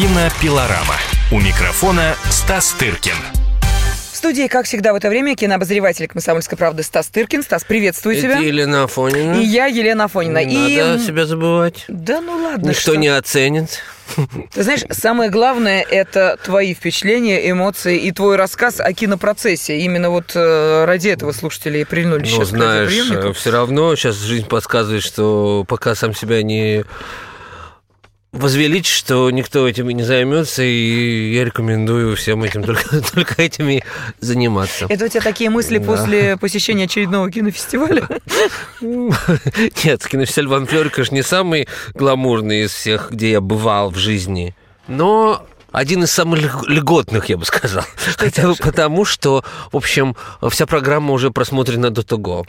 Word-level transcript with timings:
Кинопилорама. 0.00 0.96
У 1.30 1.38
микрофона 1.38 2.14
Стас 2.30 2.72
Тыркин. 2.78 3.12
В 4.12 4.16
студии, 4.16 4.46
как 4.46 4.64
всегда, 4.64 4.94
в 4.94 4.96
это 4.96 5.10
время 5.10 5.36
кинообозреватель 5.36 6.08
«Комсомольской 6.08 6.56
правды» 6.56 6.82
Стас 6.84 7.08
Тыркин. 7.08 7.42
Стас, 7.42 7.64
приветствую 7.64 8.14
Это 8.16 8.22
тебя. 8.22 8.38
Елена 8.38 8.84
Афонина. 8.84 9.34
И 9.34 9.44
я, 9.44 9.66
Елена 9.66 10.04
Афонина. 10.04 10.42
Не 10.42 10.74
И... 10.74 10.80
надо 10.80 11.00
себя 11.00 11.26
забывать. 11.26 11.84
Да 11.88 12.22
ну 12.22 12.34
ладно, 12.34 12.70
Никто 12.70 12.80
что? 12.80 12.94
не 12.94 13.08
оценит. 13.08 13.82
Ты 14.54 14.62
знаешь, 14.62 14.80
самое 14.88 15.28
главное– 15.28 15.84
это 15.90 16.38
твои 16.42 16.72
впечатления, 16.72 17.50
эмоции 17.50 17.98
и 17.98 18.10
твой 18.10 18.36
рассказ 18.36 18.80
о 18.80 18.90
кинопроцессе. 18.94 19.80
Именно 19.80 20.08
вот 20.08 20.32
э, 20.34 20.84
ради 20.86 21.10
этого 21.10 21.32
слушатели 21.32 21.80
и 21.80 21.84
прильнули 21.84 22.20
Ну, 22.20 22.24
сейчас 22.24 22.48
знаешь, 22.48 22.88
радиоприемнику. 22.88 23.34
все 23.34 23.50
равно 23.50 23.94
сейчас 23.96 24.16
жизнь 24.16 24.46
подсказывает, 24.46 25.02
что 25.02 25.66
пока 25.68 25.94
сам 25.94 26.14
себя 26.14 26.42
не 26.42 26.86
возвеличишь, 28.32 28.94
что 28.94 29.30
никто 29.30 29.66
этим 29.68 29.90
и 29.90 29.94
не 29.94 30.02
займется, 30.02 30.62
и 30.62 31.32
я 31.34 31.44
рекомендую 31.44 32.14
всем 32.16 32.42
этим 32.44 32.62
только, 32.64 33.00
только 33.02 33.42
этим 33.42 33.68
и 33.68 33.80
заниматься. 34.20 34.86
Это 34.88 35.04
у 35.06 35.08
тебя 35.08 35.20
такие 35.20 35.50
мысли 35.50 35.78
Да. 35.78 35.84
после 35.86 36.36
посещения 36.36 36.84
очередного 36.84 37.30
кинофестиваля? 37.30 38.08
Нет, 38.80 40.06
кинофестиваль 40.06 40.48
Ван 40.48 40.66
Флёр, 40.66 40.90
конечно, 40.90 41.14
не 41.14 41.22
самый 41.22 41.68
гламурный 41.94 42.62
из 42.62 42.72
всех, 42.72 43.10
где 43.10 43.32
я 43.32 43.40
бывал 43.40 43.90
в 43.90 43.96
жизни, 43.96 44.54
но 44.88 45.46
один 45.72 46.04
из 46.04 46.10
самых 46.10 46.40
льг- 46.40 46.68
льготных, 46.68 47.28
я 47.28 47.36
бы 47.36 47.44
сказал. 47.44 47.84
Хотя 48.16 48.48
бы 48.48 48.54
потому, 48.54 49.04
что, 49.04 49.44
в 49.72 49.76
общем, 49.76 50.16
вся 50.48 50.66
программа 50.66 51.12
уже 51.12 51.30
просмотрена 51.30 51.90
до 51.90 52.02
того. 52.02 52.46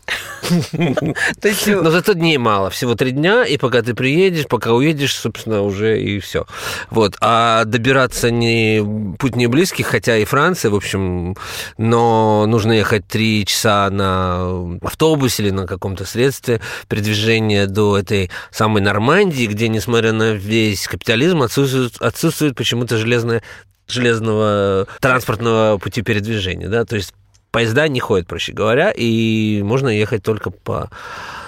Но 0.71 1.91
зато 1.91 2.13
дней 2.13 2.37
мало, 2.37 2.69
всего 2.69 2.95
три 2.95 3.11
дня, 3.11 3.45
и 3.45 3.57
пока 3.57 3.81
ты 3.81 3.93
приедешь, 3.93 4.47
пока 4.47 4.73
уедешь, 4.73 5.15
собственно, 5.15 5.61
уже 5.61 6.01
и 6.01 6.19
все. 6.19 6.45
Вот. 6.89 7.15
А 7.21 7.65
добираться 7.65 8.31
не 8.31 9.15
путь 9.17 9.35
не 9.35 9.47
близкий, 9.47 9.83
хотя 9.83 10.17
и 10.17 10.25
Франция, 10.25 10.71
в 10.71 10.75
общем, 10.75 11.35
но 11.77 12.45
нужно 12.47 12.73
ехать 12.73 13.07
три 13.07 13.45
часа 13.45 13.89
на 13.89 14.77
автобусе 14.81 15.43
или 15.43 15.51
на 15.51 15.67
каком-то 15.67 16.05
средстве 16.05 16.61
передвижения 16.87 17.67
до 17.67 17.97
этой 17.97 18.31
самой 18.51 18.81
Нормандии, 18.81 19.45
где, 19.45 19.67
несмотря 19.67 20.11
на 20.11 20.33
весь 20.33 20.87
капитализм, 20.87 21.41
отсутствует, 21.41 22.01
отсутствует 22.01 22.55
почему-то 22.55 22.97
железная 23.11 23.43
железного 23.87 24.87
транспортного 25.01 25.77
пути 25.77 26.01
передвижения, 26.01 26.69
да, 26.69 26.85
то 26.85 26.95
есть 26.95 27.13
поезда 27.51 27.87
не 27.89 27.99
ходят, 27.99 28.27
проще 28.27 28.53
говоря, 28.53 28.91
и 28.95 29.61
можно 29.63 29.89
ехать 29.89 30.23
только 30.23 30.49
по 30.49 30.89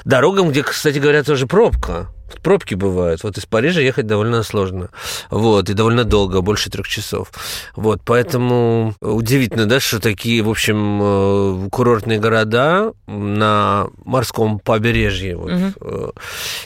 дорогам, 0.03 0.49
где, 0.49 0.61
кстати 0.63 0.99
говоря, 0.99 1.23
тоже 1.23 1.47
пробка. 1.47 2.09
Пробки 2.41 2.75
бывают. 2.75 3.23
Вот 3.23 3.37
из 3.37 3.45
Парижа 3.45 3.81
ехать 3.81 4.07
довольно 4.07 4.43
сложно. 4.43 4.89
Вот, 5.29 5.69
и 5.69 5.73
довольно 5.73 6.03
долго, 6.03 6.41
больше 6.41 6.69
трех 6.69 6.87
часов. 6.87 7.31
Вот, 7.75 8.01
поэтому 8.05 8.95
удивительно, 9.01 9.65
да, 9.65 9.79
что 9.79 9.99
такие, 9.99 10.41
в 10.41 10.49
общем, 10.49 10.99
э, 11.01 11.69
курортные 11.69 12.19
города 12.19 12.93
на 13.07 13.87
морском 14.05 14.59
побережье 14.59 15.35
вот, 15.35 15.51
э, 15.51 16.09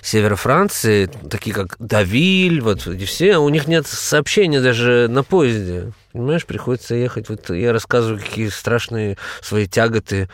севера 0.02 0.36
Франции, 0.36 1.10
такие 1.30 1.56
как 1.56 1.76
Давиль, 1.80 2.62
вот 2.62 2.88
эти 2.88 3.06
все, 3.06 3.38
у 3.38 3.50
них 3.50 3.68
нет 3.68 3.88
сообщения 3.88 4.62
даже 4.62 5.08
на 5.10 5.24
поезде. 5.24 5.92
Понимаешь, 6.18 6.48
приходится 6.48 6.96
ехать. 6.96 7.30
Вот 7.30 7.52
я 7.52 7.72
рассказываю, 7.72 8.20
какие 8.20 8.50
страшные 8.50 9.18
свои 9.42 9.68
тяготы 9.68 10.30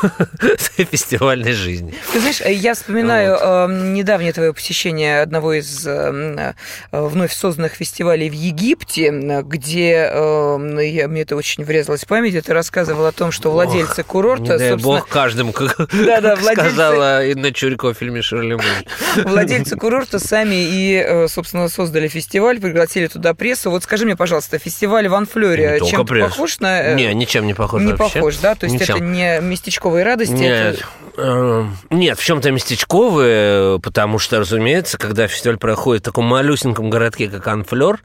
фестивальной 0.90 1.52
жизни. 1.52 1.94
Ты 2.14 2.20
знаешь, 2.20 2.40
я 2.40 2.72
вспоминаю 2.72 3.36
э, 3.38 3.66
недавнее 3.92 4.32
твое 4.32 4.54
посещение 4.54 5.20
одного 5.20 5.52
из 5.52 5.86
э, 5.86 6.54
э, 6.92 7.00
вновь 7.00 7.34
созданных 7.34 7.72
фестивалей 7.72 8.30
в 8.30 8.32
Египте, 8.32 9.10
где 9.42 10.08
э, 10.10 10.78
я, 10.82 11.08
мне 11.08 11.22
это 11.22 11.36
очень 11.36 11.62
врезалось 11.62 12.04
в 12.04 12.06
память. 12.06 12.42
Ты 12.42 12.52
рассказывал 12.54 13.04
о 13.04 13.12
том, 13.12 13.30
что 13.30 13.50
владельцы 13.50 14.02
курорта, 14.04 14.42
Не 14.42 14.58
дай 14.58 14.70
собственно, 14.70 14.94
бог 14.94 15.08
каждому, 15.08 15.52
как, 15.52 15.76
Да-да, 15.92 16.36
как 16.36 16.38
владельцы- 16.44 16.52
сказала 16.54 17.26
Инна 17.26 17.52
Чурикова 17.52 17.92
в 17.92 17.98
фильме 17.98 18.22
«Ширли 18.22 18.54
Мун». 18.54 18.64
владельцы 19.24 19.76
курорта 19.76 20.18
сами 20.20 20.54
и, 20.54 20.94
э, 20.94 21.28
собственно, 21.28 21.68
создали 21.68 22.08
фестиваль, 22.08 22.60
пригласили 22.60 23.08
туда 23.08 23.34
прессу. 23.34 23.70
Вот 23.70 23.82
скажи 23.82 24.06
мне, 24.06 24.16
пожалуйста, 24.16 24.58
фестиваль 24.58 25.06
Ван 25.18 25.26
Флёре 25.26 25.80
чем 25.84 26.06
прессу. 26.06 26.28
похож 26.30 26.60
на... 26.60 26.80
э, 26.82 26.94
Не, 26.94 27.12
ничем 27.14 27.46
не 27.46 27.54
похож 27.54 27.82
не 27.82 27.92
вообще. 27.92 28.14
похож, 28.20 28.36
да? 28.36 28.54
То 28.54 28.66
есть 28.66 28.80
Ничем. 28.80 28.96
это 28.96 29.04
не 29.04 29.40
местечковые 29.40 30.04
радости, 30.04 30.32
Нет, 30.32 30.76
это... 30.76 30.84
э, 31.16 31.64
нет, 31.90 32.18
в 32.18 32.24
чем-то 32.24 32.50
местечковые, 32.52 33.80
потому 33.80 34.18
что, 34.18 34.38
разумеется, 34.38 34.96
когда 34.98 35.26
фестиваль 35.26 35.58
проходит 35.58 36.02
в 36.02 36.04
таком 36.06 36.24
малюсеньком 36.26 36.88
городке, 36.90 37.28
как 37.28 37.46
Анфлер, 37.48 37.98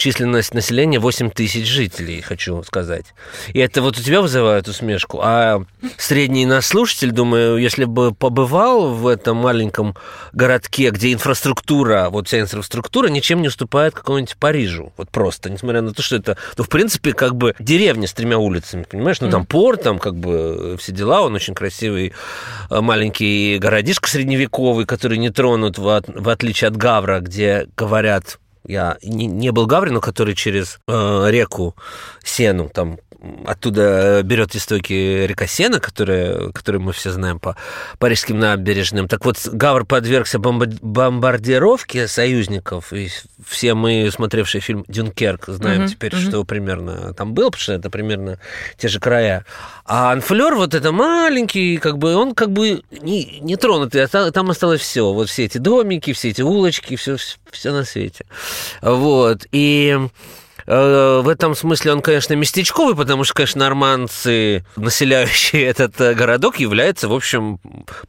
численность 0.00 0.54
населения 0.54 0.98
8 0.98 1.30
тысяч 1.30 1.68
жителей, 1.68 2.22
хочу 2.22 2.62
сказать. 2.62 3.04
И 3.52 3.58
это 3.58 3.82
вот 3.82 3.98
у 3.98 4.02
тебя 4.02 4.22
вызывает 4.22 4.66
усмешку. 4.66 5.20
А 5.22 5.62
средний 5.98 6.46
наш 6.46 6.64
слушатель, 6.64 7.10
думаю, 7.12 7.58
если 7.58 7.84
бы 7.84 8.12
побывал 8.12 8.94
в 8.94 9.06
этом 9.06 9.36
маленьком 9.36 9.94
городке, 10.32 10.88
где 10.88 11.12
инфраструктура, 11.12 12.08
вот 12.10 12.28
вся 12.28 12.40
инфраструктура 12.40 13.08
ничем 13.08 13.42
не 13.42 13.48
уступает 13.48 13.94
какому-нибудь 13.94 14.36
Парижу. 14.38 14.92
Вот 14.96 15.10
просто, 15.10 15.50
несмотря 15.50 15.82
на 15.82 15.92
то, 15.92 16.00
что 16.00 16.16
это, 16.16 16.38
ну, 16.56 16.64
в 16.64 16.70
принципе, 16.70 17.12
как 17.12 17.36
бы 17.36 17.54
деревня 17.58 18.08
с 18.08 18.14
тремя 18.14 18.38
улицами, 18.38 18.84
понимаешь? 18.90 19.20
Ну, 19.20 19.30
там 19.30 19.44
порт, 19.44 19.82
там 19.82 19.98
как 19.98 20.16
бы 20.16 20.76
все 20.80 20.92
дела, 20.92 21.20
он 21.20 21.34
очень 21.34 21.54
красивый 21.54 22.14
э, 22.70 22.80
маленький 22.80 23.58
городишко 23.58 24.08
средневековый, 24.08 24.86
который 24.86 25.18
не 25.18 25.28
тронут, 25.28 25.76
в, 25.76 26.02
в 26.06 26.28
отличие 26.30 26.68
от 26.68 26.76
Гавра, 26.78 27.20
где 27.20 27.66
говорят 27.76 28.38
я 28.64 28.98
не, 29.02 29.26
не 29.26 29.50
был 29.50 29.66
Гаври, 29.66 29.90
но 29.90 30.00
который 30.00 30.34
через 30.34 30.80
э, 30.86 31.30
реку 31.30 31.74
Сену, 32.22 32.68
там 32.68 32.98
оттуда 33.44 34.22
берет 34.22 34.54
истоки 34.54 35.26
река 35.26 35.46
Сена, 35.46 35.80
которая, 35.80 36.50
которую 36.52 36.82
мы 36.82 36.92
все 36.92 37.10
знаем 37.10 37.38
по 37.38 37.56
парижским 37.98 38.38
набережным. 38.38 39.08
Так 39.08 39.24
вот, 39.24 39.36
Гавр 39.46 39.84
подвергся 39.84 40.38
бомба- 40.38 40.78
бомбардировке 40.82 42.08
союзников, 42.08 42.92
и 42.92 43.08
все 43.46 43.74
мы, 43.74 44.10
смотревшие 44.12 44.60
фильм 44.60 44.84
«Дюнкерк», 44.88 45.44
знаем 45.48 45.82
Мгм, 45.82 45.88
теперь, 45.88 46.14
мгм. 46.14 46.28
что 46.28 46.44
примерно 46.44 47.12
там 47.14 47.34
было, 47.34 47.46
потому 47.50 47.60
что 47.62 47.72
это 47.74 47.90
примерно 47.90 48.38
те 48.78 48.88
же 48.88 49.00
края. 49.00 49.44
А 49.84 50.12
Анфлер 50.12 50.54
вот 50.54 50.74
это 50.74 50.92
маленький, 50.92 51.78
как 51.78 51.98
бы 51.98 52.14
он 52.14 52.34
как 52.34 52.50
бы 52.52 52.82
не, 52.90 53.40
не 53.40 53.56
тронутый, 53.56 54.04
а 54.04 54.08
та- 54.08 54.30
там 54.30 54.50
осталось 54.50 54.80
все. 54.80 55.12
Вот 55.12 55.28
все 55.28 55.44
эти 55.44 55.58
домики, 55.58 56.12
все 56.12 56.30
эти 56.30 56.42
улочки, 56.42 56.96
все, 56.96 57.16
все 57.50 57.72
на 57.72 57.84
свете. 57.84 58.24
Вот. 58.82 59.46
И 59.52 59.98
в 60.76 61.28
этом 61.28 61.56
смысле 61.56 61.92
он, 61.92 62.00
конечно, 62.00 62.34
местечковый, 62.34 62.94
потому 62.94 63.24
что, 63.24 63.34
конечно, 63.34 63.58
нормандцы, 63.60 64.64
населяющие 64.76 65.64
этот 65.64 66.00
э, 66.00 66.14
городок, 66.14 66.60
являются, 66.60 67.08
в 67.08 67.12
общем, 67.12 67.58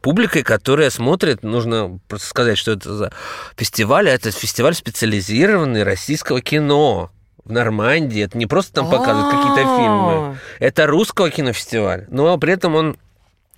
публикой, 0.00 0.44
которая 0.44 0.90
смотрит, 0.90 1.42
нужно 1.42 1.98
просто 2.06 2.28
сказать, 2.28 2.58
что 2.58 2.72
это 2.72 2.94
за 2.94 3.12
фестиваль, 3.56 4.08
а 4.08 4.12
это 4.12 4.30
фестиваль 4.30 4.74
специализированный 4.74 5.82
российского 5.82 6.40
кино 6.40 7.10
в 7.44 7.50
Нормандии. 7.50 8.22
Это 8.22 8.38
не 8.38 8.46
просто 8.46 8.74
там 8.74 8.90
показывают 8.90 9.34
какие-то 9.34 9.76
фильмы. 9.76 10.38
Это 10.60 10.86
русского 10.86 11.30
кинофестиваль. 11.30 12.06
Но 12.10 12.38
при 12.38 12.52
этом 12.52 12.76
он 12.76 12.96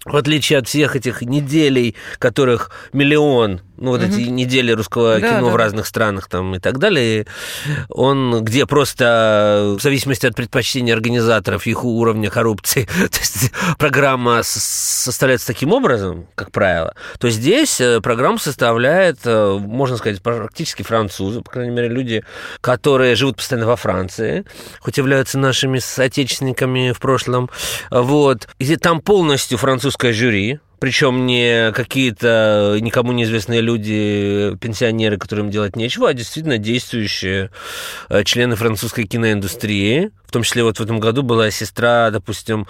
в 0.04 0.16
отличие 0.16 0.59
от 0.59 0.69
всех 0.69 0.97
этих 0.97 1.22
неделей, 1.22 1.94
которых 2.19 2.71
миллион, 2.92 3.62
ну 3.76 3.90
вот 3.90 4.02
эти 4.02 4.20
недели 4.28 4.72
русского 4.72 5.20
Да, 5.20 5.28
кино 5.28 5.46
да, 5.46 5.52
в 5.52 5.56
разных 5.56 5.86
странах 5.86 6.28
там 6.28 6.54
и 6.54 6.58
так 6.58 6.78
далее, 6.78 7.26
он 7.88 8.44
где 8.44 8.66
просто 8.66 9.74
в 9.78 9.82
зависимости 9.82 10.26
от 10.26 10.34
предпочтений 10.34 10.92
организаторов, 10.92 11.66
их 11.66 11.84
уровня 11.84 12.30
коррупции, 12.30 12.84
то 13.10 13.18
есть 13.18 13.52
программа 13.78 14.42
составляется 14.42 15.46
таким 15.46 15.72
образом, 15.72 16.26
как 16.34 16.50
правило, 16.50 16.94
то 17.18 17.28
здесь 17.30 17.80
э, 17.80 18.00
программу 18.00 18.38
составляет, 18.38 19.18
э, 19.24 19.58
можно 19.58 19.96
сказать, 19.96 20.22
практически 20.22 20.82
французы, 20.82 21.41
по 21.41 21.50
крайней 21.50 21.72
мере, 21.72 21.88
люди, 21.88 22.24
которые 22.60 23.15
живут 23.15 23.36
постоянно 23.36 23.66
во 23.66 23.77
Франции, 23.77 24.44
хоть 24.80 24.98
являются 24.98 25.38
нашими 25.38 25.78
соотечественниками 25.78 26.92
в 26.92 27.00
прошлом, 27.00 27.50
вот. 27.91 28.48
И 28.59 28.77
там 28.77 29.00
полностью 29.00 29.59
французское 29.59 30.12
жюри, 30.12 30.60
причем 30.78 31.26
не 31.26 31.72
какие-то 31.72 32.78
никому 32.80 33.12
неизвестные 33.12 33.60
люди, 33.60 34.56
пенсионеры, 34.60 35.18
которым 35.18 35.50
делать 35.50 35.76
нечего, 35.76 36.09
а 36.09 36.15
действительно 36.15 36.59
действующие 36.59 37.50
э, 38.09 38.24
члены 38.24 38.56
французской 38.56 39.04
киноиндустрии. 39.04 40.10
В 40.26 40.32
том 40.32 40.42
числе 40.42 40.65
вот 40.65 40.78
в 40.78 40.82
этом 40.82 41.00
году 41.00 41.22
была 41.22 41.50
сестра, 41.50 42.10
допустим, 42.10 42.66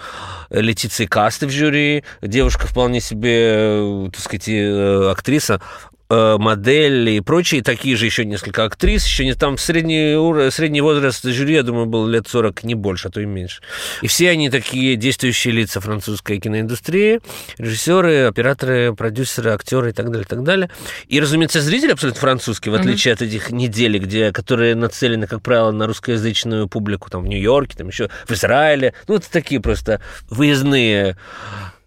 Летиции 0.49 1.05
Касты 1.05 1.47
в 1.47 1.51
жюри, 1.51 2.03
девушка 2.21 2.67
вполне 2.67 3.01
себе, 3.01 3.53
э, 3.55 4.09
так 4.13 4.21
сказать, 4.21 4.49
э, 4.49 5.09
актриса. 5.11 5.61
Э, 6.09 6.37
модель 6.37 7.09
и 7.09 7.21
прочие, 7.21 7.61
такие 7.61 7.95
же 7.95 8.05
еще 8.05 8.25
несколько 8.25 8.63
актрис, 8.63 9.05
еще 9.05 9.25
не 9.25 9.33
там 9.33 9.57
средний, 9.57 10.15
ур- 10.15 10.51
средний 10.51 10.81
возраст 10.81 11.23
жюри, 11.23 11.55
я 11.55 11.63
думаю, 11.63 11.85
был 11.85 12.07
лет 12.07 12.27
40, 12.27 12.63
не 12.63 12.75
больше, 12.75 13.07
а 13.07 13.11
то 13.11 13.21
и 13.21 13.25
меньше. 13.25 13.61
И 14.01 14.07
все 14.07 14.29
они 14.29 14.49
такие 14.49 14.95
действующие 14.95 15.53
лица 15.53 15.81
французской 15.81 16.39
киноиндустрии, 16.39 17.21
режиссеры, 17.57 18.25
операторы, 18.25 18.93
продюсеры, 18.93 19.51
актеры 19.51 19.89
и 19.89 19.93
так 19.93 20.07
далее, 20.07 20.25
и 20.25 20.27
так 20.27 20.43
далее. 20.43 20.69
И, 21.07 21.19
разумеется, 21.19 21.61
зрители 21.61 21.91
абсолютно 21.91 22.21
французские, 22.21 22.71
в 22.71 22.75
отличие 22.75 23.13
от 23.13 23.21
этих 23.21 23.51
недель, 23.51 23.97
где, 23.97 24.31
которые 24.31 24.75
нацелены, 24.75 25.27
как 25.27 25.41
правило, 25.41 25.71
на 25.71 25.87
русскоязычную 25.87 26.67
публику, 26.67 27.09
там, 27.09 27.23
в 27.23 27.27
Нью-Йорке, 27.27 27.77
там 27.77 27.87
еще 27.87 28.09
в 28.27 28.31
Израиле. 28.31 28.93
Ну, 29.07 29.15
это 29.15 29.31
такие 29.31 29.61
просто 29.61 30.01
выездные 30.29 31.17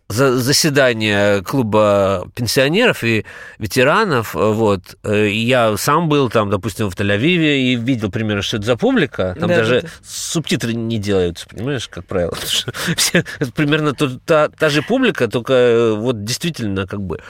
за- 0.08 0.36
заседания 0.38 1.42
клуба 1.42 2.26
пенсионеров 2.34 3.04
и 3.04 3.24
ветеранов, 3.58 4.34
вот, 4.34 4.96
э, 5.04 5.28
я 5.30 5.76
сам 5.76 6.08
был 6.08 6.30
там, 6.30 6.50
допустим, 6.50 6.90
в 6.90 6.94
Тель-Авиве 6.94 7.58
и 7.58 7.74
видел 7.76 8.10
примерно, 8.10 8.42
что 8.42 8.56
это 8.56 8.66
за 8.66 8.76
публика, 8.76 9.36
там 9.38 9.48
Да, 9.48 9.56
даже 9.56 9.82
да, 9.82 9.88
субтитры 10.02 10.72
не 10.72 10.98
делаются, 10.98 11.46
понимаешь, 11.46 11.88
как 11.88 12.06
правило, 12.06 12.34
все- 12.96 13.24
примерно 13.54 13.92
то- 13.92 14.18
та, 14.24 14.48
та 14.48 14.68
же 14.70 14.82
публика, 14.82 15.28
только 15.28 15.52
э, 15.52 15.92
вот 15.94 16.24
действительно 16.24 16.86
как 16.86 17.02
бы 17.02 17.20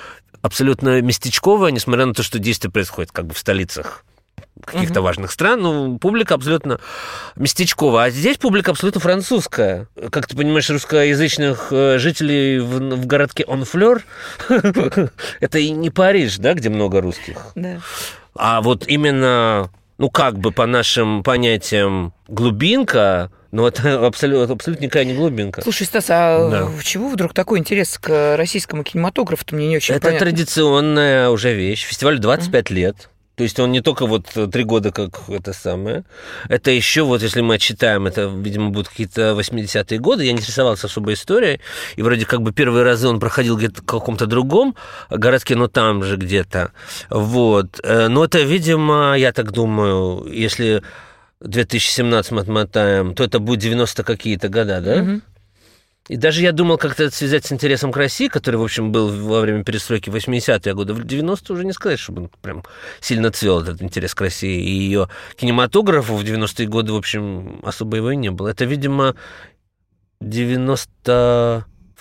абсолютно 0.43 1.01
местечковая, 1.03 1.73
несмотря 1.73 2.07
на 2.07 2.15
то, 2.15 2.23
что 2.23 2.39
действие 2.39 2.71
происходит 2.71 3.11
как 3.13 3.27
бы 3.27 3.35
в 3.35 3.39
столицах 3.39 4.05
каких-то 4.65 5.01
важных 5.03 5.31
стран, 5.33 5.61
ну, 5.63 5.99
публика 5.99 6.35
абсолютно 6.35 6.79
местечковая. 7.37 8.07
А 8.07 8.11
здесь 8.11 8.37
публика 8.39 8.71
абсолютно 8.73 9.01
французская. 9.01 9.89
Как 10.11 10.27
ты 10.27 10.37
понимаешь, 10.37 10.69
русскоязычных 10.71 11.69
э, 11.71 11.99
жителей 11.99 12.59
в, 12.59 12.79
в 12.97 13.07
городке 13.07 13.45
Онфлер 13.49 14.05
это 15.41 15.59
и 15.59 15.71
не 15.71 15.91
Париж, 15.91 16.39
да, 16.39 16.55
где 16.55 16.69
много 16.69 17.01
русских. 17.01 17.49
Да. 17.55 17.81
А 18.35 18.61
вот 18.63 18.87
именно, 18.87 19.71
ну, 19.99 20.11
как 20.11 20.39
бы 20.39 20.53
по 20.53 20.67
нашим 20.67 21.23
понятиям 21.23 22.13
глубинка, 22.29 23.31
ну, 23.51 23.67
это 23.67 24.07
абсолютно, 24.07 24.53
абсолютно 24.55 24.85
никакая 24.85 25.05
не 25.05 25.15
глубинка. 25.15 25.63
Слушай, 25.63 25.87
Стас, 25.87 26.07
а 26.11 26.49
Да. 26.51 26.83
чего 26.83 27.09
вдруг 27.09 27.35
такой 27.35 27.59
интерес 27.59 27.99
к 27.99 28.37
российскому 28.37 28.85
кинематографу-то 28.85 29.55
мне 29.55 29.69
не 29.69 29.77
очень 29.77 29.95
Это 29.95 30.07
понятно. 30.09 30.27
традиционная 30.27 31.31
уже 31.31 31.55
вещь. 31.55 31.85
Фестиваль 31.85 32.19
25 32.19 32.71
лет. 32.71 33.09
То 33.39 33.45
есть 33.45 33.61
он 33.61 33.71
не 33.71 33.81
только 33.81 34.07
вот 34.07 34.27
три 34.53 34.65
года, 34.65 34.91
как 34.91 35.29
это 35.29 35.53
самое. 35.53 36.03
Это 36.49 36.73
еще 36.73 37.03
вот, 37.03 37.23
если 37.23 37.41
мы 37.41 37.55
отчитаем, 37.55 38.09
это, 38.09 38.27
видимо, 38.27 38.71
будут 38.71 38.89
какие-то 38.89 39.37
80-е 39.39 40.01
годы. 40.01 40.25
Я 40.25 40.33
не 40.33 40.39
интересовался 40.39 40.89
особой 40.89 41.15
историей. 41.15 41.61
И 41.95 42.03
вроде 42.03 42.27
как 42.27 42.43
бы 42.43 42.53
первые 42.53 42.83
разы 42.83 43.07
он 43.07 43.21
проходил 43.21 43.57
где-то 43.57 43.83
в 43.83 43.87
каком-то 43.87 44.27
другом 44.27 44.75
городке, 45.09 45.55
но 45.55 45.69
там 45.69 46.03
же 46.03 46.17
где-то. 46.17 46.73
Вот. 47.11 47.79
Э, 47.85 48.09
Но 48.09 48.25
это, 48.25 48.41
видимо, 48.41 49.15
я 49.17 49.33
так 49.33 49.53
думаю, 49.53 50.27
если 50.33 50.83
2017 51.41 52.33
мы 52.33 52.41
отмотаем, 52.41 53.15
то 53.15 53.23
это 53.23 53.39
будет 53.39 53.61
90 53.61 54.03
какие-то 54.03 54.49
года, 54.49 54.81
да? 54.81 54.97
Мгм. 54.97 55.23
И 56.09 56.17
даже 56.17 56.43
я 56.43 56.53
думал 56.53 56.79
как-то 56.79 57.05
это 57.05 57.15
связать 57.15 57.45
с 57.45 57.53
интересом 57.53 57.93
к 57.93 57.97
России, 57.97 58.29
который, 58.29 58.57
в 58.57 58.63
общем, 58.63 58.93
был 58.93 59.09
во 59.09 59.41
время 59.41 59.63
перестройки 59.63 60.09
80-е 60.09 60.75
годы. 60.75 60.95
В 60.95 61.01
90-е 61.01 61.55
уже 61.55 61.65
не 61.65 61.73
сказать, 61.73 62.01
чтобы 62.01 62.23
он 62.23 62.31
прям 62.41 62.65
сильно 63.01 63.31
цвел 63.31 63.61
этот 63.61 63.83
интерес 63.83 64.15
к 64.15 64.21
России. 64.23 64.61
И 64.63 64.71
ее 64.71 65.09
кинематографу 65.37 66.17
в 66.17 66.23
90-е 66.25 66.67
годы, 66.67 66.93
в 66.93 66.97
общем, 66.97 67.61
особо 67.63 67.99
его 67.99 68.11
и 68.11 68.17
не 68.17 68.31
было. 68.31 68.49
Это, 68.49 68.65
видимо, 68.65 69.15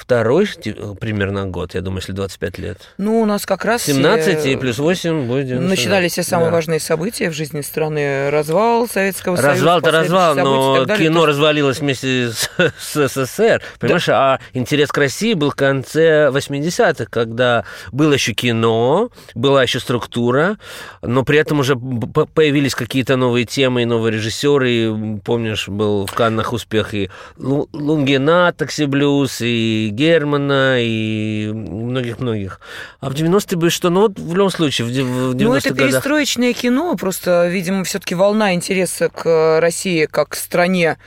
92-й 0.06 0.96
примерно 0.96 1.46
год, 1.48 1.74
я 1.76 1.82
думаю, 1.82 2.00
если 2.00 2.12
25 2.14 2.58
лет. 2.60 2.78
Ну, 2.98 3.22
у 3.22 3.26
нас 3.26 3.46
как 3.46 3.66
раз... 3.66 3.84
17 3.84 4.46
э, 4.46 4.52
и 4.54 4.56
плюс 4.56 4.78
8 4.78 5.28
будет 5.28 5.48
90. 5.48 5.70
Начинались 5.70 6.12
все 6.14 6.24
самые 6.24 6.50
Да. 6.50 6.56
важные 6.56 6.80
события 6.80 7.30
в 7.30 7.34
жизни 7.34 7.62
страны. 7.62 8.30
Развал 8.30 8.88
Советского 8.88 9.36
Союза. 9.36 9.52
Развал-то 9.54 9.92
развал, 9.92 10.38
и 10.38 10.42
но 10.42 10.86
далее. 10.86 11.08
кино 11.08 11.22
То 11.22 11.26
развалилось 11.28 11.80
вместе 11.80 12.30
с, 12.32 12.50
с 12.80 13.08
СССР. 13.08 13.62
Понимаешь, 13.80 14.10
а 14.10 14.40
интерес 14.54 14.92
к 14.92 14.98
России 14.98 15.34
был 15.34 15.52
в 15.52 15.56
конце 15.56 16.30
80-х, 16.30 17.06
когда 17.10 17.64
было 17.92 18.14
еще 18.14 18.34
кино, 18.34 19.10
была 19.36 19.64
еще 19.64 19.80
структура, 19.80 20.58
но 21.02 21.24
при 21.24 21.40
этом 21.40 21.60
уже 21.60 21.76
появились 21.76 22.76
какие-то 22.76 23.16
новые 23.16 23.46
темы 23.46 23.84
и 23.84 23.86
новые 23.86 24.14
режиссеры. 24.14 24.72
И, 24.72 25.18
помнишь, 25.24 25.68
был 25.68 26.06
в 26.06 26.14
Каннах 26.14 26.54
успех 26.54 26.94
и 26.94 27.10
Лу- 27.38 27.68
Лунгина, 27.74 28.54
Такси 28.56 28.86
Блюз, 28.86 29.42
и 29.88 29.90
Германа, 29.90 30.78
и 30.80 31.52
многих-многих. 31.54 32.60
А 33.00 33.10
в 33.10 33.14
90-е 33.14 33.58
бы 33.58 33.70
что? 33.70 33.90
Ну, 33.90 34.02
вот 34.02 34.20
в 34.20 34.36
любом 34.36 34.50
случае, 34.52 34.88
в 34.88 34.92
де- 34.92 35.04
в 35.04 35.34
90-х 35.36 35.44
Ну, 35.44 35.56
это 35.56 35.70
годах... 35.70 35.88
перестроечное 35.90 36.54
кино, 36.54 36.96
просто, 36.96 37.48
видимо, 37.48 37.84
все-таки 37.84 38.16
волна 38.16 38.54
интереса 38.54 39.10
к 39.10 39.60
России 39.60 40.06
как 40.06 40.30
к 40.30 40.36
стране 40.36 40.98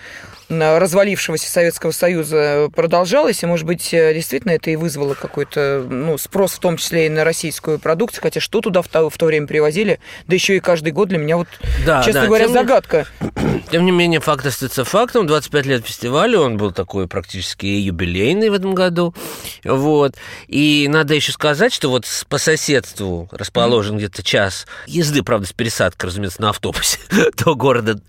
развалившегося 0.50 1.48
Советского 1.50 1.92
Союза 1.92 2.68
продолжалась, 2.74 3.42
и, 3.42 3.46
может 3.46 3.66
быть, 3.66 3.94
э, 3.94 4.12
действительно 4.12 4.52
это 4.52 4.70
и 4.70 4.76
вызвало 4.76 5.14
какой-то 5.14 5.86
ну, 5.88 6.18
спрос, 6.18 6.52
в 6.52 6.58
том 6.58 6.76
числе 6.76 7.06
и 7.06 7.08
на 7.08 7.24
российскую 7.24 7.78
продукцию, 7.78 8.22
хотя 8.22 8.40
что 8.40 8.60
туда 8.60 8.82
в 8.82 8.88
то, 8.88 9.08
в 9.08 9.16
то 9.16 9.26
время 9.26 9.46
привозили, 9.46 10.00
да 10.26 10.34
еще 10.34 10.56
и 10.56 10.60
каждый 10.60 10.92
год 10.92 11.08
для 11.08 11.18
меня 11.18 11.36
вот, 11.36 11.48
Да, 11.86 12.02
честно 12.02 12.22
да, 12.22 12.26
говоря, 12.26 12.44
тем 12.46 12.54
не- 12.54 12.60
загадка. 12.60 13.06
Тем 13.70 13.84
не 13.84 13.92
менее, 13.92 14.20
факт 14.20 14.44
остается 14.44 14.84
фактом. 14.84 15.26
25 15.26 15.66
лет 15.66 15.86
фестиваля, 15.86 16.40
он 16.40 16.56
был 16.56 16.72
такой 16.72 17.06
практически 17.06 17.66
юбилейный 17.66 18.50
в 18.50 18.54
этом 18.54 18.74
году. 18.74 19.14
Вот. 19.64 20.16
И 20.48 20.86
надо 20.88 21.14
еще 21.14 21.32
сказать, 21.32 21.72
что 21.72 21.90
вот 21.90 22.06
по 22.28 22.38
соседству 22.38 23.28
расположен 23.30 23.96
где-то 23.98 24.22
час 24.22 24.66
езды, 24.86 25.22
правда, 25.22 25.46
с 25.46 25.52
пересадкой, 25.52 26.08
разумеется, 26.08 26.42
на 26.42 26.50
автобусе 26.50 26.98
до 27.36 27.54
города 27.54 28.00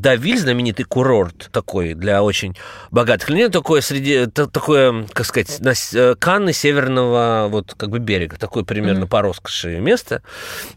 Давиль, 0.00 0.38
знаменитый 0.38 0.84
курорт 0.84 1.48
такой 1.52 1.94
для 1.94 2.22
очень 2.22 2.56
богатых 2.90 3.28
людей, 3.30 3.48
такое 3.48 3.80
среди, 3.80 4.26
та- 4.26 4.46
такое, 4.46 5.06
как 5.12 5.26
сказать, 5.26 5.60
на 5.60 5.72
э, 5.94 6.14
Канны 6.18 6.52
северного 6.52 7.48
вот 7.50 7.74
как 7.76 7.90
бы 7.90 7.98
берега, 7.98 8.36
такое 8.36 8.64
примерно 8.64 9.06
по 9.06 9.22
роскоши 9.22 9.78
место. 9.78 10.22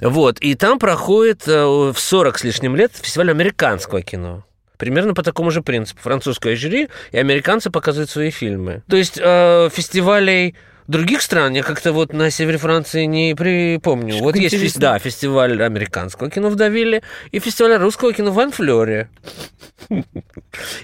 Вот, 0.02 0.40
и 0.40 0.56
там 0.56 0.80
проходит 0.80 1.48
э, 1.48 1.66
в 1.66 1.96
40 1.98 2.38
с 2.40 2.44
лишним 2.44 2.76
лет 2.76 2.92
фестиваль 2.96 3.32
американского 3.32 4.02
кино. 4.02 4.46
Примерно 4.78 5.14
по 5.14 5.24
такому 5.24 5.52
же 5.52 5.62
принципу. 5.62 6.02
Французское 6.02 6.56
жюри, 6.56 6.90
и 7.12 7.18
американцы 7.18 7.70
показывают 7.70 8.10
свои 8.10 8.32
фильмы. 8.32 8.84
То 8.90 8.98
есть 8.98 9.18
э, 9.22 9.70
фестивалей 9.72 10.56
других 10.88 11.22
стран 11.22 11.54
я 11.54 11.64
как-то 11.64 11.94
вот 11.94 12.14
на 12.14 12.30
севере 12.30 12.58
Франции 12.58 13.06
не 13.06 13.36
припомню. 13.36 14.16
Как 14.16 14.24
вот 14.24 14.36
есть 14.36 14.80
да, 14.80 14.98
фестиваль 15.00 15.62
американского 15.62 16.30
кино 16.30 16.50
в 16.50 16.56
Давиле 16.56 17.04
и 17.32 17.40
фестиваль 17.40 17.76
русского 17.78 18.14
кино 18.14 18.32
в 18.32 18.40
Анфлёре. 18.40 19.10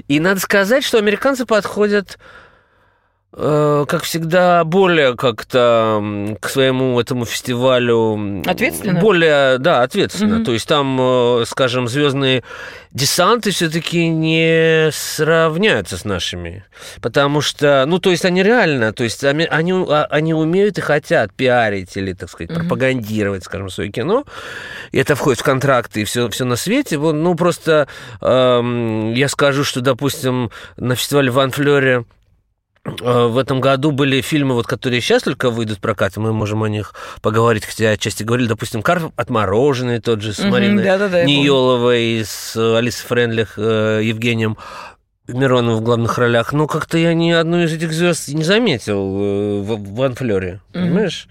И 0.07 0.19
надо 0.19 0.39
сказать, 0.39 0.83
что 0.83 0.97
американцы 0.97 1.45
подходят 1.45 2.17
как 3.31 4.03
всегда, 4.03 4.63
более 4.63 5.15
как-то 5.15 6.35
к 6.41 6.49
своему 6.49 6.99
этому 6.99 7.25
фестивалю... 7.25 8.41
Ответственно? 8.45 8.99
Более, 8.99 9.59
да, 9.59 9.83
ответственно. 9.83 10.37
Мгм. 10.37 10.45
То 10.45 10.53
есть 10.53 10.67
там, 10.67 10.97
э, 10.99 11.43
скажем, 11.47 11.87
звездные 11.87 12.43
десанты 12.91 13.51
все-таки 13.51 14.07
не 14.07 14.89
сравняются 14.91 15.95
с 15.97 16.05
нашими. 16.05 16.65
Потому 17.01 17.41
что, 17.41 17.85
ну, 17.85 17.99
то 17.99 18.09
есть 18.09 18.25
они 18.25 18.41
реально, 18.41 18.93
то 18.93 19.03
есть 19.03 19.23
они, 19.23 19.45
а- 19.51 20.07
они 20.09 20.33
умеют 20.33 20.79
и 20.79 20.81
хотят 20.81 21.31
пиарить 21.33 21.95
или, 21.97 22.13
так 22.13 22.31
сказать, 22.31 22.49
Мгм. 22.49 22.61
пропагандировать, 22.61 23.43
скажем, 23.43 23.69
свое 23.69 23.91
кино. 23.91 24.25
И 24.91 24.97
это 24.97 25.15
входит 25.15 25.39
в 25.39 25.43
контракты 25.43 26.01
и 26.01 26.03
все, 26.03 26.29
все 26.29 26.45
на 26.45 26.55
свете. 26.55 26.97
Вот, 26.97 27.13
Ну, 27.13 27.35
просто 27.35 27.87
эм, 28.21 29.13
я 29.13 29.27
скажу, 29.27 29.63
что, 29.63 29.81
допустим, 29.81 30.49
на 30.77 30.95
фестивале 30.95 31.29
в 31.29 31.39
Анфлёре 31.39 31.99
э, 31.99 32.03
в 32.99 33.37
этом 33.37 33.61
году 33.61 33.91
были 33.91 34.21
фильмы, 34.21 34.55
вот, 34.55 34.67
которые 34.67 35.01
сейчас 35.01 35.23
только 35.23 35.49
выйдут 35.49 35.77
в 35.77 35.81
прокат, 35.81 36.17
мы 36.17 36.33
можем 36.33 36.63
о 36.63 36.69
них 36.69 36.93
поговорить, 37.21 37.65
хотя 37.65 37.91
отчасти 37.91 38.23
говорили, 38.23 38.47
допустим, 38.47 38.81
«Карп 38.81 39.11
отмороженный» 39.15 39.99
тот 39.99 40.21
же 40.21 40.33
с 40.33 40.39
Мариной 40.43 40.83
да-да-да, 40.83 41.19
я 41.19 41.23
помню. 41.25 41.39
Ниеловой 41.39 42.23
с 42.25 42.55
Алисой 42.55 43.07
Френдлих, 43.07 43.53
э, 43.57 44.01
Евгением 44.03 44.57
Мироновым 45.33 45.77
в 45.79 45.81
главных 45.81 46.17
ролях. 46.17 46.53
Но 46.53 46.67
как-то 46.67 46.97
я 46.97 47.13
ни 47.13 47.31
одну 47.31 47.61
из 47.63 47.73
этих 47.73 47.91
звезд 47.93 48.27
не 48.29 48.43
заметил 48.43 48.97
э, 48.97 49.61
в, 49.61 49.95
в 49.95 50.01
Анфлёре, 50.03 50.59
Мгм. 50.73 50.83
понимаешь? 50.85 51.27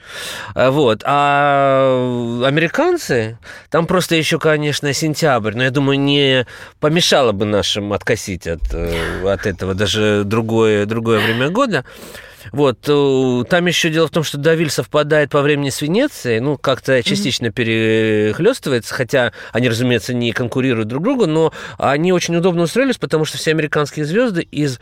А, 0.54 0.70
Вот. 0.70 1.02
А 1.04 2.42
американцы, 2.46 3.38
там 3.70 3.86
просто 3.86 4.14
еще, 4.14 4.38
конечно, 4.38 4.92
сентябрь, 4.92 5.54
но 5.54 5.64
я 5.64 5.70
думаю, 5.70 5.98
не 5.98 6.46
помешало 6.80 7.32
бы 7.32 7.44
нашим 7.44 7.92
откосить 7.92 8.46
от, 8.46 8.62
э, 8.72 9.30
от 9.30 9.46
этого 9.46 9.74
даже 9.74 10.22
другое, 10.24 10.86
другое 10.86 11.20
время 11.20 11.50
года. 11.50 11.84
Вот, 12.52 12.88
э, 12.88 13.44
там 13.48 13.66
еще 13.66 13.90
дело 13.90 14.08
в 14.08 14.10
том, 14.10 14.24
что 14.24 14.38
Давиль 14.38 14.70
совпадает 14.70 15.30
по 15.30 15.42
времени 15.42 15.70
с 15.70 15.82
Венецией, 15.82 16.40
ну, 16.40 16.56
как-то 16.56 17.02
частично 17.02 17.50
перехлестывается, 17.50 18.94
хотя 18.94 19.32
они, 19.52 19.68
разумеется, 19.68 20.14
не 20.14 20.32
конкурируют 20.32 20.88
друг 20.88 21.02
другу, 21.02 21.26
но 21.26 21.52
они 21.78 22.12
очень 22.12 22.36
удобно 22.36 22.62
устроились, 22.62 22.98
потому 22.98 23.24
что 23.24 23.38
все 23.38 23.50
американские 23.50 24.04
звезды 24.04 24.42
из 24.42 24.80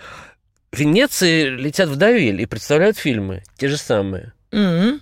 Венеции 0.72 1.48
летят 1.48 1.88
в 1.88 1.96
Давиль 1.96 2.40
и 2.40 2.46
представляют 2.46 2.98
фильмы, 2.98 3.42
те 3.56 3.68
же 3.68 3.76
самые. 3.76 4.32
Мгм. 4.52 5.00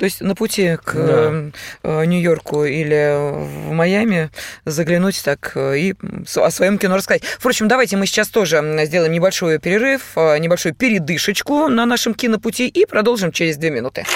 То 0.00 0.06
есть 0.06 0.22
на 0.22 0.34
пути 0.34 0.78
к 0.82 0.94
да. 0.94 1.50
Э, 1.82 2.04
Нью-Йорку 2.06 2.64
или 2.64 3.14
в 3.44 3.70
Майами 3.70 4.30
заглянуть 4.64 5.22
так 5.22 5.52
э, 5.56 5.76
и 5.76 5.94
о 6.36 6.50
своем 6.50 6.78
кино 6.78 6.96
рассказать. 6.96 7.22
Впрочем, 7.22 7.68
давайте 7.68 7.98
мы 7.98 8.06
сейчас 8.06 8.28
тоже 8.28 8.64
сделаем 8.86 9.12
небольшой 9.12 9.58
перерыв, 9.58 10.12
э, 10.16 10.38
небольшую 10.38 10.74
передышечку 10.74 11.68
на 11.68 11.84
нашем 11.84 12.14
кинопути 12.14 12.62
и 12.62 12.86
продолжим 12.86 13.30
через 13.30 13.58
две 13.58 13.68
минуты. 13.68 14.06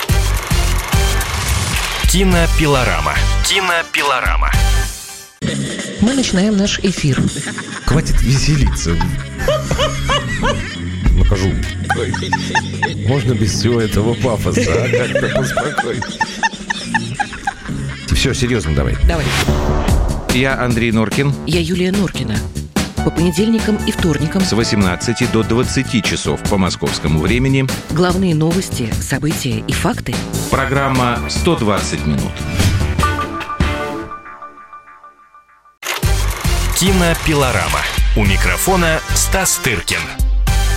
Кинопилорама. 2.11 3.13
Кинопилорама. 3.47 4.51
Мы 6.01 6.15
начинаем 6.15 6.57
наш 6.57 6.79
эфир. 6.79 7.21
Хватит 7.85 8.23
веселиться. 8.23 8.97
Накажу. 11.25 11.51
Можно 13.09 13.33
без 13.33 13.53
всего 13.53 13.81
этого 13.81 14.15
пафоса, 14.15 14.61
а? 14.69 14.89
Как-то 15.09 15.29
поспокойнее. 15.37 16.03
Все, 18.13 18.35
серьезно 18.35 18.75
давай. 18.75 18.97
Давай. 19.09 19.25
Я 20.35 20.61
Андрей 20.61 20.93
Норкин. 20.93 21.33
Я 21.47 21.61
Юлия 21.61 21.93
Норкина. 21.93 22.37
По 23.05 23.11
понедельникам 23.11 23.77
и 23.87 23.93
вторникам 23.93 24.41
С 24.43 24.53
18 24.53 25.31
до 25.31 25.43
20 25.43 26.05
часов 26.05 26.41
по 26.49 26.57
московскому 26.57 27.21
времени. 27.21 27.67
главные 27.91 28.35
новости, 28.35 28.91
события 29.01 29.63
и 29.67 29.73
факты. 29.73 30.15
Программа 30.51 31.19
«120 31.29 32.07
минут». 32.07 32.33
Кинопилорама. 36.79 37.81
У 38.17 38.25
микрофона 38.25 39.01
Стас 39.15 39.61
Тыркин. 39.63 40.01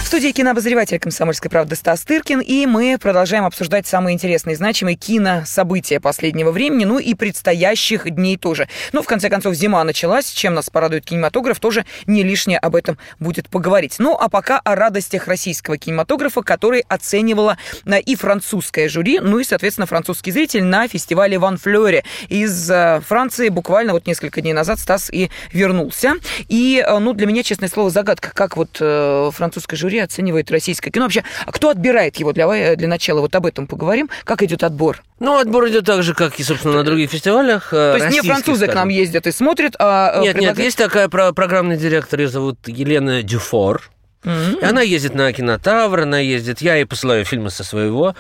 В 0.08 0.10
студии 0.10 0.32
кинообозреватель 0.32 1.00
«Комсомольской 1.00 1.52
правды» 1.52 1.76
Стас 1.76 2.00
Тыркин, 2.04 2.40
и 2.40 2.66
мы 2.66 2.98
продолжаем 2.98 3.44
обсуждать 3.44 3.88
самые 3.88 4.14
интересные 4.14 4.54
и 4.54 4.56
значимые 4.56 4.96
кинособытия 4.96 6.00
последнего 6.00 6.52
времени, 6.52 6.86
ну 6.86 6.98
и 6.98 7.14
предстоящих 7.14 8.10
дней 8.10 8.38
тоже. 8.38 8.70
Ну, 8.94 9.02
в 9.02 9.06
конце 9.06 9.30
концов, 9.30 9.54
зима 9.56 9.84
началась, 9.84 10.32
чем 10.32 10.54
нас 10.54 10.70
порадует 10.70 11.04
кинематограф, 11.04 11.60
тоже 11.60 11.86
не 12.06 12.24
лишнее 12.24 12.58
об 12.58 12.78
этом 12.78 12.98
будет 13.20 13.50
поговорить. 13.50 13.96
Ну, 14.00 14.16
а 14.18 14.30
пока 14.30 14.60
о 14.60 14.76
радостях 14.76 15.28
российского 15.28 15.78
кинематографа, 15.78 16.42
который 16.42 16.86
оценивала 16.88 17.58
э, 17.86 18.00
и 18.00 18.16
французское 18.16 18.88
жюри, 18.88 19.20
ну 19.20 19.40
и, 19.40 19.44
соответственно, 19.44 19.88
французский 19.88 20.32
зритель 20.32 20.64
на 20.64 20.88
фестивале 20.88 21.38
Ван 21.38 21.58
Флёре 21.58 22.06
из 22.30 22.72
э, 22.72 23.02
Франции. 23.06 23.50
Буквально 23.50 23.92
вот 23.92 24.08
несколько 24.08 24.40
дней 24.40 24.54
назад 24.54 24.80
Стас 24.80 25.10
и 25.12 25.30
вернулся. 25.52 26.14
И, 26.48 26.82
э, 26.82 26.98
ну, 26.98 27.12
для 27.12 27.28
меня, 27.28 27.44
честное 27.44 27.68
слово, 27.68 27.90
загадка, 27.90 28.32
как 28.34 28.56
вот 28.56 28.78
французское 28.78 29.78
жюри 29.78 29.97
оценивает 30.00 30.52
российское 30.52 30.92
кино. 30.92 31.06
Вообще, 31.06 31.24
а 31.46 31.52
кто 31.52 31.70
отбирает 31.70 32.18
его 32.18 32.34
для, 32.34 32.76
для 32.76 32.88
начала? 32.88 33.22
Вот 33.22 33.36
об 33.36 33.46
этом 33.46 33.68
поговорим. 33.68 34.10
Как 34.24 34.44
идет 34.44 34.64
отбор? 34.64 35.04
Ну, 35.20 35.38
отбор 35.38 35.68
идет 35.70 35.86
так 35.86 36.04
же, 36.04 36.14
как 36.14 36.40
и, 36.40 36.44
собственно, 36.44 36.76
на 36.76 36.84
других 36.84 37.10
фестивалях. 37.10 37.70
То 37.70 37.98
есть 37.98 38.10
не 38.10 38.22
французы 38.22 38.68
к 38.68 38.74
нам 38.74 38.90
ездят 38.90 39.28
и 39.28 39.32
смотрят, 39.32 39.76
а... 39.80 40.22
Нет, 40.22 40.34
предлагают... 40.34 40.58
нет, 40.58 40.66
есть 40.66 40.78
такая 40.78 41.10
про- 41.10 41.32
программный 41.32 41.78
директор, 41.78 42.20
ее 42.20 42.28
зовут 42.28 42.60
Елена 42.68 43.24
Дюфор. 43.24 43.90
Mm-hmm. 44.24 44.62
И 44.62 44.66
она 44.66 44.82
ездит 44.82 45.16
на 45.16 45.32
кинотавр, 45.32 46.02
она 46.02 46.20
ездит... 46.20 46.62
Я 46.62 46.76
ей 46.76 46.86
посылаю 46.86 47.24
фильмы 47.26 47.50
со 47.50 47.64
своего 47.64 48.16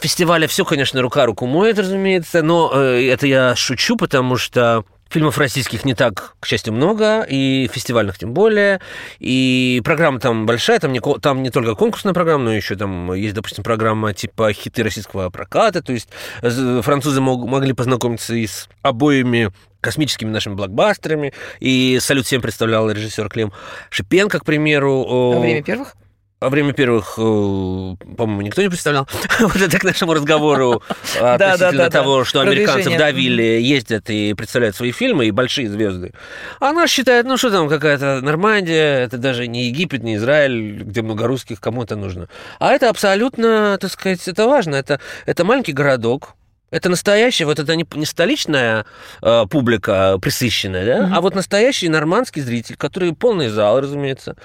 фестиваля. 0.00 0.48
Все, 0.48 0.64
конечно, 0.64 1.02
рука 1.02 1.26
руку 1.26 1.46
моет, 1.46 1.78
разумеется, 1.78 2.42
но 2.42 2.70
э, 2.74 3.08
это 3.10 3.26
я 3.26 3.54
шучу, 3.56 3.96
потому 3.96 4.36
что 4.36 4.84
Фильмов 5.10 5.38
российских 5.38 5.84
не 5.84 5.94
так, 5.94 6.34
к 6.38 6.46
счастью, 6.46 6.74
много, 6.74 7.22
и 7.28 7.68
фестивальных 7.72 8.18
тем 8.18 8.34
более. 8.34 8.80
И 9.18 9.80
программа 9.84 10.20
там 10.20 10.44
большая, 10.46 10.78
там 10.80 10.92
не, 10.92 11.00
там 11.00 11.42
не 11.42 11.50
только 11.50 11.74
конкурсная 11.74 12.12
программа, 12.12 12.44
но 12.44 12.54
еще 12.54 12.76
там 12.76 13.12
есть, 13.14 13.34
допустим, 13.34 13.64
программа 13.64 14.12
типа 14.12 14.52
хиты 14.52 14.82
российского 14.82 15.30
проката. 15.30 15.82
То 15.82 15.92
есть 15.92 16.08
французы 16.40 17.20
мог, 17.20 17.46
могли 17.48 17.72
познакомиться 17.72 18.34
и 18.34 18.46
с 18.46 18.68
обоими 18.82 19.50
космическими 19.80 20.30
нашими 20.30 20.54
блокбастерами. 20.54 21.32
И 21.60 21.98
«Салют 22.00 22.26
всем» 22.26 22.42
представлял 22.42 22.90
режиссер 22.90 23.28
Клим 23.28 23.52
Шипенко, 23.90 24.40
к 24.40 24.44
примеру. 24.44 25.04
Во 25.04 25.40
время 25.40 25.62
первых? 25.62 25.94
Во 26.40 26.50
время 26.50 26.72
первых, 26.72 27.14
э, 27.18 27.20
по-моему, 27.20 28.42
никто 28.42 28.62
не 28.62 28.68
представлял. 28.68 29.08
вот 29.40 29.56
это 29.56 29.76
к 29.76 29.82
нашему 29.82 30.14
разговору 30.14 30.82
относительно 31.20 31.90
того, 31.90 32.24
что 32.24 32.40
американцев 32.42 32.96
давили, 32.96 33.42
ездят 33.42 34.08
и 34.08 34.34
представляют 34.34 34.76
свои 34.76 34.92
фильмы, 34.92 35.26
и 35.26 35.30
большие 35.32 35.68
звезды. 35.68 36.12
Она 36.60 36.86
считает, 36.86 37.26
ну 37.26 37.36
что 37.36 37.50
там, 37.50 37.68
какая-то 37.68 38.20
Нормандия, 38.20 39.00
это 39.00 39.18
даже 39.18 39.48
не 39.48 39.66
Египет, 39.66 40.04
не 40.04 40.14
Израиль, 40.14 40.84
где 40.84 41.02
много 41.02 41.26
русских, 41.26 41.60
кому 41.60 41.82
это 41.82 41.96
нужно. 41.96 42.28
А 42.60 42.72
это 42.72 42.88
абсолютно, 42.88 43.76
так 43.80 43.90
сказать, 43.90 44.28
это 44.28 44.46
важно. 44.46 44.76
Это, 44.76 45.00
это 45.26 45.44
маленький 45.44 45.72
городок, 45.72 46.36
это 46.70 46.88
настоящая, 46.88 47.46
вот 47.46 47.58
это 47.58 47.74
не, 47.76 47.86
не 47.94 48.04
столичная 48.04 48.84
э, 49.22 49.46
публика 49.50 50.18
присыщенная, 50.20 50.84
да, 50.84 50.98
mm-hmm. 50.98 51.12
а 51.14 51.20
вот 51.20 51.34
настоящий 51.34 51.88
нормандский 51.88 52.42
зритель, 52.42 52.76
который 52.76 53.14
полный 53.14 53.48
зал, 53.48 53.80
разумеется. 53.80 54.36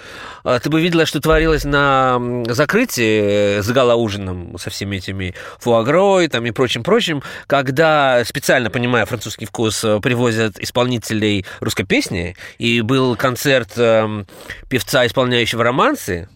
А, 0.44 0.60
ты 0.60 0.70
бы 0.70 0.82
видела, 0.82 1.06
что 1.06 1.20
творилось 1.20 1.66
на 1.66 2.22
закрытии 2.48 3.60
с 3.62 3.96
ужином 3.96 4.58
со 4.58 4.70
всеми 4.70 4.98
этими 4.98 5.36
фуагрой 5.60 6.28
там, 6.30 6.46
и 6.46 6.52
прочим-прочим, 6.52 7.24
когда, 7.48 8.24
специально 8.26 8.70
понимая 8.70 9.06
французский 9.06 9.46
вкус, 9.46 9.84
э, 9.84 10.00
привозят 10.00 10.60
исполнителей 10.60 11.46
русской 11.60 11.84
песни, 11.84 12.36
и 12.58 12.82
был 12.82 13.16
концерт 13.18 13.72
э, 13.76 14.24
певца, 14.70 15.06
исполняющего 15.06 15.64
романсы, 15.64 16.30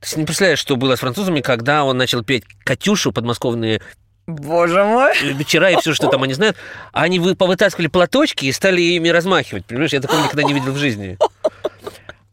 ты 0.00 0.08
себе 0.08 0.20
не 0.20 0.26
представляешь, 0.26 0.58
что 0.58 0.76
было 0.76 0.96
с 0.96 1.00
французами, 1.00 1.40
когда 1.40 1.84
он 1.84 1.96
начал 1.96 2.22
петь 2.24 2.44
«Катюшу» 2.64 3.12
подмосковные 3.12 3.80
Боже 4.26 4.84
мой. 4.84 5.12
Вечера 5.34 5.70
и 5.70 5.76
все, 5.76 5.92
что 5.94 6.08
там 6.08 6.22
они 6.22 6.34
знают. 6.34 6.56
Они 6.92 7.18
вы 7.18 7.34
повытаскивали 7.34 7.88
платочки 7.88 8.46
и 8.46 8.52
стали 8.52 8.80
ими 8.80 9.08
размахивать. 9.08 9.66
Понимаешь, 9.66 9.92
я 9.92 10.00
такого 10.00 10.22
никогда 10.22 10.42
не 10.42 10.54
видел 10.54 10.72
в 10.72 10.78
жизни. 10.78 11.18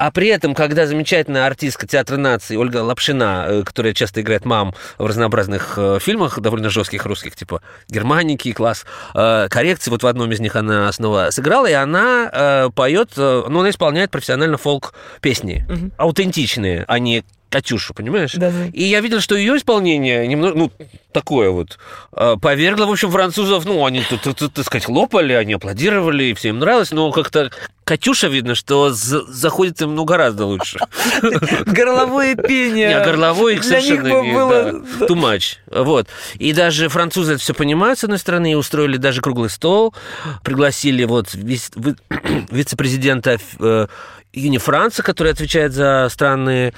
А 0.02 0.10
при 0.10 0.30
этом, 0.30 0.56
когда 0.56 0.88
замечательная 0.88 1.46
артистка 1.46 1.86
театра 1.86 2.18
нации 2.18 2.56
Ольга 2.56 2.78
Лапшина, 2.78 3.46
э, 3.48 3.64
которая 3.64 3.94
часто 3.94 4.22
играет 4.22 4.46
мам 4.46 4.74
в 4.98 5.06
разнообразных 5.06 5.76
э, 5.78 6.00
фильмах, 6.02 6.40
довольно 6.40 6.72
жестких 6.72 7.06
русских, 7.06 7.36
типа 7.36 7.62
«Германики», 7.88 8.52
«Класс», 8.52 8.88
э, 9.14 9.48
«Коррекции», 9.48 9.92
вот 9.92 10.02
в 10.02 10.08
одном 10.08 10.32
из 10.32 10.40
них 10.40 10.56
она 10.56 10.92
снова 10.92 11.28
сыграла, 11.30 11.68
и 11.68 11.74
она 11.74 12.72
поет, 12.76 13.12
ну, 13.16 13.60
она 13.60 13.70
исполняет 13.70 14.10
профессионально 14.10 14.58
фолк-песни, 14.58 15.68
угу. 15.70 15.92
аутентичные, 15.98 16.84
а 16.88 16.98
не 16.98 17.24
Катюшу, 17.52 17.94
понимаешь? 17.94 18.34
Да, 18.34 18.50
да. 18.50 18.68
И 18.68 18.84
я 18.84 19.02
видел, 19.02 19.20
что 19.20 19.36
ее 19.36 19.58
исполнение 19.58 20.26
немного, 20.26 20.58
ну, 20.58 20.72
такое 21.12 21.50
вот, 21.50 21.78
а, 22.14 22.38
повергло, 22.38 22.86
в 22.86 22.92
общем, 22.92 23.12
французов, 23.12 23.66
ну, 23.66 23.86
они, 23.86 24.04
так 24.24 24.66
сказать, 24.66 24.88
лопали, 24.88 25.34
они 25.34 25.54
аплодировали, 25.54 26.24
и 26.24 26.34
всем 26.34 26.60
нравилось, 26.60 26.92
но 26.92 27.12
как-то 27.12 27.52
Катюша, 27.84 28.28
видно, 28.28 28.56
что 28.56 28.92
заходит 28.92 29.82
им, 29.82 29.96
ну, 29.96 30.06
гораздо 30.06 30.46
лучше. 30.46 30.80
Горловое 31.66 32.36
пение. 32.36 32.88
Не, 32.88 32.94
а 32.94 33.04
горловое 33.04 33.62
совершенно 33.62 34.22
не, 34.22 34.34
было... 34.34 34.82
да, 35.00 35.06
too 35.06 35.16
much. 35.16 35.58
Вот. 35.70 36.08
И 36.36 36.54
даже 36.54 36.88
французы 36.88 37.34
это 37.34 37.42
все 37.42 37.54
понимают, 37.54 38.00
с 38.00 38.06
одной 38.06 38.20
стороны, 38.20 38.54
и 38.54 38.56
устроили 38.56 38.96
даже 38.96 39.20
круглый 39.20 39.50
стол, 39.50 39.94
пригласили 40.42 41.04
вот 41.04 41.32
вице-президента 41.34 43.40
э, 43.60 43.88
Юни 44.32 44.58
Франца, 44.58 45.04
который 45.04 45.34
отвечает 45.34 45.74
за 45.74 46.08
страны 46.10 46.74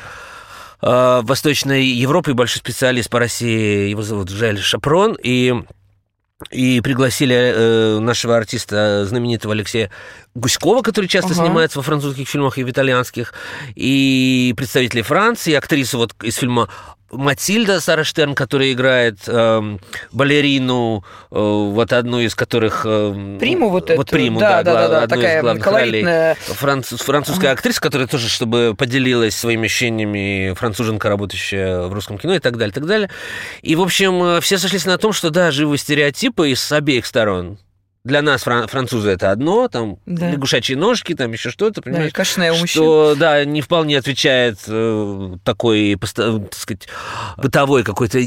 э, 0.84 1.22
Восточной 1.24 1.86
Европы 1.86 2.34
большой 2.34 2.60
специалист 2.60 3.10
по 3.10 3.20
России, 3.20 3.90
его 3.90 4.02
зовут 4.02 4.30
Жаль 4.30 4.60
Шапрон, 4.60 5.18
и 5.22 5.54
и 6.52 6.82
пригласили 6.82 7.36
э, 7.36 8.00
нашего 8.00 8.36
артиста 8.36 9.06
знаменитого 9.06 9.54
Алексея 9.54 9.90
Гуськова, 10.36 10.82
который 10.82 11.06
часто 11.06 11.34
ага. 11.34 11.46
снимается 11.46 11.80
во 11.80 11.84
французских 11.84 12.28
фильмах 12.28 12.58
и 12.58 12.64
в 12.64 12.70
итальянских, 12.70 13.34
и 13.76 14.54
представители 14.58 15.02
Франции, 15.02 15.54
актрису 15.54 15.98
вот 16.00 16.14
из 16.22 16.36
фильма 16.36 16.70
Матильда 17.14 17.80
Сара 17.80 18.04
Штерн, 18.04 18.36
которая 18.36 18.72
играет 18.72 19.20
э, 19.28 19.78
балерину, 20.12 21.04
э, 21.32 21.36
вот 21.36 21.94
одну 21.94 22.20
из 22.20 22.36
которых... 22.36 22.86
Э, 22.86 23.38
приму 23.40 23.70
вот 23.70 23.90
эту. 23.90 23.98
Вот 23.98 24.10
приму, 24.10 24.40
да, 24.40 24.64
да, 24.64 24.74
да, 24.74 24.88
да, 24.88 25.04
одну 25.04 25.16
такая 25.16 25.38
из 25.38 25.42
главных 25.42 25.64
колоритная... 25.64 26.34
ролей. 26.34 26.56
Француз, 26.56 27.02
французская 27.02 27.52
актриса, 27.52 27.82
которая 27.82 28.08
тоже, 28.08 28.30
чтобы 28.30 28.76
поделилась 28.78 29.36
своими 29.36 29.66
ощущениями, 29.66 30.54
француженка, 30.54 31.10
работающая 31.10 31.84
в 31.88 31.94
русском 31.94 32.18
кино 32.18 32.36
и 32.36 32.40
так 32.40 32.58
далее, 32.58 32.72
и 32.72 32.74
так 32.74 32.86
далее. 32.86 33.10
И, 33.62 33.76
в 33.76 33.82
общем, 33.82 34.24
э, 34.24 34.42
все 34.42 34.58
сошлись 34.58 34.86
на 34.86 34.98
том, 34.98 35.14
что, 35.14 35.30
да, 35.30 35.52
живы 35.52 35.78
стереотипы 35.78 36.56
с 36.56 36.72
обеих 36.72 37.06
сторон 37.06 37.58
для 38.04 38.22
нас 38.22 38.46
фран- 38.46 38.68
французы 38.68 39.12
это 39.12 39.32
одно, 39.32 39.68
там 39.70 39.98
да. 40.06 40.32
лягушачьи 40.32 40.76
ножки, 40.76 41.16
там 41.16 41.32
еще 41.32 41.50
что-то, 41.50 41.82
понимаешь? 41.82 42.12
Да, 42.12 42.18
кашная 42.18 42.52
у 42.52 42.68
Что, 42.68 43.16
да, 43.16 43.46
не 43.46 43.62
вполне 43.62 43.98
отвечает 43.98 44.60
э, 44.68 45.38
такой, 45.44 45.98
так 46.00 46.54
сказать, 46.54 46.88
бытовой 47.38 47.84
какой-то 47.84 48.20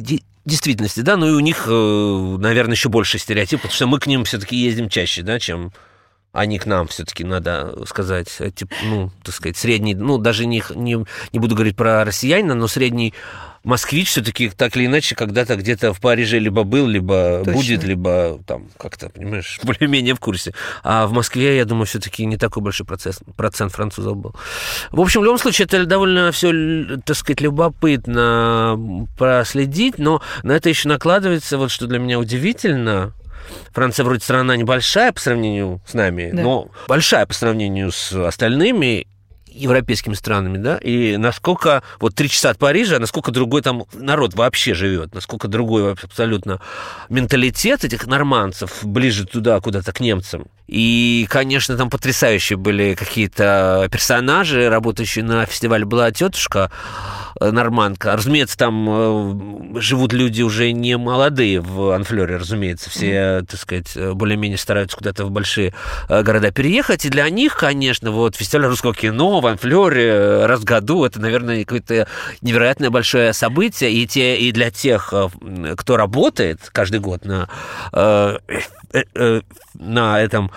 действительности, 0.46 1.00
да, 1.00 1.16
ну 1.16 1.28
и 1.28 1.32
у 1.32 1.40
них, 1.40 1.66
э, 1.68 2.36
наверное, 2.38 2.74
еще 2.74 2.88
больше 2.88 3.18
стереотип, 3.18 3.60
потому 3.60 3.74
что 3.74 3.86
мы 3.86 4.00
к 4.00 4.06
ним 4.06 4.24
все-таки 4.24 4.56
ездим 4.56 4.88
чаще, 4.88 5.22
да, 5.22 5.38
чем 5.38 5.72
они 6.32 6.58
к 6.58 6.66
нам 6.66 6.86
все-таки, 6.86 7.24
надо 7.24 7.74
сказать, 7.86 8.28
типа, 8.54 8.74
ну, 8.84 9.10
так 9.24 9.34
сказать, 9.34 9.56
средний, 9.56 9.94
ну, 9.94 10.18
даже 10.18 10.46
не, 10.46 10.62
не, 10.74 11.04
не 11.32 11.38
буду 11.38 11.54
говорить 11.54 11.76
про 11.76 12.04
россиянина, 12.04 12.54
но 12.54 12.66
средний 12.66 13.14
москвич 13.66 14.08
все-таки 14.10 14.48
так 14.48 14.76
или 14.76 14.86
иначе 14.86 15.14
когда-то 15.16 15.56
где-то 15.56 15.92
в 15.92 16.00
Париже 16.00 16.38
либо 16.38 16.62
был, 16.62 16.86
либо 16.86 17.38
Точно. 17.44 17.52
будет, 17.52 17.84
либо 17.84 18.38
там 18.46 18.68
как-то, 18.78 19.08
понимаешь, 19.10 19.58
более-менее 19.64 20.14
в 20.14 20.20
курсе. 20.20 20.54
А 20.84 21.06
в 21.06 21.12
Москве, 21.12 21.56
я 21.56 21.64
думаю, 21.64 21.86
все-таки 21.86 22.24
не 22.24 22.36
такой 22.36 22.62
большой 22.62 22.86
процесс, 22.86 23.18
процент 23.36 23.72
французов 23.72 24.16
был. 24.16 24.34
В 24.92 25.00
общем, 25.00 25.20
в 25.20 25.24
любом 25.24 25.38
случае, 25.38 25.66
это 25.66 25.84
довольно 25.84 26.30
все, 26.30 26.96
так 27.04 27.16
сказать, 27.16 27.40
любопытно 27.40 29.06
проследить, 29.18 29.98
но 29.98 30.22
на 30.44 30.52
это 30.52 30.68
еще 30.68 30.88
накладывается, 30.88 31.58
вот 31.58 31.70
что 31.70 31.86
для 31.86 31.98
меня 31.98 32.18
удивительно, 32.20 33.12
Франция 33.72 34.04
вроде 34.04 34.20
страна 34.20 34.56
небольшая 34.56 35.12
по 35.12 35.20
сравнению 35.20 35.80
с 35.86 35.94
нами, 35.94 36.30
Да. 36.32 36.42
но 36.42 36.68
большая 36.88 37.26
по 37.26 37.34
сравнению 37.34 37.90
с 37.92 38.12
остальными 38.12 39.06
европейскими 39.56 40.14
странами, 40.14 40.58
да, 40.58 40.76
и 40.78 41.16
насколько 41.16 41.82
вот 41.98 42.14
три 42.14 42.28
часа 42.28 42.50
от 42.50 42.58
Парижа, 42.58 42.96
а 42.96 43.00
насколько 43.00 43.32
другой 43.32 43.62
там 43.62 43.84
народ 43.94 44.34
вообще 44.34 44.74
живет, 44.74 45.14
насколько 45.14 45.48
другой 45.48 45.92
абсолютно 45.92 46.60
менталитет 47.08 47.84
этих 47.84 48.06
норманцев 48.06 48.84
ближе 48.84 49.26
туда, 49.26 49.60
куда-то 49.60 49.92
к 49.92 50.00
немцам. 50.00 50.46
И, 50.66 51.26
конечно, 51.30 51.76
там 51.76 51.90
потрясающие 51.90 52.56
были 52.56 52.94
какие-то 52.94 53.88
персонажи, 53.90 54.68
работающие 54.68 55.24
на 55.24 55.46
фестивале 55.46 55.84
была 55.84 56.10
тетушка 56.10 56.72
э, 57.40 57.50
норманка. 57.52 58.16
Разумеется, 58.16 58.58
там 58.58 59.76
э, 59.76 59.80
живут 59.80 60.12
люди 60.12 60.42
уже 60.42 60.72
не 60.72 60.96
молодые 60.96 61.60
в 61.60 61.94
Анфлере, 61.94 62.36
разумеется. 62.36 62.90
Все, 62.90 63.44
так 63.48 63.60
сказать, 63.60 63.92
э, 63.94 64.12
более-менее 64.12 64.58
стараются 64.58 64.96
куда-то 64.96 65.24
в 65.24 65.30
большие 65.30 65.72
города 66.08 66.50
переехать. 66.50 67.04
И 67.04 67.10
для 67.10 67.30
них, 67.30 67.56
конечно, 67.56 68.10
вот 68.10 68.34
фестиваль 68.34 68.66
русского 68.66 68.92
кино 68.92 69.40
в 69.46 69.48
Анфлере 69.48 70.08
э, 70.08 70.46
раз 70.46 70.60
в 70.60 70.64
году, 70.64 71.04
это, 71.04 71.20
наверное, 71.20 71.64
какое-то 71.64 72.08
невероятное 72.40 72.90
большое 72.90 73.32
событие. 73.32 73.92
И, 73.92 74.06
те, 74.06 74.36
и 74.38 74.50
для 74.50 74.70
тех, 74.70 75.12
э, 75.12 75.28
кто 75.76 75.96
работает 75.96 76.60
каждый 76.72 76.98
год 76.98 77.24
на, 77.24 77.48
э, 77.92 78.38
э, 78.92 79.02
э, 79.14 79.40
на 79.74 80.20
этом 80.20 80.50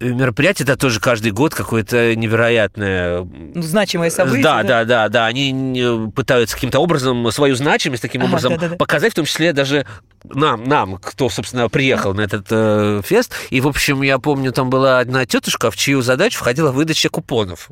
мероприятие, 0.00 0.64
это 0.64 0.76
тоже 0.76 0.98
каждый 1.00 1.30
год 1.32 1.54
какое-то 1.54 2.14
невероятное 2.16 3.20
Ну, 3.54 3.62
значимое 3.62 4.10
событие. 4.10 4.42
да, 4.42 4.62
да, 4.62 4.84
да, 4.84 5.08
да. 5.08 5.26
Они 5.26 5.50
не- 5.52 6.10
пытаются 6.10 6.56
каким-то 6.56 6.78
образом 6.78 7.30
свою 7.32 7.54
значимость 7.54 8.02
таким 8.02 8.22
Ага, 8.22 8.30
образом 8.30 8.52
да-да-да. 8.54 8.76
показать, 8.76 9.12
в 9.12 9.16
том 9.16 9.24
числе 9.26 9.52
даже 9.52 9.86
нам, 10.24 10.64
нам, 10.64 10.96
кто, 10.98 11.28
собственно, 11.28 11.68
приехал 11.68 12.14
на 12.14 12.22
этот 12.22 12.46
э, 12.50 13.02
фест. 13.04 13.34
И, 13.50 13.60
в 13.60 13.68
общем, 13.68 14.02
я 14.02 14.18
помню, 14.18 14.52
там 14.52 14.70
была 14.70 14.98
одна 15.00 15.26
тетушка, 15.26 15.70
в 15.70 15.76
чью 15.76 16.02
задачу 16.02 16.38
входила 16.38 16.72
выдача 16.72 17.08
купонов 17.08 17.70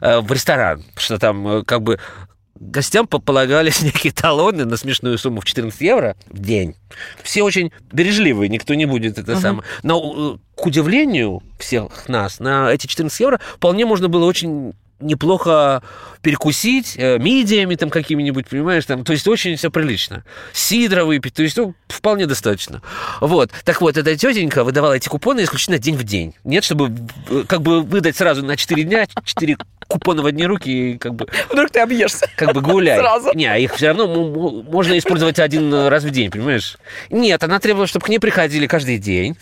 э, 0.00 0.20
в 0.20 0.30
ресторан, 0.32 0.84
что 0.96 1.18
там 1.18 1.46
э, 1.48 1.64
как 1.64 1.82
бы 1.82 1.98
гостям 2.60 3.06
по- 3.06 3.18
полагались 3.18 3.82
некие 3.82 4.12
талоны 4.12 4.64
на 4.64 4.76
смешную 4.76 5.18
сумму 5.18 5.40
в 5.40 5.44
14 5.44 5.80
евро 5.80 6.14
в 6.26 6.38
день. 6.38 6.74
Все 7.22 7.42
очень 7.42 7.72
бережливые, 7.90 8.48
никто 8.48 8.74
не 8.74 8.84
будет 8.86 9.18
это 9.18 9.32
Ага. 9.32 9.40
самое. 9.40 9.64
Но, 9.82 10.36
э, 10.36 10.60
к 10.60 10.66
удивлению 10.66 11.42
всех 11.58 12.08
нас, 12.08 12.38
на 12.38 12.70
эти 12.72 12.86
14 12.86 13.18
евро 13.20 13.40
вполне 13.56 13.86
можно 13.86 14.08
было 14.08 14.26
очень 14.26 14.74
неплохо 15.00 15.82
перекусить 16.22 16.94
э, 16.96 17.18
мидиями 17.18 17.74
там 17.76 17.88
какими-нибудь, 17.90 18.46
понимаешь, 18.48 18.84
там, 18.84 19.04
то 19.04 19.12
есть 19.12 19.26
очень 19.26 19.56
все 19.56 19.70
прилично. 19.70 20.24
Сидра 20.52 21.04
выпить, 21.04 21.34
то 21.34 21.42
есть 21.42 21.56
ну, 21.56 21.74
вполне 21.88 22.26
достаточно. 22.26 22.82
Вот. 23.20 23.50
Так 23.64 23.80
вот, 23.80 23.96
эта 23.96 24.14
тетенька 24.16 24.64
выдавала 24.64 24.94
эти 24.94 25.08
купоны 25.08 25.42
исключительно 25.42 25.78
день 25.78 25.96
в 25.96 26.02
день. 26.04 26.34
Нет, 26.44 26.64
чтобы 26.64 26.92
э, 27.30 27.44
как 27.48 27.62
бы 27.62 27.80
выдать 27.82 28.16
сразу 28.16 28.44
на 28.44 28.56
4 28.56 28.82
дня 28.84 29.06
4 29.24 29.56
купона 29.88 30.22
в 30.22 30.26
одни 30.26 30.46
руки 30.46 30.92
и 30.92 30.98
как 30.98 31.14
бы 31.14 31.26
Вдруг 31.50 31.70
ты 31.70 31.80
объешься. 31.80 32.28
как 32.36 32.52
бы 32.54 32.60
гуляй. 32.60 32.98
Сразу. 32.98 33.32
Не, 33.34 33.46
а 33.46 33.56
их 33.58 33.74
все 33.74 33.88
равно 33.88 34.06
можно 34.62 34.96
использовать 34.98 35.38
один 35.40 35.72
раз 35.88 36.04
в 36.04 36.10
день, 36.10 36.30
понимаешь? 36.30 36.76
Нет, 37.10 37.42
она 37.42 37.58
требовала, 37.58 37.86
чтобы 37.86 38.04
к 38.06 38.08
ней 38.08 38.18
приходили 38.18 38.66
каждый 38.66 38.98
день. 38.98 39.36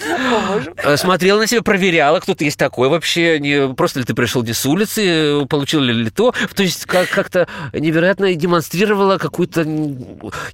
Э, 0.85 0.97
Смотрела 0.97 1.39
на 1.41 1.47
себя, 1.47 1.63
проверяла, 1.63 2.21
кто 2.21 2.35
ты 2.35 2.45
есть 2.45 2.59
такой 2.59 2.89
вообще, 2.89 3.39
не 3.41 3.75
просто 3.75 3.99
ли 4.01 4.07
ты 4.07 4.15
пришел 4.15 4.43
не 4.43 4.53
с 4.53 4.65
улицы, 4.65 5.45
э, 5.49 5.51
получил 5.51 5.81
ли, 5.81 6.11
то. 6.11 6.35
То 6.55 6.63
есть 6.63 6.85
как- 6.87 7.09
как-то 7.09 7.49
невероятно 7.73 8.35
демонстрировала 8.35 9.19
какую-то 9.19 9.65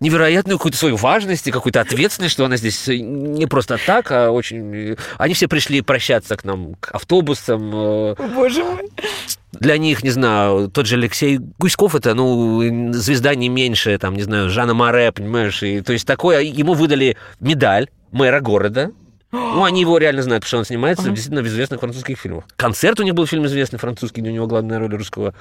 невероятную 0.00 0.58
какую-то 0.58 0.78
свою 0.78 0.96
важность 0.96 1.46
и 1.46 1.50
какую-то 1.50 1.80
ответственность, 1.80 2.32
что 2.34 2.44
она 2.44 2.56
здесь 2.56 2.86
не 2.86 3.46
просто 3.46 3.78
так, 3.84 4.10
а 4.10 4.30
очень... 4.30 4.74
э, 4.92 4.96
Они 5.18 5.34
все 5.34 5.48
пришли 5.48 5.80
прощаться 5.80 6.36
к 6.36 6.44
нам, 6.44 6.74
к 6.76 6.90
автобусам, 6.94 7.70
э, 7.74 8.14
Боже 8.34 8.64
мой. 8.64 8.88
для 9.52 9.78
них, 9.78 10.02
не 10.02 10.10
знаю, 10.10 10.68
тот 10.68 10.86
же 10.86 10.96
Алексей 10.96 11.38
Гуськов, 11.58 11.94
это, 11.94 12.14
ну, 12.14 12.92
звезда 12.92 13.34
не 13.34 13.48
меньше, 13.48 13.96
там, 13.98 14.14
не 14.14 14.22
знаю, 14.22 14.50
Жана 14.50 14.74
Море, 14.74 15.12
понимаешь, 15.12 15.62
и, 15.62 15.80
то 15.80 15.92
есть 15.92 16.06
такое, 16.06 16.40
ему 16.40 16.74
выдали 16.74 17.16
медаль 17.40 17.88
мэра 18.12 18.40
города, 18.40 18.90
ну, 19.34 19.64
они 19.64 19.80
его 19.80 19.98
реально 19.98 20.22
знают, 20.22 20.44
потому 20.44 20.48
что 20.48 20.58
он 20.58 20.64
снимается 20.64 21.08
действительно 21.10 21.42
в 21.42 21.46
известных 21.46 21.80
французских 21.80 22.18
фильмах. 22.18 22.44
Концерт 22.56 23.00
у 23.00 23.02
него 23.02 23.16
был 23.16 23.26
фильм 23.26 23.46
известный 23.46 23.78
французский, 23.78 24.20
где 24.20 24.30
у 24.30 24.32
него 24.32 24.46
главная 24.46 24.78
роль 24.78 24.94
русского 24.94 25.34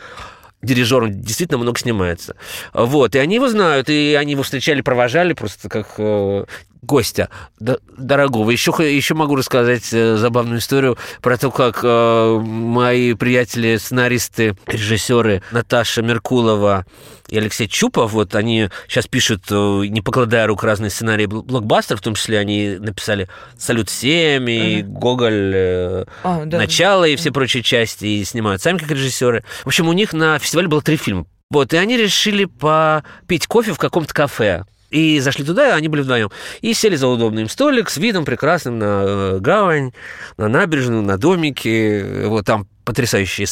дирижер, 0.61 1.03
он 1.03 1.21
действительно 1.21 1.59
много 1.59 1.77
снимается. 1.79 2.35
Вот, 2.73 3.15
и 3.15 3.19
они 3.19 3.35
его 3.35 3.49
знают, 3.49 3.89
и 3.89 4.17
они 4.19 4.31
его 4.31 4.43
встречали, 4.43 4.81
провожали 4.81 5.33
просто 5.33 5.69
как 5.69 5.87
э, 5.97 6.45
гостя 6.83 7.29
дорогого. 7.59 8.49
Еще, 8.51 8.71
еще 8.79 9.13
могу 9.13 9.35
рассказать 9.35 9.89
э, 9.93 10.15
забавную 10.17 10.59
историю 10.59 10.97
про 11.21 11.37
то, 11.37 11.49
как 11.51 11.79
э, 11.83 12.39
мои 12.43 13.13
приятели, 13.13 13.77
сценаристы, 13.77 14.55
режиссеры 14.67 15.41
Наташа 15.51 16.01
Меркулова 16.01 16.85
и 17.29 17.37
Алексей 17.37 17.67
Чупов, 17.67 18.11
вот 18.11 18.35
они 18.35 18.69
сейчас 18.87 19.07
пишут, 19.07 19.43
э, 19.49 19.55
не 19.87 20.01
покладая 20.01 20.45
рук, 20.47 20.63
разные 20.63 20.89
сценарии 20.91 21.25
бл- 21.25 21.41
блокбастеров, 21.43 22.01
в 22.01 22.03
том 22.03 22.15
числе 22.15 22.37
они 22.39 22.75
написали 22.79 23.29
«Салют-7» 23.57 24.45
и 24.49 24.81
«Гоголь», 24.83 25.51
э, 25.55 26.05
А, 26.23 26.45
да. 26.45 26.57
начало 26.57 27.05
и 27.05 27.15
все 27.15 27.31
прочие 27.31 27.63
части, 27.63 28.05
и 28.05 28.23
снимают 28.25 28.61
сами 28.61 28.77
как 28.77 28.91
режиссеры. 28.91 29.43
В 29.63 29.67
общем, 29.67 29.87
у 29.87 29.93
них 29.93 30.13
на 30.13 30.37
фестивале 30.37 30.67
было 30.67 30.81
три 30.81 30.97
фильма. 30.97 31.25
Вот, 31.49 31.71
и 31.73 31.77
они 31.77 31.97
решили 31.97 32.45
попить 32.45 33.47
кофе 33.47 33.73
в 33.73 33.77
каком-то 33.77 34.13
кафе. 34.13 34.65
И 34.93 35.19
зашли 35.19 35.43
туда, 35.43 35.73
они 35.75 35.87
были 35.87 36.01
вдвоем. 36.01 36.29
И 36.61 36.75
сели 36.75 36.95
за 36.95 37.07
удобный 37.07 37.41
им 37.41 37.49
столик 37.49 37.89
с 37.89 37.97
видом 37.97 38.25
прекрасным 38.25 38.77
на 38.77 39.03
э, 39.05 39.37
гавань, 39.39 39.91
на 40.37 40.47
набережную, 40.47 41.01
на 41.01 41.17
домики. 41.17 42.25
Вот 42.27 42.45
там 42.45 42.67
потрясающий 42.85 43.47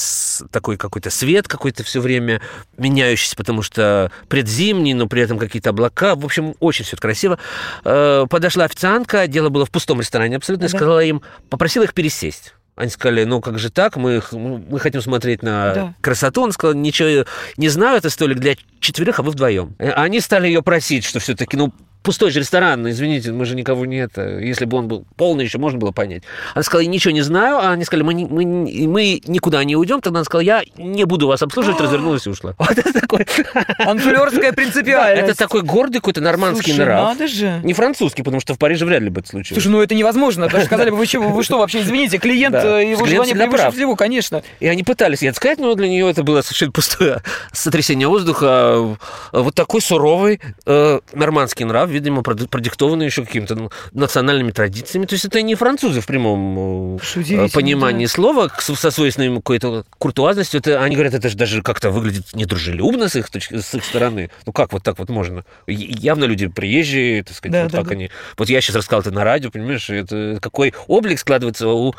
такой 0.52 0.78
какой-то 0.78 1.10
свет 1.10 1.48
какой-то 1.48 1.84
все 1.84 2.00
время 2.00 2.42
меняющийся, 2.78 3.36
потому 3.36 3.64
что 3.64 4.12
предзимний, 4.28 4.94
но 4.94 5.08
при 5.08 5.24
этом 5.24 5.40
какие-то 5.40 5.72
облака. 5.72 6.14
В 6.16 6.26
общем, 6.26 6.54
очень 6.60 6.86
все 6.86 6.96
красиво. 6.98 7.40
Э, 7.86 8.26
Подошла 8.30 8.66
официантка, 8.66 9.26
дело 9.26 9.50
было 9.50 9.66
в 9.66 9.72
пустом 9.72 10.00
ресторане 10.00 10.36
абсолютно, 10.36 10.68
Да. 10.70 10.78
сказала 10.78 11.04
им, 11.04 11.24
попросила 11.50 11.86
их 11.86 11.96
пересесть. 11.96 12.54
Они 12.76 12.90
сказали, 12.90 13.26
ну 13.26 13.42
как 13.42 13.60
же 13.60 13.70
так, 13.70 13.98
мы, 13.98 14.22
мы 14.32 14.80
хотим 14.80 15.02
смотреть 15.02 15.44
на 15.44 15.74
Да. 15.74 15.94
красоту. 16.02 16.42
Он 16.44 16.52
сказал, 16.52 16.74
ничего 16.76 17.26
не 17.58 17.70
знаю, 17.70 17.98
это 17.98 18.10
столик 18.10 18.40
для 18.40 18.56
четверых, 18.80 19.20
а 19.20 19.24
вы 19.24 19.32
вдвоем. 19.32 19.76
Э, 19.78 19.92
Они 19.92 20.20
стали 20.20 20.48
ее 20.48 20.64
просить, 20.64 21.04
что 21.04 21.20
все-таки, 21.20 21.58
ну, 21.58 21.74
пустой 22.04 22.32
же 22.32 22.40
ресторан, 22.40 22.90
извините, 22.90 23.32
мы 23.32 23.46
же 23.46 23.56
никого 23.56 23.86
нет. 23.86 24.12
Если 24.18 24.66
бы 24.66 24.78
он 24.78 24.88
был 24.88 25.06
полный, 25.16 25.44
еще 25.46 25.58
можно 25.58 25.80
было 25.80 25.92
понять. 25.92 26.24
Она 26.54 26.64
сказала, 26.64 26.88
ничего 26.88 27.12
не 27.14 27.22
знаю, 27.22 27.58
а 27.58 27.72
они 27.72 27.84
сказали, 27.86 28.04
мы, 28.04 28.14
не- 28.14 28.26
мы, 28.26 28.46
мы 28.88 29.22
никуда 29.26 29.64
не 29.64 29.76
уйдем. 29.76 30.02
Тогда 30.02 30.20
она 30.20 30.24
сказала, 30.26 30.42
я 30.42 30.64
не 30.78 31.06
буду 31.06 31.28
вас 31.28 31.42
обслуживать, 31.42 31.80
развернулась 31.82 32.26
и 32.28 32.30
ушла. 32.30 32.56
Вот 32.58 32.78
это 32.78 32.94
такой... 32.94 33.26
Анфлерская 33.80 34.54
принципиальность. 34.54 35.30
это 35.30 35.38
такой 35.38 35.62
гордый 35.62 36.00
какой-то 36.00 36.22
нормандский 36.22 36.74
нрав. 36.74 37.10
надо 37.10 37.28
же. 37.28 37.60
Не 37.64 37.74
французский, 37.74 38.24
потому 38.24 38.42
что 38.42 38.54
в 38.54 38.58
Париже 38.58 38.86
вряд 38.86 39.02
ли 39.02 39.10
бы 39.10 39.22
это 39.22 39.30
случилось. 39.30 39.62
Слушай, 39.62 39.72
ну 39.74 39.82
это 39.82 39.96
невозможно. 39.96 40.48
Даже 40.48 40.66
сказали 40.66 40.90
бы, 40.90 40.98
вы 40.98 41.06
что, 41.06 41.20
вы 41.20 41.44
что 41.44 41.58
вообще, 41.60 41.82
извините, 41.82 42.18
клиент, 42.20 42.56
э, 42.56 42.92
его 42.92 43.06
желание 43.06 43.36
превыше 43.36 43.72
всего, 43.72 43.96
конечно. 43.96 44.44
И 44.60 44.68
они 44.68 44.84
пытались 44.84 45.22
ей 45.22 45.30
это 45.30 45.38
сказать, 45.38 45.60
но 45.60 45.74
для 45.76 45.88
нее 45.88 46.10
это 46.10 46.24
было 46.24 46.42
совершенно 46.42 46.72
пустое 46.72 47.22
сотрясение 47.52 48.08
воздуха. 48.08 48.98
Вот 49.32 49.56
такой 49.56 49.82
суровый 49.82 50.40
э, 50.66 51.00
нормандский 51.14 51.66
нрав, 51.66 51.91
видимо, 51.92 52.22
проди- 52.22 52.48
продиктованный 52.48 53.06
еще 53.06 53.26
какими-то 53.26 53.56
ну, 53.56 53.72
национальными 53.94 54.52
традициями. 54.52 55.06
То 55.06 55.14
есть 55.14 55.26
это 55.26 55.42
не 55.42 55.56
французы 55.56 56.02
в 56.02 56.08
прямом 56.08 56.98
э, 56.98 57.00
удивительно, 57.16 57.50
понимании 57.50 58.06
да. 58.06 58.12
слова, 58.12 58.52
со 58.60 58.92
свойственной 58.92 59.36
какой-то 59.36 59.86
куртуазностью. 59.98 60.60
Это, 60.60 60.82
они 60.82 60.96
говорят, 60.96 61.14
это 61.14 61.30
же 61.30 61.38
даже 61.38 61.62
как-то 61.62 61.92
выглядит 61.92 62.34
недружелюбно 62.34 63.10
с 63.10 63.16
их, 63.16 63.30
точки, 63.30 63.60
с 63.60 63.74
их 63.76 63.84
стороны. 63.84 64.30
Ну 64.46 64.54
как 64.54 64.74
вот 64.74 64.84
так 64.84 64.98
вот 65.00 65.10
можно? 65.10 65.46
Явно 65.68 66.26
люди 66.26 66.48
приезжие, 66.48 67.24
так 67.24 67.36
сказать, 67.36 67.54
Да, 67.54 67.64
вот 67.64 67.72
да, 67.72 67.78
как 67.80 67.88
да. 67.88 67.94
они... 67.94 68.10
Вот 68.38 68.50
я 68.50 68.62
сейчас 68.62 68.76
рассказал 68.76 69.02
это 69.02 69.12
на 69.12 69.24
радио, 69.24 69.52
понимаешь, 69.52 69.90
это 69.90 70.40
какой 70.42 70.74
облик 70.88 71.20
складывается 71.20 71.68
у 71.68 71.96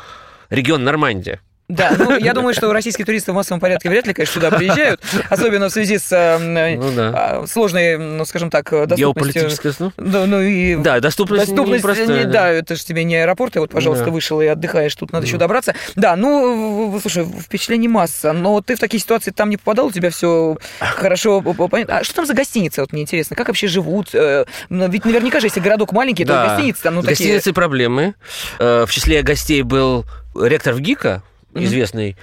региона 0.49 0.83
Нормандия. 0.83 1.39
Да, 1.69 1.93
ну, 1.97 2.17
я 2.17 2.33
думаю, 2.33 2.53
что 2.53 2.71
российские 2.73 3.05
туристы 3.05 3.31
в 3.31 3.35
массовом 3.35 3.59
порядке 3.61 3.89
вряд 3.89 4.05
ли, 4.05 4.13
конечно, 4.13 4.33
сюда 4.41 4.51
приезжают, 4.55 5.01
особенно 5.29 5.69
в 5.69 5.71
связи 5.71 5.97
с 5.97 6.11
э, 6.11 6.75
Ну 6.75 6.91
да. 6.91 7.11
а, 7.41 7.47
сложной, 7.47 7.97
ну, 7.97 8.25
скажем 8.25 8.49
так, 8.49 8.65
доступностью. 8.69 8.97
Геополитическое, 9.43 9.73
ну, 9.79 9.91
Да, 9.97 10.25
ну 10.25 10.41
и 10.41 10.75
Да, 10.75 10.99
доступность, 10.99 11.45
Доступность, 11.47 11.83
непростая, 11.83 12.25
не- 12.25 12.31
да, 12.31 12.49
это 12.49 12.75
же 12.75 12.83
тебе 12.83 13.03
не 13.05 13.15
аэропорт, 13.15 13.55
и 13.55 13.59
вот, 13.59 13.71
пожалуйста, 13.71 14.05
Да. 14.05 14.11
вышел 14.11 14.41
и 14.41 14.45
отдыхаешь, 14.45 14.93
тут 14.95 15.11
надо 15.13 15.25
еще 15.25 15.37
добраться. 15.37 15.73
Да, 15.95 16.15
ну, 16.17 16.99
слушай, 17.01 17.25
впечатлений 17.25 17.87
масса, 17.87 18.33
но 18.33 18.59
ты 18.61 18.75
в 18.75 18.79
такие 18.79 18.99
ситуации 18.99 19.31
там 19.31 19.49
не 19.49 19.57
попадал, 19.57 19.87
у 19.87 19.91
тебя 19.91 20.09
все 20.09 20.57
хорошо 20.79 21.41
понятно. 21.41 21.97
А 21.99 22.03
что 22.03 22.15
там 22.15 22.25
за 22.25 22.33
гостиница, 22.33 22.81
вот 22.81 22.91
мне 22.91 23.03
интересно, 23.03 23.35
как 23.35 23.47
вообще 23.47 23.67
живут? 23.67 24.09
Э, 24.13 24.45
ну, 24.69 24.89
Ведь 24.89 25.05
наверняка 25.05 25.39
же, 25.39 25.47
если 25.47 25.59
городок 25.61 25.91
маленький, 25.93 26.25
то 26.25 26.33
Да. 26.33 26.47
гостиницы 26.49 26.83
там, 26.83 26.95
ну, 26.95 27.01
С 27.01 27.05
такие... 27.05 27.29
гостиницей 27.29 27.53
проблемы. 27.53 28.15
Э, 28.59 28.85
В 28.85 28.91
числе 28.91 29.21
гостей 29.23 29.61
был 29.61 30.05
ректор 30.35 30.73
ВГИКа, 30.73 31.23
известный 31.55 32.17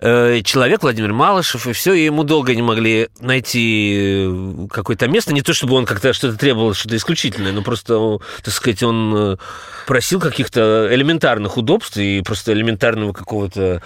э, 0.00 0.42
человек 0.42 0.82
Владимир 0.82 1.12
Малышев, 1.12 1.66
и 1.66 1.72
все, 1.72 1.94
и 1.94 2.04
ему 2.04 2.24
долго 2.24 2.54
не 2.54 2.62
могли 2.62 3.08
найти 3.20 4.26
э, 4.26 4.66
какое-то 4.70 5.08
место. 5.08 5.32
Не 5.32 5.42
то, 5.42 5.52
чтобы 5.52 5.74
он 5.74 5.86
как-то 5.86 6.12
что-то 6.12 6.36
требовал, 6.36 6.74
что-то 6.74 6.96
исключительное, 6.96 7.52
но 7.52 7.62
просто, 7.62 7.94
э, 7.94 8.18
так 8.42 8.54
сказать, 8.54 8.82
он 8.82 9.38
просил 9.86 10.20
каких-то 10.20 10.88
элементарных 10.90 11.56
удобств 11.56 11.96
и 11.96 12.22
просто 12.22 12.52
элементарного 12.52 13.12
какого-то 13.12 13.82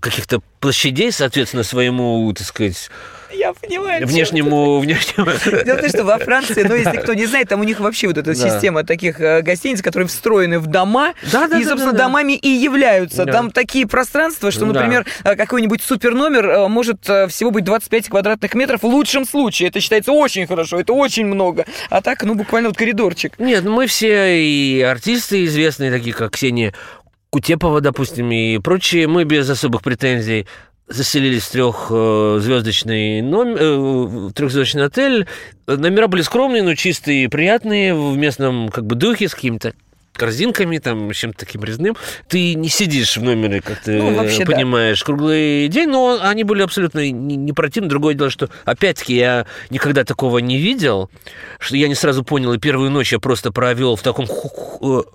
каких-то 0.00 0.40
площадей, 0.60 1.12
соответственно, 1.12 1.62
своему, 1.62 2.32
так 2.32 2.46
сказать, 2.46 2.90
Я 3.32 3.52
понимаю. 3.54 4.06
внешнему, 4.06 4.78
внешнему. 4.80 5.30
Дело 5.64 5.76
в 5.78 5.80
том, 5.80 5.88
что 5.88 6.04
во 6.04 6.18
Франции, 6.18 6.62
ну, 6.62 6.74
если 6.74 6.96
кто 6.98 7.14
не 7.14 7.26
знает, 7.26 7.48
там 7.48 7.60
у 7.60 7.64
них 7.64 7.80
вообще 7.80 8.06
вот 8.08 8.18
эта 8.18 8.34
Да. 8.34 8.50
система 8.50 8.84
таких 8.84 9.20
э, 9.20 9.42
гостиниц, 9.42 9.82
которые 9.82 10.08
встроены 10.08 10.58
в 10.58 10.66
дома, 10.66 11.14
Да, 11.32 11.48
да, 11.48 11.58
и, 11.58 11.64
да, 11.64 11.70
собственно, 11.70 11.92
да, 11.92 11.98
да. 11.98 12.04
домами 12.04 12.32
и 12.34 12.48
являются. 12.48 13.24
Да. 13.24 13.32
Там 13.32 13.50
такие 13.50 13.86
пространства, 13.86 14.50
что, 14.50 14.66
например, 14.66 15.06
э, 15.24 15.34
какой-нибудь 15.36 15.82
суперномер 15.82 16.46
э, 16.48 16.68
может 16.68 17.02
всего 17.02 17.50
быть 17.50 17.64
25 17.64 18.08
квадратных 18.08 18.54
метров 18.54 18.82
в 18.82 18.86
лучшем 18.86 19.24
случае. 19.24 19.68
Это 19.68 19.80
считается 19.80 20.12
очень 20.12 20.46
хорошо, 20.46 20.78
это 20.80 20.92
очень 20.92 21.26
много. 21.26 21.64
А 21.90 22.00
так, 22.02 22.22
ну, 22.24 22.34
буквально 22.34 22.68
вот 22.68 22.76
коридорчик. 22.78 23.38
Нет, 23.38 23.64
ну 23.64 23.72
мы 23.72 23.86
все 23.86 24.38
и 24.42 24.80
артисты 24.82 25.44
известные, 25.46 25.90
такие 25.90 26.14
как 26.14 26.32
Ксения 26.32 26.72
Кутепова, 27.30 27.80
допустим, 27.80 28.30
и 28.30 28.58
прочие, 28.58 29.06
мы 29.08 29.24
без 29.24 29.48
особых 29.48 29.82
претензий 29.82 30.46
заселились 30.92 31.42
в 31.44 31.50
трехзвездочный 31.52 33.22
номер, 33.22 33.56
э, 33.60 34.30
трехзвездочный 34.34 34.84
отель. 34.84 35.26
Номера 35.66 36.06
были 36.06 36.22
скромные, 36.22 36.62
но 36.62 36.74
чистые 36.74 37.24
и 37.24 37.28
приятные, 37.28 37.94
в 37.94 38.16
местном 38.16 38.68
как 38.68 38.86
бы 38.86 38.94
духе, 38.94 39.28
с 39.28 39.34
какими-то 39.34 39.74
корзинками, 40.12 40.76
там, 40.76 41.10
чем-то 41.12 41.38
таким 41.38 41.64
резным. 41.64 41.96
Ты 42.28 42.54
не 42.54 42.68
сидишь 42.68 43.16
в 43.16 43.22
номере, 43.22 43.62
как 43.62 43.80
ты 43.80 43.92
Ну, 43.92 44.14
вообще, 44.14 44.44
да. 44.44 44.52
понимаешь, 44.52 45.02
круглый 45.02 45.68
день, 45.68 45.88
но 45.88 46.18
они 46.22 46.44
были 46.44 46.60
абсолютно 46.62 47.10
не, 47.10 47.36
не 47.36 47.52
противны. 47.54 47.88
Другое 47.88 48.12
дело, 48.14 48.28
что, 48.28 48.50
опять-таки, 48.66 49.14
я 49.16 49.46
никогда 49.70 50.04
такого 50.04 50.38
не 50.38 50.58
видел, 50.58 51.08
что 51.58 51.76
я 51.76 51.88
не 51.88 51.94
сразу 51.94 52.24
понял, 52.24 52.52
и 52.52 52.58
первую 52.58 52.90
ночь 52.90 53.12
я 53.12 53.20
просто 53.20 53.52
провел 53.52 53.96
в 53.96 54.02
таком 54.02 54.26
ху- 54.26 55.06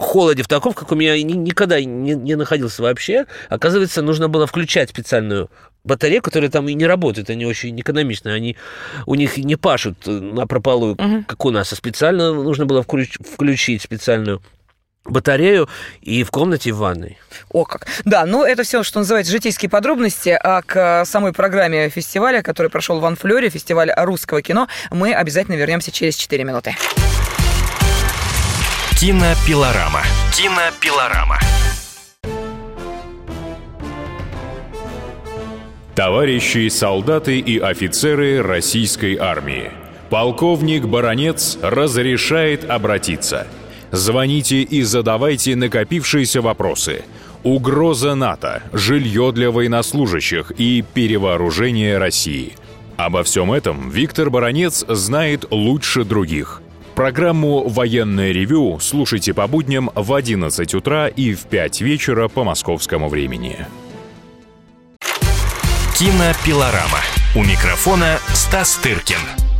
холоде, 0.00 0.42
в 0.42 0.48
таком, 0.48 0.72
в 0.72 0.76
каком 0.76 1.00
я 1.00 1.20
ни- 1.22 1.32
никогда 1.32 1.80
не, 1.80 2.14
не 2.14 2.34
находился 2.34 2.82
вообще. 2.82 3.26
Оказывается, 3.48 4.02
нужно 4.02 4.28
было 4.28 4.46
включать 4.46 4.90
специальную 4.90 5.50
батарею, 5.84 6.22
которая 6.22 6.50
там 6.50 6.68
и 6.68 6.74
не 6.74 6.86
работает, 6.86 7.28
они 7.30 7.44
очень 7.46 7.78
экономичные, 7.78 8.34
они 8.34 8.56
у 9.06 9.14
них 9.14 9.36
не 9.36 9.56
пашут 9.56 9.98
э, 10.06 10.10
на 10.10 10.46
прополую, 10.46 10.96
как 11.26 11.44
у 11.44 11.50
нас, 11.50 11.72
а 11.72 11.76
специально 11.76 12.32
нужно 12.32 12.64
было 12.66 12.80
включ- 12.82 13.18
включить 13.22 13.82
специальную 13.82 14.42
батарею 15.04 15.68
и 16.00 16.24
в 16.24 16.30
комнате, 16.30 16.70
и 16.70 16.72
в 16.72 16.78
ванной. 16.78 17.18
О 17.50 17.66
как. 17.66 17.86
Да, 18.06 18.24
ну 18.24 18.42
это 18.44 18.62
все, 18.62 18.82
что 18.82 19.00
называется 19.00 19.30
житейские 19.30 19.68
подробности, 19.68 20.30
а 20.42 20.62
к 20.62 21.02
э, 21.02 21.04
самой 21.04 21.34
программе 21.34 21.90
фестиваля, 21.90 22.40
который 22.40 22.70
прошел 22.70 22.98
в 23.00 23.04
Анфлёре, 23.04 23.50
фестиваль 23.50 23.92
русского 23.94 24.40
кино, 24.40 24.68
мы 24.90 25.12
обязательно 25.12 25.56
вернемся 25.56 25.90
через 25.92 26.16
4 26.16 26.42
минуты. 26.44 26.74
Кинопилорама. 29.04 30.00
Кинопилорама. 30.32 31.38
Товарищи 35.94 36.68
солдаты 36.70 37.38
и 37.38 37.58
офицеры 37.58 38.40
российской 38.40 39.16
армии. 39.16 39.70
Полковник 40.08 40.86
Баронец 40.86 41.58
разрешает 41.60 42.64
обратиться. 42.70 43.46
Звоните 43.92 44.62
и 44.62 44.80
задавайте 44.80 45.54
накопившиеся 45.54 46.40
вопросы. 46.40 47.02
Угроза 47.42 48.14
НАТО, 48.14 48.62
жилье 48.72 49.32
для 49.32 49.50
военнослужащих 49.50 50.50
и 50.56 50.82
перевооружение 50.94 51.98
России. 51.98 52.54
Обо 52.96 53.22
всем 53.22 53.52
этом 53.52 53.90
Виктор 53.90 54.30
Баронец 54.30 54.82
знает 54.88 55.44
лучше 55.50 56.04
других. 56.04 56.62
Программу 56.94 57.68
«Военное 57.68 58.30
ревю» 58.30 58.78
слушайте 58.78 59.34
по 59.34 59.48
будням 59.48 59.90
в 59.96 60.14
11 60.14 60.74
утра 60.74 61.08
и 61.08 61.34
в 61.34 61.46
5 61.46 61.80
вечера 61.80 62.28
по 62.28 62.44
московскому 62.44 63.08
времени. 63.08 63.66
Кинопилорама. 65.98 67.00
У 67.34 67.42
микрофона 67.42 68.18
Стас 68.32 68.76
Тыркин. 68.76 69.53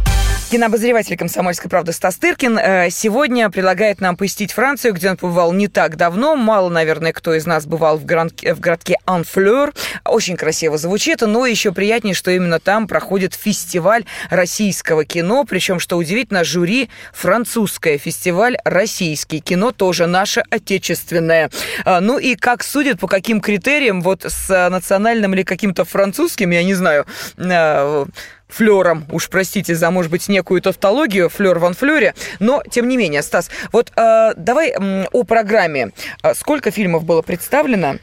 Кинообозреватель 0.50 1.16
«Комсомольской 1.16 1.68
правды» 1.68 1.92
Стас 1.92 2.14
Тыркин 2.16 2.58
э, 2.58 2.90
сегодня 2.90 3.50
предлагает 3.50 4.00
нам 4.00 4.16
посетить 4.16 4.52
Францию, 4.52 4.94
где 4.94 5.10
он 5.10 5.16
побывал 5.16 5.52
не 5.52 5.66
так 5.66 5.96
давно. 5.96 6.36
Мало, 6.36 6.68
наверное, 6.68 7.12
кто 7.12 7.34
из 7.34 7.44
нас 7.44 7.66
бывал 7.66 7.98
в, 7.98 8.04
гран- 8.04 8.30
в 8.30 8.60
городке 8.60 8.96
Анфлер. 9.04 9.72
Очень 10.04 10.36
красиво 10.36 10.78
звучит, 10.78 11.22
но 11.22 11.44
еще 11.44 11.72
приятнее, 11.72 12.14
что 12.14 12.30
именно 12.30 12.60
там 12.60 12.86
проходит 12.86 13.34
фестиваль 13.34 14.04
российского 14.30 15.04
кино. 15.04 15.44
Причем, 15.44 15.80
что 15.80 15.96
удивительно, 15.96 16.44
жюри 16.44 16.88
французское. 17.12 17.98
Фестиваль 17.98 18.56
российский. 18.64 19.40
Кино 19.40 19.72
тоже 19.72 20.06
наше 20.06 20.44
отечественное. 20.50 21.50
А, 21.84 22.00
Ну 22.00 22.18
и 22.18 22.36
как 22.36 22.62
судят, 22.62 23.00
по 23.00 23.08
каким 23.08 23.40
критериям, 23.40 24.02
вот 24.02 24.24
с 24.24 24.48
э, 24.50 24.68
национальным 24.68 25.34
или 25.34 25.42
каким-то 25.42 25.84
французским, 25.84 26.50
я 26.50 26.62
не 26.62 26.74
знаю, 26.74 27.06
э, 27.38 28.06
флером, 28.48 29.04
уж 29.10 29.28
простите 29.28 29.74
за, 29.74 29.90
может 29.90 30.10
быть, 30.10 30.28
некую 30.28 30.60
тавтологию, 30.62 31.28
флер 31.28 31.58
ван 31.58 31.74
флере, 31.74 32.14
но, 32.40 32.62
тем 32.70 32.88
не 32.88 32.96
менее, 32.96 33.22
Стас, 33.22 33.50
вот 33.72 33.92
э, 33.96 34.32
давай 34.36 34.70
м, 34.72 35.06
о 35.12 35.24
программе. 35.24 35.90
А 36.22 36.34
Сколько 36.34 36.70
фильмов 36.70 37.04
было 37.04 37.22
представлено? 37.22 37.96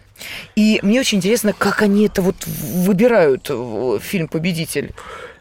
И 0.56 0.80
мне 0.84 1.00
очень 1.00 1.18
интересно, 1.18 1.54
как 1.54 1.82
они 1.82 2.06
это 2.06 2.22
вот 2.22 2.36
выбирают, 2.46 3.48
э, 3.50 4.00
фильм-победитель. 4.02 4.92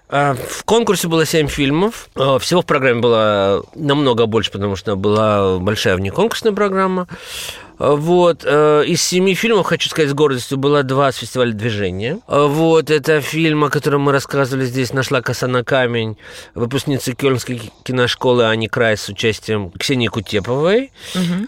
А, 0.08 0.34
В 0.34 0.64
конкурсе 0.64 1.06
было 1.08 1.24
7 1.24 1.46
фильмов. 1.48 2.08
А, 2.16 2.38
Всего 2.38 2.62
в 2.62 2.66
программе 2.66 3.00
было 3.00 3.64
намного 3.74 4.26
больше, 4.26 4.50
потому 4.50 4.76
что 4.76 4.96
была 4.96 5.58
большая 5.58 5.96
внеконкурсная 5.96 6.52
программа. 6.52 7.06
Вот. 7.80 8.42
э, 8.44 8.84
Из 8.86 9.02
семи 9.02 9.34
фильмов, 9.34 9.66
хочу 9.66 9.88
сказать 9.88 10.10
с 10.10 10.14
гордостью, 10.14 10.58
было 10.58 10.82
два 10.82 11.10
с 11.10 11.16
фестиваля 11.16 11.52
движения. 11.52 12.18
А, 12.26 12.46
Вот. 12.46 12.90
Это 12.90 13.22
фильм, 13.22 13.64
о 13.64 13.70
котором 13.70 14.02
мы 14.02 14.12
рассказывали 14.12 14.66
здесь, 14.66 14.92
«Нашла 14.92 15.22
коса 15.22 15.46
на 15.46 15.64
камень», 15.64 16.18
выпускницы 16.54 17.14
Кёльнской 17.14 17.72
киношколы 17.82 18.46
Ани 18.46 18.68
Крайс 18.68 19.00
с 19.00 19.08
участием 19.08 19.70
Ксении 19.70 20.08
Кутеповой. 20.08 20.92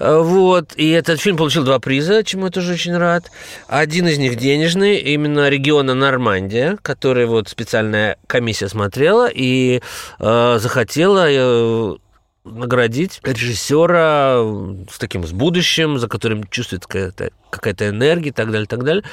А, 0.01 0.23
Вот. 0.23 0.73
И 0.77 0.89
этот 0.91 1.21
фильм 1.21 1.37
получил 1.37 1.65
два 1.65 1.79
приза, 1.79 2.25
чему 2.25 2.47
я 2.47 2.51
тоже 2.51 2.73
очень 2.73 2.97
рад. 2.97 3.25
Один 3.69 4.09
из 4.09 4.17
них 4.17 4.37
денежный, 4.37 4.97
именно 4.97 5.51
региона 5.51 5.93
Нормандия, 5.95 6.79
который 6.81 7.27
вот 7.27 7.51
специальная 7.51 8.17
комиссия 8.27 8.69
смотрела 8.69 9.29
и 9.31 9.83
э, 10.19 10.59
захотела 10.59 11.27
э, 11.29 11.97
наградить 12.45 13.21
режиссера 13.23 14.43
с 14.91 14.99
таким 14.99 15.25
с 15.25 15.33
будущим, 15.33 15.99
за 15.99 16.09
которым 16.09 16.45
чувствует 16.49 16.87
какая-то, 16.87 17.31
какая-то 17.51 17.89
энергия 17.89 18.31
и 18.31 18.33
так 18.33 18.51
далее, 18.51 18.67
так 18.67 18.83
далее. 18.83 19.05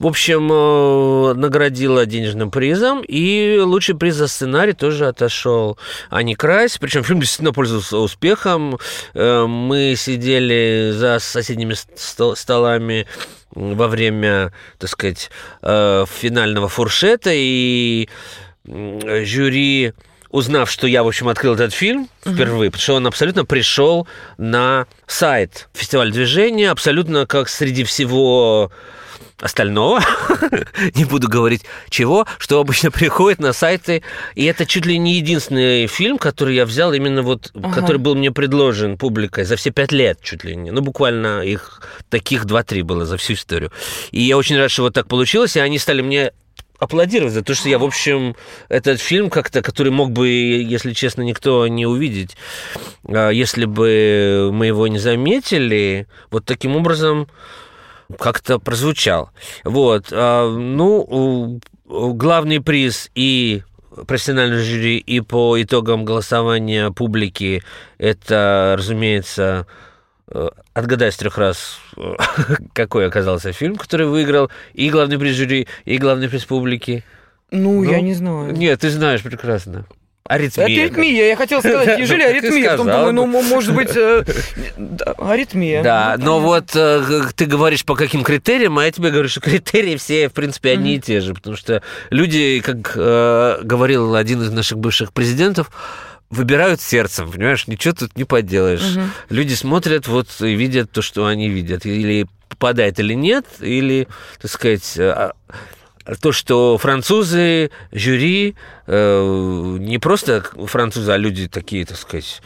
В 0.00 0.06
общем, 0.06 0.50
э, 0.52 1.34
наградила 1.34 2.06
денежным 2.06 2.50
призом, 2.50 3.02
и 3.06 3.58
лучший 3.60 3.96
приз 3.96 4.16
за 4.16 4.26
сценарий 4.26 4.72
тоже 4.72 5.06
отошел 5.06 5.78
Ани 6.10 6.34
Крайс. 6.34 6.78
Причем 6.78 7.04
фильм 7.04 7.20
действительно 7.20 7.52
пользовался 7.52 7.98
успехом. 7.98 8.78
Э, 9.14 9.46
Мы 9.46 9.94
сидели 9.96 10.90
за 10.92 11.18
соседними 11.20 11.74
стол- 11.74 12.34
столами 12.34 13.06
во 13.54 13.86
время, 13.86 14.52
так 14.78 14.90
сказать, 14.90 15.30
э, 15.62 16.04
финального 16.08 16.68
фуршета, 16.68 17.30
и 17.32 18.08
жюри 18.64 19.92
узнав, 20.32 20.70
что 20.70 20.86
я, 20.88 21.04
в 21.04 21.06
общем, 21.08 21.28
открыл 21.28 21.54
этот 21.54 21.72
фильм 21.72 22.08
впервые, 22.22 22.70
потому 22.70 22.82
что 22.82 22.94
он 22.94 23.06
абсолютно 23.06 23.44
пришел 23.44 24.08
на 24.38 24.86
сайт 25.06 25.68
фестиваля 25.74 26.10
движения, 26.10 26.70
абсолютно 26.70 27.26
как 27.26 27.48
среди 27.48 27.84
всего 27.84 28.72
остального, 29.40 30.00
не 30.94 31.04
буду 31.04 31.28
говорить 31.28 31.64
чего, 31.90 32.26
что 32.38 32.60
обычно 32.60 32.90
приходит 32.92 33.40
на 33.40 33.52
сайты, 33.52 34.02
и 34.36 34.44
это 34.44 34.66
чуть 34.66 34.86
ли 34.86 34.96
не 34.98 35.14
единственный 35.16 35.86
фильм, 35.88 36.16
который 36.16 36.54
я 36.54 36.64
взял 36.64 36.92
именно 36.92 37.22
вот, 37.22 37.50
Ага. 37.54 37.74
который 37.74 37.96
был 37.98 38.14
мне 38.14 38.30
предложен 38.30 38.96
публикой 38.96 39.44
за 39.44 39.56
все 39.56 39.70
пять 39.70 39.90
лет 39.92 40.18
чуть 40.22 40.44
ли 40.44 40.54
не, 40.54 40.70
ну 40.70 40.80
буквально 40.80 41.42
их 41.42 41.82
таких 42.08 42.44
два-три 42.44 42.82
было 42.82 43.04
за 43.04 43.16
всю 43.16 43.34
историю. 43.34 43.72
И 44.12 44.22
я 44.22 44.36
очень 44.38 44.56
рад, 44.56 44.70
что 44.70 44.82
вот 44.82 44.94
так 44.94 45.08
получилось, 45.08 45.56
и 45.56 45.60
они 45.60 45.78
стали 45.78 46.02
мне 46.02 46.32
аплодировать 46.82 47.32
за 47.32 47.42
то, 47.42 47.54
что 47.54 47.68
я, 47.68 47.78
в 47.78 47.84
общем, 47.84 48.34
этот 48.68 49.00
фильм 49.00 49.30
как-то, 49.30 49.62
который 49.62 49.92
мог 49.92 50.10
бы, 50.10 50.28
если 50.28 50.92
честно, 50.92 51.22
никто 51.22 51.68
не 51.68 51.86
увидеть, 51.86 52.36
а, 53.06 53.30
если 53.30 53.66
бы 53.66 54.50
мы 54.52 54.66
его 54.66 54.88
не 54.88 54.98
заметили, 54.98 56.08
вот 56.32 56.44
таким 56.44 56.74
образом 56.74 57.28
как-то 58.18 58.58
прозвучал. 58.58 59.30
Вот. 59.62 60.06
а, 60.10 60.50
Ну, 60.50 61.60
главный 61.86 62.60
приз 62.60 63.10
и 63.14 63.62
профессиональное 64.08 64.60
жюри, 64.60 64.98
и 64.98 65.20
по 65.20 65.62
итогам 65.62 66.04
голосования 66.04 66.90
публики 66.90 67.62
это, 67.98 68.74
разумеется, 68.76 69.68
отгадай 70.74 71.12
с 71.12 71.16
трех 71.16 71.38
раз, 71.38 71.78
э, 71.96 72.14
какой 72.74 73.06
оказался 73.06 73.52
фильм, 73.52 73.76
который 73.76 74.06
выиграл, 74.06 74.50
и 74.74 74.90
главный 74.90 75.18
приз 75.18 75.36
жюри, 75.36 75.66
и 75.84 75.98
главный 75.98 76.28
приз 76.28 76.44
публики. 76.44 77.04
Ну, 77.50 77.82
Ну, 77.82 77.90
я 77.90 78.00
не 78.00 78.14
знаю. 78.14 78.52
Нет, 78.52 78.80
ты 78.80 78.90
знаешь 78.90 79.22
прекрасно. 79.22 79.86
Аритмия. 80.24 80.64
Аритмия, 80.64 81.28
я 81.28 81.36
хотел 81.36 81.60
сказать, 81.60 81.98
неужели 81.98 82.22
аритмия? 82.22 82.70
Потом 82.70 82.86
думаю, 82.86 83.12
ну, 83.12 83.26
может 83.26 83.74
быть, 83.74 83.94
э, 83.96 84.24
аритмия. 85.18 85.82
Да, 85.82 86.14
Ну, 86.16 86.24
но 86.24 86.40
вот 86.40 86.76
э, 86.76 87.22
ты 87.34 87.46
говоришь 87.46 87.84
по 87.84 87.96
каким 87.96 88.22
критериям, 88.22 88.78
а 88.78 88.84
я 88.84 88.92
тебе 88.92 89.10
говорю, 89.10 89.28
что 89.28 89.40
критерии 89.42 89.96
все, 89.96 90.28
в 90.28 90.32
принципе, 90.32 90.70
одни 90.70 90.94
и 90.94 91.00
те 91.00 91.20
же, 91.20 91.34
потому 91.34 91.56
что 91.56 91.82
люди, 92.10 92.60
как 92.60 92.92
э, 92.94 93.58
говорил 93.62 94.14
один 94.14 94.42
из 94.42 94.50
наших 94.52 94.78
бывших 94.78 95.12
президентов, 95.12 95.70
выбирают 96.32 96.80
сердцем, 96.80 97.30
понимаешь, 97.30 97.68
ничего 97.68 97.94
тут 97.94 98.16
не 98.16 98.24
поделаешь. 98.24 98.98
Люди 99.28 99.54
смотрят 99.54 100.08
вот 100.08 100.28
и 100.40 100.54
видят 100.54 100.90
то, 100.90 101.02
что 101.02 101.26
они 101.26 101.48
видят, 101.48 101.86
или 101.86 102.26
попадает 102.48 102.98
или 102.98 103.14
нет, 103.14 103.46
или, 103.60 104.08
так 104.40 104.50
сказать, 104.50 104.94
а, 104.98 105.32
то, 106.20 106.32
что 106.32 106.78
французы, 106.78 107.70
жюри, 107.92 108.54
э, 108.86 109.76
не 109.80 109.98
просто 109.98 110.44
французы, 110.66 111.12
а 111.12 111.16
люди 111.16 111.48
такие, 111.48 111.84
так 111.84 111.96
сказать, 111.96 112.42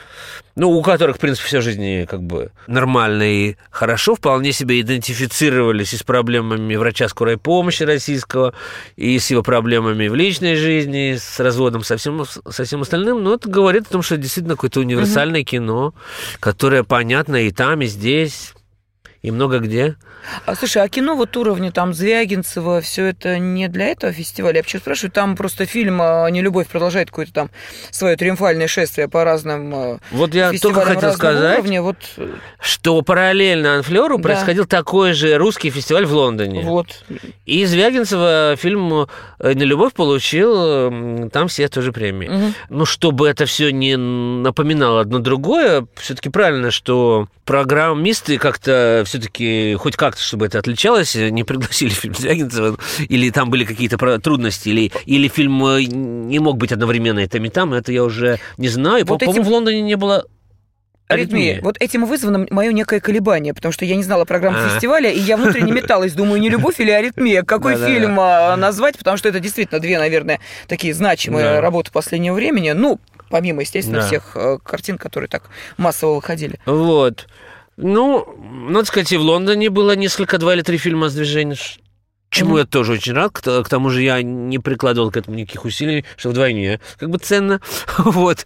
ну, 0.57 0.71
у 0.71 0.83
которых, 0.83 1.16
в 1.16 1.21
принципе, 1.21 1.49
вся 1.49 1.61
жизнь 1.61 2.07
как 2.07 2.23
бы 2.23 2.51
нормально 2.66 3.23
и 3.23 3.57
хорошо, 3.71 4.14
вполне 4.14 4.53
себе 4.53 4.81
идентифицировались 4.81 5.92
и 5.92 5.99
с 5.99 6.03
проблемами 6.03 6.77
врача 6.77 7.09
скорой 7.09 7.37
помощи 7.37 7.83
российского, 7.83 8.55
и 8.97 9.19
с 9.19 9.31
его 9.31 9.42
проблемами 9.42 10.09
в 10.09 10.14
личной 10.14 10.57
жизни, 10.57 11.12
и 11.12 11.19
с 11.19 11.40
разводом 11.40 11.85
со 11.85 11.99
всем, 11.99 12.25
со 12.25 12.64
всем 12.64 12.83
остальным. 12.83 13.23
Но 13.23 13.35
это 13.35 13.51
говорит 13.51 13.87
о 13.88 13.90
том, 13.90 14.03
что 14.03 14.14
это 14.14 14.23
действительно 14.23 14.55
какое-то 14.55 14.81
универсальное 14.81 15.45
кино, 15.45 15.95
которое 16.40 16.85
понятно 16.85 17.37
и 17.37 17.51
там, 17.51 17.83
и 17.83 17.87
здесь, 17.87 18.55
и 19.27 19.31
много 19.33 19.59
где. 19.59 19.97
А 20.45 20.55
слушай, 20.55 20.81
а 20.83 20.89
кино 20.89 21.17
вот 21.17 21.37
уровня 21.37 21.73
там 21.73 21.93
Звягинцева, 21.93 22.81
все 22.81 23.07
это 23.07 23.39
не 23.41 23.67
для 23.67 23.87
этого 23.87 24.12
фестиваля? 24.12 24.59
Я 24.59 24.62
почему 24.62 24.81
спрашиваю, 24.81 25.11
там 25.11 25.35
просто 25.37 25.67
фильм 25.67 26.01
а, 26.01 26.29
«Нелюбовь» 26.31 26.69
продолжает 26.69 27.09
какое-то 27.11 27.33
там 27.33 27.51
свое 27.91 28.15
триумфальное 28.17 28.69
шествие 28.69 29.09
по 29.09 29.25
разным 29.25 29.75
э, 29.75 29.99
Вот 30.12 30.33
я 30.33 30.53
только 30.53 30.83
хотел 30.83 31.12
сказать, 31.12 31.59
уровня. 31.59 31.83
Вот, 31.83 31.97
э, 32.19 32.35
что 32.61 33.03
параллельно 33.03 33.75
Анфлеру 33.77 34.17
Да. 34.19 34.23
происходил 34.23 34.65
такой 34.65 35.12
же 35.12 35.37
русский 35.39 35.71
фестиваль 35.71 36.07
в 36.07 36.12
Лондоне. 36.12 36.62
вот. 36.62 37.05
И 37.45 37.65
Звягинцева 37.67 38.55
фильм 38.57 39.09
«На 39.38 39.51
любовь» 39.51 39.92
получил 39.94 40.57
м, 40.57 41.31
там 41.31 41.49
все 41.49 41.68
тоже 41.68 41.92
премии. 41.92 42.29
Мгм. 42.29 42.55
Ну, 42.70 42.85
чтобы 42.85 43.29
это 43.29 43.46
все 43.46 43.70
не 43.70 43.96
напоминало 43.96 45.01
одно 45.01 45.18
другое, 45.18 45.87
все-таки 45.96 46.29
правильно, 46.31 46.70
что 46.70 47.29
программисты 47.44 48.38
как-то 48.38 49.03
все-таки 49.07 49.75
хоть 49.79 49.96
как-то, 49.96 50.20
чтобы 50.22 50.46
это 50.46 50.59
отличалось, 50.59 51.14
не 51.14 51.44
пригласили 51.44 51.90
фильм 51.90 52.14
Звягинцева, 52.14 52.77
или 53.09 53.31
там 53.31 53.51
были 53.51 53.64
какие-то 53.64 53.96
трудности, 54.20 54.68
или, 54.70 54.92
или 55.05 55.29
фильм 55.29 55.64
э, 55.66 55.83
не 55.85 56.38
мог 56.38 56.57
быть 56.57 56.72
одновременно 56.72 57.20
и 57.20 57.27
там, 57.27 57.44
и 57.44 57.49
там, 57.49 57.72
это 57.75 57.92
я 57.92 58.05
уже 58.05 58.38
не 58.59 58.68
знаю. 58.68 59.05
Вот 59.07 59.18
По- 59.20 59.27
По-моему, 59.27 59.42
этим- 59.42 59.51
в 59.51 59.53
Лондоне 59.53 59.81
не 59.83 59.96
было 59.96 60.27
Аритмия. 61.09 61.61
Вот 61.62 61.77
этим 61.81 62.05
вызвано 62.05 62.47
мое 62.51 62.73
некое 62.73 63.01
колебание, 63.01 63.55
потому 63.55 63.73
что 63.73 63.85
я 63.85 63.95
не 63.97 64.03
знала 64.03 64.25
программу 64.25 64.59
А. 64.59 64.69
фестиваля, 64.69 65.11
и 65.11 65.19
я 65.21 65.37
внутренне 65.37 65.71
металась, 65.73 66.12
думаю, 66.14 66.40
не 66.40 66.49
любовь 66.51 66.81
или 66.81 66.90
аритмия, 66.90 67.42
какой 67.42 67.75
Да-да-да. 67.75 67.92
фильм 67.92 68.16
а, 68.19 68.57
назвать, 68.57 68.99
потому 68.99 69.16
что 69.16 69.29
это 69.29 69.38
действительно 69.40 69.81
две, 69.81 69.99
наверное, 69.99 70.40
такие 70.66 70.92
значимые 70.95 71.45
Да. 71.45 71.61
работы 71.61 71.92
последнего 71.92 72.35
времени. 72.35 72.73
Ну, 72.73 72.99
помимо, 73.31 73.61
естественно, 73.62 74.01
Да. 74.01 74.07
всех 74.07 74.33
э, 74.35 74.59
картин, 74.64 74.99
которые 74.99 75.29
так 75.29 75.45
массово 75.77 76.14
выходили. 76.16 76.59
Вот. 76.66 77.29
Ну, 77.77 78.27
надо 78.71 78.87
сказать, 78.87 79.12
и 79.12 79.16
в 79.16 79.21
Лондоне 79.23 79.71
было 79.71 79.95
несколько, 79.95 80.38
два 80.38 80.55
или 80.55 80.62
три 80.62 80.79
фильма 80.79 81.09
с 81.09 81.14
движения. 81.14 81.55
ш- 81.55 81.79
Чему 82.31 82.51
Мгм. 82.51 82.59
я 82.59 82.64
тоже 82.64 82.92
очень 82.95 83.12
рад. 83.12 83.38
К 83.38 83.64
тому 83.69 83.88
же 83.90 84.03
я 84.03 84.21
не 84.23 84.59
прикладывал 84.59 85.12
к 85.12 85.16
этому 85.16 85.37
никаких 85.37 85.64
усилий, 85.64 86.05
что 86.16 86.31
вдвойне 86.31 86.81
как 86.99 87.09
бы 87.11 87.19
ценно. 87.19 87.61
вот. 87.99 88.45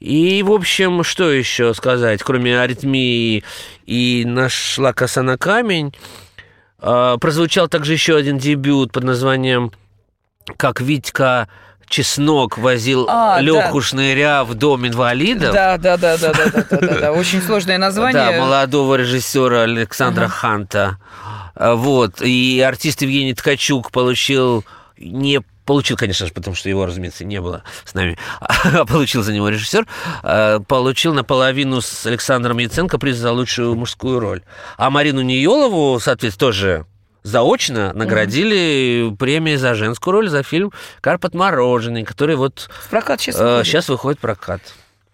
И, 0.00 0.42
в 0.42 0.50
общем, 0.50 1.04
что 1.04 1.30
еще 1.30 1.74
сказать, 1.74 2.22
кроме 2.22 2.58
аритмии 2.58 3.44
и 3.84 4.24
нашла 4.26 4.94
коса 4.94 5.22
на 5.22 5.36
камень, 5.36 5.94
э, 6.80 7.16
прозвучал 7.20 7.68
также 7.68 7.92
еще 7.92 8.16
один 8.16 8.38
дебют 8.38 8.92
под 8.92 9.04
названием 9.04 9.72
«Как 10.56 10.80
Витька 10.80 11.48
Чеснок 11.86 12.56
возил 12.56 13.06
А, 13.10 13.40
Леху 13.40 13.82
Шныря 13.82 14.44
в 14.44 14.54
дом 14.54 14.86
инвалидов». 14.86 15.52
Да, 15.52 15.76
да, 15.76 15.98
да, 15.98 16.16
да, 16.16 16.32
да, 16.32 16.44
да, 16.44 16.64
да, 16.70 16.78
да, 16.78 16.98
да. 17.00 17.12
Очень 17.12 17.42
сложное 17.42 17.76
название. 17.76 18.38
Да, 18.38 18.40
молодого 18.40 18.94
режиссера 18.94 19.62
Александра 19.64 20.28
Ханта. 20.28 20.96
А, 21.54 21.74
Вот. 21.74 22.22
И 22.22 22.58
артист 22.66 23.02
Евгений 23.02 23.34
Ткачук 23.34 23.90
получил 23.90 24.64
не 24.96 25.42
получил, 25.70 25.96
конечно 25.96 26.26
же, 26.26 26.32
потому 26.32 26.56
что 26.56 26.68
его, 26.68 26.84
разумеется, 26.84 27.24
не 27.24 27.40
было 27.40 27.62
с 27.84 27.94
нами, 27.94 28.18
а 28.40 28.84
получил 28.84 29.22
за 29.22 29.32
него 29.32 29.48
режиссер, 29.48 29.86
а, 30.24 30.58
получил 30.58 31.14
наполовину 31.14 31.80
с 31.80 32.06
Александром 32.06 32.58
Яценко 32.58 32.98
приз 32.98 33.18
за 33.18 33.30
лучшую 33.30 33.76
мужскую 33.76 34.18
роль. 34.18 34.42
А 34.78 34.90
Марину 34.90 35.20
Ниелову, 35.20 36.00
соответственно, 36.00 36.48
тоже 36.48 36.86
заочно 37.22 37.92
наградили 37.92 39.14
премией 39.16 39.58
за 39.58 39.74
женскую 39.74 40.10
роль 40.10 40.28
за 40.28 40.42
фильм 40.42 40.72
«Карпат 41.00 41.34
мороженый», 41.34 42.02
который 42.02 42.34
вот 42.34 42.68
В 42.86 42.90
прокат 42.90 43.20
сейчас. 43.20 43.36
э, 43.38 43.62
сейчас 43.64 43.88
выходит 43.88 44.18
прокат. 44.18 44.62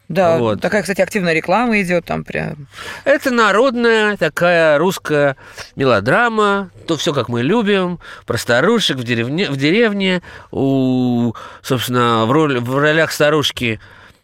Да, 0.09 0.39
вот. 0.39 0.61
такая, 0.61 0.83
кстати, 0.83 1.01
активная 1.01 1.33
реклама 1.33 1.81
идет 1.81 2.05
там 2.05 2.23
прям. 2.23 2.69
Это 3.05 3.31
народная 3.31 4.17
такая 4.17 4.79
русская 4.79 5.37
мелодрама, 5.75 6.71
то 6.87 6.97
все 6.97 7.13
как 7.13 7.29
мы 7.29 7.43
любим, 7.43 7.99
про 8.25 8.39
старушек 8.39 8.99
в 8.99 9.05
деревне, 9.05 9.51
в 9.51 9.57
деревне, 9.57 10.23
у, 10.53 11.33
собственно, 11.61 12.25
в, 12.27 12.31
роль, 12.31 12.61
в 12.61 12.79
ролях 12.79 13.11
старушки, 13.11 13.81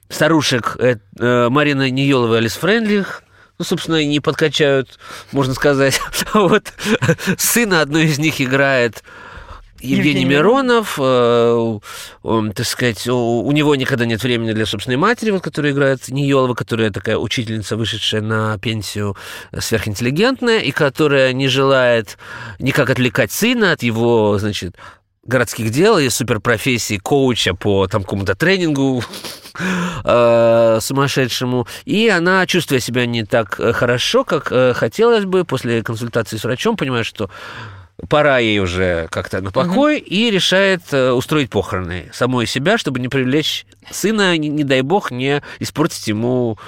старушек 0.08 0.76
э, 0.78 0.96
э, 1.18 1.48
Марина 1.48 1.90
Ниелова 1.90 2.34
и 2.34 2.38
Алис 2.38 2.54
Френдлих, 2.54 3.24
ну, 3.58 3.64
собственно, 3.64 3.96
и 3.96 4.06
не 4.06 4.20
подкачают, 4.20 4.98
можно 5.32 5.54
сказать. 5.54 6.00
вот 6.34 6.72
сына 7.38 7.80
одной 7.80 8.04
из 8.04 8.18
них 8.18 8.40
играет 8.40 9.02
Евгений, 9.82 10.20
Евгений 10.20 10.24
Миронов, 10.24 10.98
э, 10.98 11.78
он, 12.22 12.52
так 12.52 12.66
сказать, 12.66 13.06
у, 13.08 13.42
у 13.42 13.52
него 13.52 13.74
никогда 13.74 14.06
нет 14.06 14.22
времени 14.22 14.52
для 14.52 14.64
собственной 14.64 14.96
матери, 14.96 15.30
вот, 15.30 15.42
которая 15.42 15.72
играет 15.72 16.08
Ниелова, 16.08 16.54
которая 16.54 16.90
такая 16.90 17.18
учительница, 17.18 17.76
вышедшая 17.76 18.22
на 18.22 18.58
пенсию, 18.58 19.16
э, 19.50 19.60
сверхинтеллигентная, 19.60 20.60
и 20.60 20.70
которая 20.70 21.32
не 21.32 21.48
желает 21.48 22.16
никак 22.58 22.90
отвлекать 22.90 23.32
сына 23.32 23.72
от 23.72 23.82
его, 23.82 24.38
значит, 24.38 24.76
городских 25.24 25.70
дел 25.70 25.98
и 25.98 26.08
суперпрофессии 26.08 26.98
коуча 26.98 27.54
по 27.54 27.86
там 27.86 28.02
какому-то 28.02 28.34
тренингу 28.34 29.02
э, 30.04 30.78
сумасшедшему. 30.80 31.66
И 31.84 32.08
она, 32.08 32.46
чувствуя 32.46 32.80
себя 32.80 33.06
не 33.06 33.24
так 33.24 33.58
э, 33.60 33.72
хорошо, 33.72 34.24
как 34.24 34.50
э, 34.50 34.74
хотелось 34.74 35.24
бы, 35.24 35.44
после 35.44 35.82
консультации 35.82 36.36
с 36.36 36.44
врачом, 36.44 36.76
понимает, 36.76 37.06
что 37.06 37.30
пора 38.08 38.38
ей 38.38 38.58
уже 38.58 39.08
как-то 39.10 39.40
на 39.40 39.50
покой, 39.50 39.98
и 39.98 40.30
решает 40.30 40.82
э, 40.92 41.10
устроить 41.12 41.50
похороны 41.50 42.10
самой 42.12 42.46
себя, 42.46 42.78
чтобы 42.78 43.00
не 43.00 43.08
привлечь 43.08 43.66
сына, 43.90 44.36
не, 44.36 44.48
не 44.48 44.64
дай 44.64 44.82
бог, 44.82 45.10
не 45.10 45.42
испортить 45.60 46.08
ему 46.08 46.58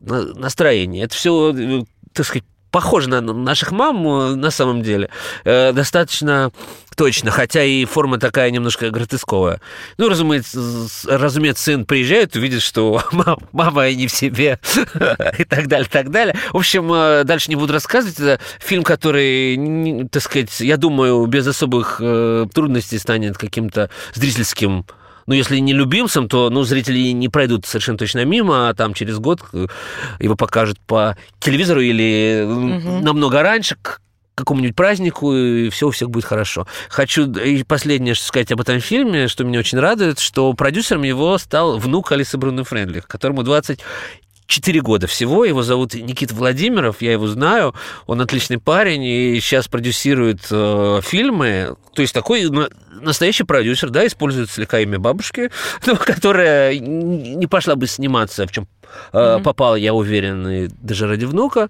на- 0.00 0.34
настроение. 0.34 1.04
Это 1.04 1.14
все, 1.14 1.84
так 2.12 2.26
сказать, 2.26 2.44
похожи 2.70 3.08
на 3.08 3.20
наших 3.20 3.72
мам 3.72 4.06
э, 4.06 4.34
на 4.36 4.50
самом 4.50 4.82
деле. 4.82 5.10
Э, 5.44 5.72
достаточно 5.72 6.52
точно, 6.96 7.30
хотя 7.30 7.64
и 7.64 7.84
форма 7.84 8.18
такая 8.18 8.50
немножко 8.50 8.90
гротесковая. 8.90 9.60
Ну, 9.96 10.08
разумеется, 10.08 10.60
разумеется, 11.06 11.64
сын 11.64 11.86
приезжает, 11.86 12.36
увидит, 12.36 12.62
что 12.62 13.02
мама, 13.12 13.38
мама 13.52 13.90
не 13.90 14.06
в 14.06 14.12
себе 14.12 14.58
и 15.38 15.44
так 15.44 15.66
далее, 15.66 15.88
так 15.90 16.10
далее. 16.10 16.36
В 16.52 16.56
общем, 16.56 16.92
э, 16.92 17.24
дальше 17.24 17.50
не 17.50 17.56
буду 17.56 17.72
рассказывать. 17.72 18.18
Это 18.18 18.40
фильм, 18.58 18.82
который, 18.82 20.08
так 20.08 20.22
сказать, 20.22 20.60
я 20.60 20.76
думаю, 20.76 21.24
без 21.26 21.46
особых 21.46 22.00
э, 22.00 22.46
трудностей 22.52 22.98
станет 22.98 23.38
каким-то 23.38 23.90
зрительским 24.14 24.84
ну, 25.26 25.34
если 25.34 25.58
не 25.58 25.72
любимцем, 25.72 26.28
то, 26.28 26.50
ну, 26.50 26.62
зрители 26.64 27.12
не 27.12 27.28
пройдут 27.28 27.66
совершенно 27.66 27.98
точно 27.98 28.24
мимо, 28.24 28.68
а 28.68 28.74
там 28.74 28.94
через 28.94 29.18
год 29.18 29.42
э, 29.52 29.66
его 30.18 30.36
покажут 30.36 30.78
по 30.80 31.16
телевизору 31.38 31.80
или 31.80 32.42
м, 32.44 33.02
намного 33.02 33.42
раньше, 33.42 33.76
к 33.80 34.00
какому-нибудь 34.34 34.74
празднику, 34.74 35.34
и 35.34 35.68
все 35.68 35.88
у 35.88 35.90
всех 35.90 36.10
будет 36.10 36.24
хорошо. 36.24 36.66
Хочу 36.88 37.30
и 37.32 37.62
последнее 37.62 38.14
что 38.14 38.26
сказать 38.26 38.50
об 38.52 38.60
этом 38.60 38.80
фильме, 38.80 39.28
что 39.28 39.44
меня 39.44 39.60
очень 39.60 39.78
радует, 39.78 40.18
что 40.18 40.52
продюсером 40.54 41.02
его 41.02 41.36
стал 41.38 41.78
внук 41.78 42.10
Алисы 42.12 42.38
Бруно 42.38 42.64
Френдлих, 42.64 43.06
которому 43.06 43.42
20 43.42 43.80
Четыре 44.50 44.80
года 44.80 45.06
всего. 45.06 45.44
Его 45.44 45.62
зовут 45.62 45.94
Никита 45.94 46.34
Владимиров, 46.34 47.02
я 47.02 47.12
его 47.12 47.28
знаю. 47.28 47.72
Он 48.08 48.20
отличный 48.20 48.58
парень 48.58 49.04
и 49.04 49.38
сейчас 49.40 49.68
продюсирует 49.68 50.40
э, 50.50 51.00
фильмы. 51.04 51.76
То 51.94 52.02
есть 52.02 52.12
такой 52.12 52.50
на- 52.50 52.68
настоящий 53.00 53.44
продюсер, 53.44 53.90
да, 53.90 54.04
использует 54.04 54.50
слегка 54.50 54.80
имя 54.80 54.98
бабушки, 54.98 55.52
которая 56.04 56.76
не 56.76 57.46
пошла 57.46 57.76
бы 57.76 57.86
сниматься, 57.86 58.44
в 58.44 58.50
чем 58.50 58.66
попал, 59.12 59.76
я 59.76 59.94
уверен, 59.94 60.48
и 60.48 60.68
даже 60.80 61.06
ради 61.06 61.24
внука. 61.24 61.68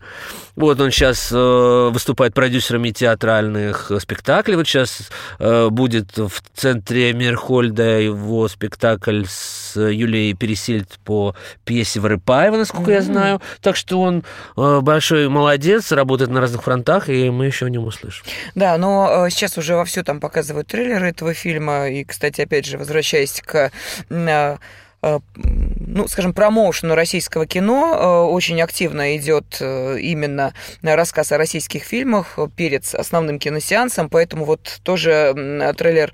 Вот 0.56 0.80
он 0.80 0.90
сейчас 0.90 1.30
э, 1.32 1.90
выступает 1.90 2.34
продюсерами 2.34 2.90
театральных 2.90 3.90
спектаклей. 4.00 4.56
Вот 4.56 4.66
сейчас 4.66 5.10
э, 5.38 5.68
будет 5.70 6.16
в 6.18 6.42
центре 6.54 7.12
Мирхольда 7.12 8.00
его 8.00 8.48
спектакль 8.48 9.24
с 9.26 9.80
Юлией 9.80 10.34
Пересильд 10.34 10.98
по 11.04 11.34
пьесе 11.64 12.00
Варыпаева, 12.00 12.56
насколько 12.56 12.92
я 12.92 13.00
знаю. 13.00 13.40
Так 13.60 13.76
что 13.76 14.00
он 14.00 14.24
э, 14.56 14.80
большой 14.80 15.28
молодец, 15.28 15.92
работает 15.92 16.30
на 16.30 16.40
разных 16.40 16.62
фронтах, 16.62 17.08
и 17.08 17.30
мы 17.30 17.46
еще 17.46 17.66
о 17.66 17.70
нем 17.70 17.86
услышим. 17.86 18.24
Да, 18.54 18.76
но 18.76 19.26
э, 19.26 19.30
сейчас 19.30 19.56
уже 19.56 19.76
вовсю 19.76 20.02
там 20.04 20.20
показывают 20.20 20.68
трейлеры 20.68 21.08
этого 21.08 21.34
фильма. 21.34 21.88
И, 21.88 22.04
кстати, 22.04 22.42
опять 22.42 22.66
же, 22.66 22.78
возвращаясь 22.78 23.40
к 23.44 23.54
э, 23.54 23.70
э, 24.10 24.56
ну, 25.02 26.08
скажем, 26.08 26.34
промоушену 26.34 26.94
российского 26.94 27.46
кино 27.46 27.94
э, 27.94 28.32
очень 28.32 28.60
активно 28.60 29.16
идет 29.16 29.56
э, 29.60 29.98
именно 29.98 30.54
рассказ 30.82 31.32
о 31.32 31.38
российских 31.38 31.84
фильмах 31.84 32.38
перед 32.56 32.94
основным 32.94 33.38
киносеансом, 33.38 34.10
поэтому 34.10 34.44
вот 34.44 34.80
тоже 34.82 35.34
трейлер 35.76 36.12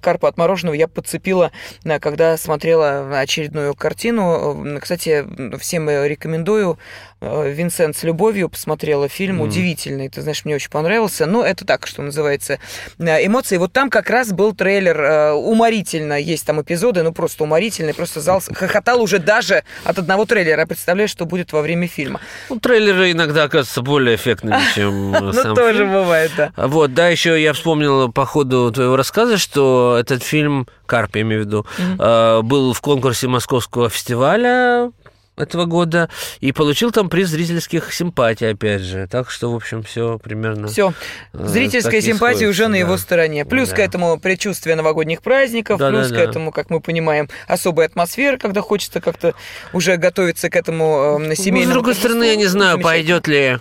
Карпа 0.00 0.28
от 0.28 0.36
мороженого 0.36 0.74
я 0.74 0.88
подцепила, 0.88 1.52
э, 1.84 1.98
когда 2.00 2.36
смотрела 2.36 3.20
очередную 3.20 3.74
картину. 3.74 4.64
Э, 4.66 4.80
Кстати, 4.80 5.24
всем 5.58 5.88
э, 5.88 6.08
рекомендую. 6.08 6.78
Э, 7.20 7.50
Винсент 7.50 7.96
с 7.96 8.02
любовью 8.02 8.48
посмотрела 8.48 9.08
фильм, 9.08 9.40
удивительный, 9.40 10.08
ты 10.08 10.22
знаешь, 10.22 10.44
мне 10.44 10.54
очень 10.54 10.70
понравился. 10.70 11.26
Но 11.26 11.44
это 11.44 11.64
так, 11.64 11.86
что 11.86 12.02
называется, 12.02 12.58
э, 12.98 13.26
эмоции. 13.26 13.56
Вот 13.56 13.72
там 13.72 13.90
как 13.90 14.10
раз 14.10 14.32
был 14.32 14.54
трейлер 14.54 15.00
э, 15.00 15.32
уморительно, 15.32 16.20
есть 16.20 16.46
там 16.46 16.60
эпизоды, 16.60 17.02
ну 17.02 17.12
просто 17.12 17.44
уморительный, 17.44 17.94
просто 17.94 18.15
зал 18.20 18.42
хохотал 18.54 19.00
уже 19.02 19.18
даже 19.18 19.62
от 19.84 19.98
одного 19.98 20.24
трейлера. 20.24 20.60
Я 20.60 20.66
представляю, 20.66 21.08
что 21.08 21.24
будет 21.26 21.52
во 21.52 21.62
время 21.62 21.88
фильма. 21.88 22.20
Ну, 22.48 22.58
трейлеры 22.60 23.12
иногда 23.12 23.44
оказываются 23.44 23.82
более 23.82 24.16
эффектными, 24.16 24.58
чем 24.74 25.10
Ну, 25.20 25.32
сам 25.32 25.54
тоже 25.54 25.78
фильм. 25.78 25.92
бывает, 25.92 26.30
да. 26.36 26.52
А 26.56 26.68
Вот, 26.68 26.94
да, 26.94 27.08
еще 27.08 27.40
я 27.42 27.52
вспомнил 27.52 28.12
по 28.12 28.24
ходу 28.26 28.70
твоего 28.72 28.96
рассказа, 28.96 29.38
что 29.38 29.96
этот 30.00 30.22
фильм, 30.22 30.66
Карп, 30.86 31.16
я 31.16 31.22
имею 31.22 31.42
в 31.42 31.46
виду, 31.46 31.66
э, 31.98 32.40
был 32.42 32.72
в 32.72 32.80
конкурсе 32.80 33.28
Московского 33.28 33.88
фестиваля 33.90 34.90
этого 35.36 35.64
года 35.66 36.08
и 36.40 36.52
получил 36.52 36.90
там 36.92 37.08
приз 37.08 37.28
зрительских 37.28 37.92
симпатий, 37.92 38.50
опять 38.50 38.82
же. 38.82 39.06
Так 39.10 39.30
что, 39.30 39.52
в 39.52 39.56
общем, 39.56 39.82
все 39.82 40.18
примерно... 40.18 40.68
Все. 40.68 40.92
Э, 41.32 41.46
Зрительская 41.46 42.00
симпатия 42.00 42.46
уже 42.48 42.64
на 42.68 42.72
да. 42.72 42.78
его 42.78 42.96
стороне. 42.96 43.44
Плюс 43.44 43.68
Да. 43.70 43.76
к 43.76 43.78
этому 43.80 44.18
предчувствие 44.18 44.76
новогодних 44.76 45.22
праздников, 45.22 45.78
Да, 45.78 45.90
плюс 45.90 46.08
да, 46.08 46.14
к 46.14 46.18
да. 46.18 46.22
этому, 46.24 46.52
как 46.52 46.70
мы 46.70 46.80
понимаем, 46.80 47.28
особая 47.46 47.86
атмосфера, 47.86 48.36
когда 48.38 48.62
хочется 48.62 49.00
как-то 49.00 49.34
уже 49.72 49.96
готовиться 49.96 50.48
к 50.50 50.56
этому 50.56 51.18
э, 51.20 51.28
Ну, 51.28 51.34
семейному. 51.34 51.70
с 51.70 51.74
другой 51.74 51.94
стороны, 51.94 52.24
я 52.24 52.36
не 52.36 52.46
знаю, 52.46 52.80
пойдет 52.80 53.28
ли 53.28 53.58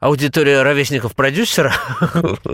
аудитория 0.00 0.62
ровесников 0.62 1.14
продюсера. 1.14 1.74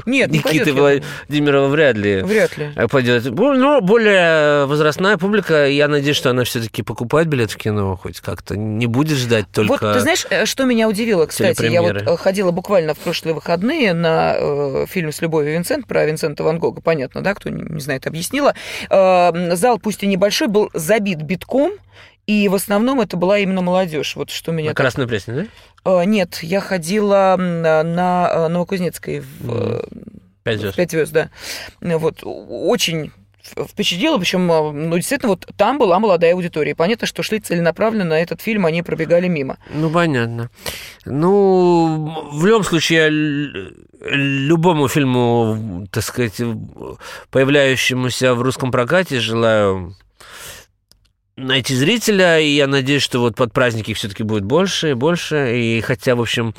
Нет, 0.07 0.31
не 0.31 0.41
пойдет, 0.41 0.67
Никиты. 0.67 1.03
Владимирова 1.29 1.69
вряд 1.69 1.97
ли. 1.97 2.23
Вряд 2.23 2.57
ли. 2.57 2.73
э, 2.75 2.89
Пойдет. 2.89 3.25
Ну, 3.25 3.81
более 3.81 4.67
возрастная 4.67 5.17
публика, 5.17 5.67
я 5.67 5.89
надеюсь, 5.89 6.17
что 6.17 6.31
она 6.31 6.45
все-таки 6.45 6.83
покупает 6.83 7.29
билет 7.29 7.51
в 7.51 7.57
кино 7.57 7.97
хоть 7.97 8.21
как-то, 8.21 8.57
не 8.57 8.87
будет 8.87 9.19
ждать 9.19 9.47
только... 9.53 9.71
Вот 9.71 9.81
ты 9.81 10.01
знаешь, 10.01 10.27
э, 10.31 10.47
что 10.47 10.65
меня 10.65 10.89
удивило, 10.89 11.27
кстати, 11.27 11.65
я 11.67 11.83
вот 11.83 11.97
э, 11.97 12.17
ходила 12.17 12.51
буквально 12.51 12.95
в 12.95 12.99
прошлые 12.99 13.35
выходные 13.35 13.93
на 13.93 14.35
э, 14.37 14.87
фильм 14.89 15.13
с 15.13 15.21
любовью 15.21 15.53
Винсент 15.55 15.87
про 15.87 16.05
Винсента 16.05 16.45
Ван 16.45 16.59
Гога, 16.59 16.81
понятно, 16.81 17.21
да, 17.23 17.35
кто 17.35 17.49
не, 17.51 17.63
не 17.63 17.81
знает, 17.81 18.07
объяснила. 18.07 18.55
Э, 18.91 19.55
зал, 19.57 19.79
пусть 19.79 20.03
и 20.03 20.07
небольшой, 20.07 20.49
был 20.49 20.71
забит 20.75 21.23
битком, 21.23 21.73
и 22.27 22.49
в 22.49 22.55
основном 22.55 23.01
это 23.01 23.17
была 23.17 23.39
именно 23.39 23.63
молодежь. 23.63 24.17
Вот 24.17 24.31
что 24.31 24.53
меня 24.53 24.71
На 24.71 24.75
Красной 24.75 25.07
Пресне, 25.07 25.49
да? 25.85 26.01
Э, 26.03 26.05
Нет, 26.05 26.39
я 26.43 26.61
ходила 26.61 27.35
м, 27.39 27.63
на, 27.63 27.83
на 27.83 28.31
э, 28.33 28.49
Новокузнецкой 28.49 29.21
в, 29.21 29.51
э, 29.51 29.83
Пять 30.45 30.61
звезд. 30.61 30.77
«Пять 30.77 30.91
звезд», 30.91 31.13
да. 31.13 31.31
Вот, 31.81 32.21
очень 32.23 33.13
впечатлило, 33.43 34.19
причем, 34.19 34.51
э, 34.51 34.73
ну, 34.73 34.97
действительно, 34.97 35.31
вот 35.31 35.47
там 35.57 35.79
была 35.79 35.99
молодая 35.99 36.35
аудитория. 36.35 36.75
Понятно, 36.75 37.07
что 37.07 37.23
шли 37.23 37.41
целенаправленно 37.41 38.05
на 38.05 38.21
этот 38.21 38.41
фильм, 38.41 38.67
они 38.67 38.83
пробегали 38.83 39.29
мимо. 39.29 39.59
Ну, 39.73 39.91
понятно. 39.91 40.51
Ну, 41.05 42.29
в 42.33 42.47
любом 42.47 42.65
случае, 42.65 43.09
любому 44.01 44.89
фильму, 44.89 45.87
так 45.91 46.05
сказать, 46.05 46.41
появляющемуся 47.31 48.35
в 48.35 48.43
русском 48.43 48.71
прокате 48.71 49.21
желаю 49.21 49.97
найти 51.37 51.75
зрителя, 51.75 52.38
и 52.38 52.49
я 52.49 52.66
надеюсь, 52.66 53.03
что 53.03 53.21
вот 53.21 53.37
под 53.37 53.53
праздники 53.53 53.95
все-таки 53.95 54.23
будет 54.23 54.45
больше 54.45 54.90
и 54.90 54.95
больше, 54.95 55.59
и 55.59 55.81
хотя, 55.81 56.14
в 56.14 56.21
общем, 56.21 56.55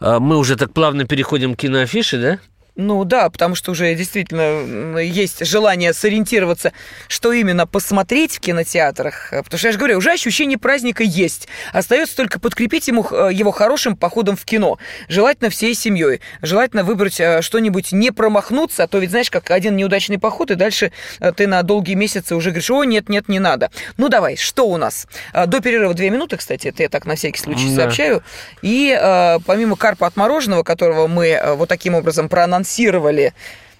э, 0.00 0.18
мы 0.18 0.36
уже 0.36 0.56
так 0.56 0.72
плавно 0.72 1.04
переходим 1.04 1.54
к 1.54 1.60
киноафише, 1.60 2.18
да? 2.18 2.38
Ну 2.76 3.04
да, 3.04 3.30
потому 3.30 3.54
что 3.54 3.70
уже 3.70 3.94
действительно 3.94 4.98
есть 4.98 5.46
желание 5.46 5.92
сориентироваться, 5.92 6.72
что 7.06 7.32
именно 7.32 7.68
посмотреть 7.68 8.32
в 8.36 8.40
кинотеатрах. 8.40 9.32
Э, 9.32 9.44
Потому 9.44 9.58
что 9.58 9.68
я 9.68 9.72
же 9.72 9.78
говорю, 9.78 9.98
уже 9.98 10.10
ощущение 10.10 10.58
праздника 10.58 11.04
есть. 11.04 11.46
Остается 11.72 12.16
только 12.16 12.40
подкрепить 12.40 12.88
ему, 12.88 13.04
х- 13.04 13.28
его 13.30 13.52
хорошим 13.52 13.96
походом 13.96 14.36
в 14.36 14.44
кино. 14.44 14.78
Желательно 15.08 15.50
всей 15.50 15.72
семьей. 15.76 16.20
Желательно 16.42 16.82
выбрать 16.82 17.20
э, 17.20 17.42
что-нибудь, 17.42 17.92
не 17.92 18.10
промахнуться, 18.10 18.82
а 18.82 18.88
то 18.88 18.98
ведь 18.98 19.10
знаешь, 19.10 19.30
как 19.30 19.52
один 19.52 19.76
неудачный 19.76 20.18
поход, 20.18 20.50
и 20.50 20.56
дальше 20.56 20.90
э, 21.20 21.30
ты 21.32 21.46
на 21.46 21.62
долгие 21.62 21.94
месяцы 21.94 22.34
уже 22.34 22.50
говоришь, 22.50 22.70
о, 22.72 22.82
нет, 22.82 23.08
нет, 23.08 23.28
не 23.28 23.38
надо. 23.38 23.70
Ну 23.98 24.08
давай, 24.08 24.34
что 24.34 24.66
у 24.66 24.78
нас? 24.78 25.06
Э, 25.32 25.46
До 25.46 25.60
перерыва 25.60 25.94
две 25.94 26.10
минуты, 26.10 26.38
кстати, 26.38 26.66
это 26.66 26.82
я 26.82 26.88
так 26.88 27.06
на 27.06 27.14
всякий 27.14 27.38
случай 27.38 27.68
Да. 27.68 27.82
сообщаю. 27.82 28.24
И 28.62 28.98
э, 29.00 29.38
помимо 29.46 29.76
карпа 29.76 30.08
от 30.08 30.16
мороженого, 30.16 30.64
которого 30.64 31.06
мы 31.06 31.28
э, 31.28 31.54
вот 31.54 31.68
таким 31.68 31.94
образом 31.94 32.28
проанонсировали 32.28 32.63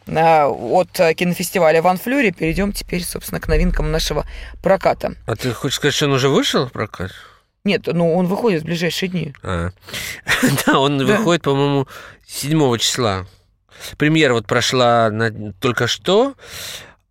э, 0.06 0.44
от 0.46 1.00
э, 1.00 1.14
кинофестиваля 1.14 1.82
Ван 1.82 1.96
Флюри, 1.98 2.30
перейдем 2.30 2.72
теперь, 2.72 3.02
собственно, 3.02 3.40
к 3.40 3.48
новинкам 3.48 3.90
нашего 3.90 4.26
проката. 4.62 5.14
А 5.26 5.36
ты 5.36 5.52
хочешь 5.52 5.76
сказать, 5.76 5.94
что 5.94 6.06
он 6.06 6.12
уже 6.12 6.28
вышел 6.28 6.66
в 6.68 6.72
прокат? 6.72 7.10
Нет, 7.64 7.86
ну 7.86 8.14
он 8.14 8.26
выходит 8.26 8.62
в 8.62 8.66
ближайшие 8.66 9.08
дни. 9.08 9.34
А. 9.42 9.70
Да, 10.66 10.78
он 10.78 10.98
Да. 10.98 11.04
выходит, 11.04 11.42
по-моему, 11.42 11.88
7 12.26 12.78
числа. 12.78 13.26
Премьера 13.96 14.34
вот 14.34 14.46
прошла 14.46 15.10
на- 15.10 15.52
только 15.54 15.86
что, 15.86 16.34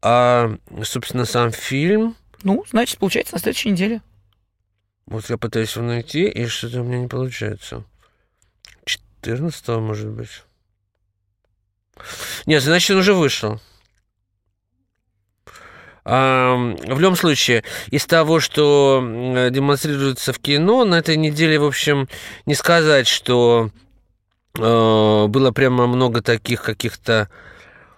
а, 0.01 0.55
собственно, 0.83 1.25
сам 1.25 1.51
фильм... 1.51 2.15
Ну, 2.43 2.63
значит, 2.69 2.99
получается, 2.99 3.33
на 3.35 3.39
следующей 3.39 3.71
неделе. 3.71 4.01
Вот 5.05 5.29
я 5.29 5.37
пытаюсь 5.37 5.75
его 5.75 5.85
найти, 5.85 6.27
и 6.27 6.45
что-то 6.45 6.81
у 6.81 6.83
меня 6.83 6.99
не 6.99 7.07
получается. 7.07 7.83
14 8.85 9.67
может 9.79 10.09
быть. 10.09 10.43
Нет, 12.45 12.63
значит, 12.63 12.91
он 12.91 12.97
уже 12.97 13.13
вышел. 13.13 13.59
В 16.05 16.99
любом 16.99 17.15
случае, 17.15 17.63
из 17.89 18.05
того, 18.05 18.41
что 18.41 19.01
демонстрируется 19.51 20.33
в 20.33 20.39
кино, 20.39 20.83
на 20.83 20.95
этой 20.95 21.15
неделе, 21.15 21.57
в 21.59 21.65
общем, 21.65 22.09
не 22.45 22.55
сказать, 22.55 23.07
что 23.07 23.69
э, 24.57 25.25
было 25.27 25.51
прямо 25.51 25.87
много 25.87 26.21
таких 26.21 26.61
каких-то 26.61 27.29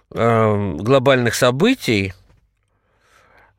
глобальных 0.08 1.34
событий. 1.34 2.14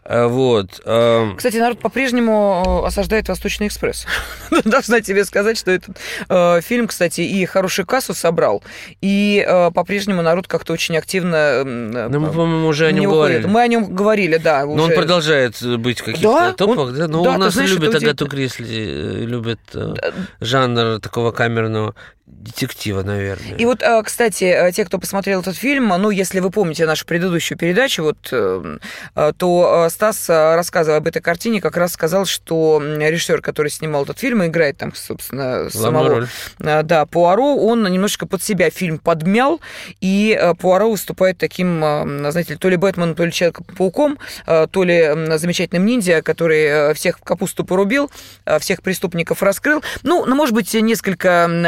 А, 0.10 0.28
Вот. 0.28 0.80
а, 0.86 1.34
Кстати, 1.36 1.58
народ 1.58 1.80
по-прежнему 1.80 2.82
э, 2.84 2.88
осаждает 2.88 3.28
Восточный 3.28 3.68
экспресс. 3.68 4.06
Должна 4.64 5.02
тебе 5.02 5.26
сказать, 5.26 5.58
что 5.58 5.72
этот 5.72 5.98
э, 6.30 6.62
фильм, 6.62 6.88
кстати, 6.88 7.22
и 7.22 7.46
хорошую 7.46 7.86
кассу 7.86 8.14
собрал, 8.14 8.64
и 9.02 9.44
э, 9.46 9.70
по-прежнему 9.72 10.22
народ 10.22 10.48
как-то 10.48 10.72
очень 10.72 10.96
активно... 10.98 11.36
м, 11.36 11.96
э, 11.96 12.08
Ну, 12.08 12.20
мы, 12.22 12.28
по-моему, 12.32 12.68
уже 12.68 12.88
о 12.88 12.92
не 12.94 13.02
нем 13.02 13.12
говорили. 13.12 13.48
Мы 13.48 13.62
о 13.62 13.68
нем 13.68 13.94
говорили, 13.94 14.38
да. 14.38 14.66
Но 14.66 14.72
он 14.74 14.80
уже. 14.80 14.96
продолжает 14.96 15.62
быть 15.80 16.00
в 16.00 16.06
каких-то 16.06 16.28
Да, 16.32 16.54
топах, 16.54 16.78
он- 16.80 16.96
да? 16.96 17.08
Но 17.10 17.24
да, 17.24 17.36
у 17.36 17.38
нас 17.38 17.54
знаешь, 17.54 17.72
любят 17.72 17.94
Агату. 17.96 18.28
Крисли, 18.28 18.68
э, 18.68 19.26
любят 19.26 19.60
э, 19.74 19.94
жанр 20.40 21.02
такого 21.02 21.32
камерного 21.32 21.96
детектива, 22.28 23.04
наверное. 23.04 23.56
И 23.58 23.66
вот, 23.66 23.82
э, 23.82 24.02
кстати, 24.04 24.44
э, 24.44 24.72
те, 24.72 24.86
кто 24.86 25.00
посмотрел 25.00 25.42
этот 25.42 25.56
фильм, 25.56 25.88
ну, 25.88 26.10
если 26.10 26.40
вы 26.40 26.50
помните 26.50 26.86
нашу 26.86 27.06
предыдущую 27.06 27.58
передачу, 27.58 28.04
вот, 28.04 28.18
э, 28.32 28.78
э, 29.16 29.32
то 29.38 29.86
э, 29.86 29.90
Стас, 29.90 30.28
рассказывая 30.28 30.98
об 30.98 31.08
этой 31.08 31.22
картине, 31.22 31.62
как 31.62 31.78
раз 31.78 31.94
сказал, 31.94 32.26
что 32.26 32.82
режиссер, 32.82 33.42
который 33.42 33.70
снимал 33.70 34.04
этот 34.04 34.20
фильм, 34.20 34.44
и 34.44 34.48
играет 34.48 34.78
там, 34.78 34.94
собственно, 34.94 35.70
самого... 35.70 36.10
роль. 36.10 36.28
Да, 36.60 37.06
Пуаро, 37.06 37.56
он 37.56 37.84
немножечко 37.90 38.26
под 38.26 38.44
себя 38.44 38.70
фильм 38.70 39.00
подмял, 39.00 39.62
и 40.02 40.38
Пуаро 40.60 40.92
выступает 40.92 41.38
таким, 41.38 41.80
знаете 41.80 42.58
то 42.58 42.70
ли 42.70 42.76
Бэтменом, 42.76 43.16
то 43.16 43.26
ли 43.26 43.32
Человеком-пауком, 43.32 44.20
э, 44.46 44.68
то 44.70 44.84
ли 44.84 45.12
замечательным 45.38 45.86
ниндзя, 45.86 46.22
который 46.22 46.94
всех 46.94 47.20
в 47.20 47.24
капусту 47.24 47.64
порубил, 47.64 48.12
всех 48.60 48.82
преступников 48.82 49.44
раскрыл. 49.44 49.84
Ну, 50.04 50.26
ну, 50.26 50.36
может 50.36 50.54
быть, 50.54 50.74
несколько 50.74 51.48
м, 51.50 51.62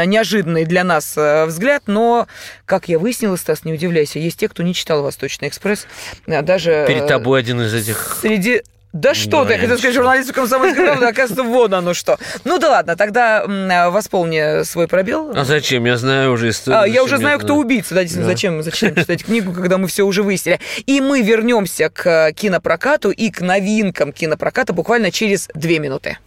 неожиданный 0.50 0.64
для 0.64 0.84
нас 0.84 1.14
э, 1.16 1.46
взгляд, 1.46 1.84
но, 1.86 2.26
как 2.66 2.88
я 2.88 2.98
выяснила, 2.98 3.36
Стас, 3.36 3.64
не 3.64 3.72
удивляйся, 3.72 4.18
есть 4.18 4.38
те, 4.38 4.48
кто 4.48 4.62
не 4.62 4.74
читал 4.74 5.02
«Восточный 5.02 5.48
экспресс», 5.48 5.86
э, 6.26 6.42
даже... 6.42 6.72
э, 6.72 6.86
Перед 6.86 7.06
тобой 7.06 7.40
один 7.40 7.60
из 7.62 7.72
этих... 7.74 8.18
Среди... 8.20 8.62
Да 8.92 9.14
что 9.14 9.44
ты, 9.44 9.52
я 9.52 9.58
хотел 9.60 9.78
сказать, 9.78 9.94
журналисту 9.94 10.34
комсомольской 10.34 10.84
правды, 10.84 11.06
оказывается, 11.06 11.44
вон 11.44 11.72
оно 11.74 11.94
что. 11.94 12.18
Ну 12.42 12.58
да 12.58 12.70
ладно, 12.70 12.96
тогда 12.96 13.44
восполни 13.88 14.64
свой 14.64 14.88
пробел. 14.88 15.30
А 15.32 15.44
зачем? 15.44 15.84
Я 15.84 15.96
знаю 15.96 16.32
уже 16.32 16.48
историю. 16.48 16.80
А, 16.82 16.88
я 16.88 17.04
уже 17.04 17.16
знаю, 17.18 17.38
кто 17.38 17.54
убийца. 17.54 17.94
Да, 17.94 18.00
действительно, 18.02 18.26
Да. 18.26 18.32
зачем, 18.32 18.62
зачем 18.64 18.96
читать 18.96 19.22
книгу, 19.24 19.52
когда 19.52 19.78
мы 19.78 19.86
все 19.86 20.02
уже 20.02 20.24
выяснили. 20.24 20.58
И 20.86 21.00
мы 21.00 21.22
вернемся 21.22 21.88
к 21.88 22.32
кинопрокату 22.32 23.12
и 23.12 23.30
к 23.30 23.40
новинкам 23.42 24.12
кинопроката 24.12 24.72
буквально 24.72 25.12
через 25.12 25.48
две 25.54 25.78
минуты. 25.78 26.18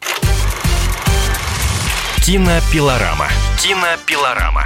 Кинопилорама. 2.26 3.28
Кинопилорама. 3.61 4.63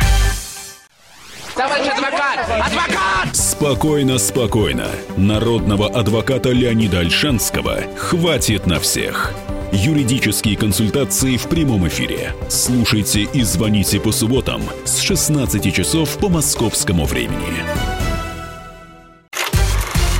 Спокойно, 3.33 4.19
спокойно. 4.19 4.85
Народного 5.17 5.87
адвоката 5.87 6.49
Леонида 6.49 6.99
Альшанского 6.99 7.79
хватит 7.97 8.67
на 8.67 8.79
всех. 8.79 9.33
Юридические 9.71 10.55
консультации 10.55 11.37
в 11.37 11.47
прямом 11.49 11.87
эфире. 11.87 12.35
Слушайте 12.47 13.21
и 13.21 13.41
звоните 13.41 13.99
по 13.99 14.11
субботам 14.11 14.61
с 14.85 14.99
16 14.99 15.73
часов 15.73 16.15
по 16.19 16.29
московскому 16.29 17.05
времени. 17.05 17.65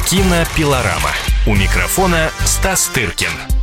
Кинопилорама. 0.10 1.12
У 1.46 1.54
микрофона 1.54 2.32
Стас 2.46 2.88
Тыркин. 2.88 3.57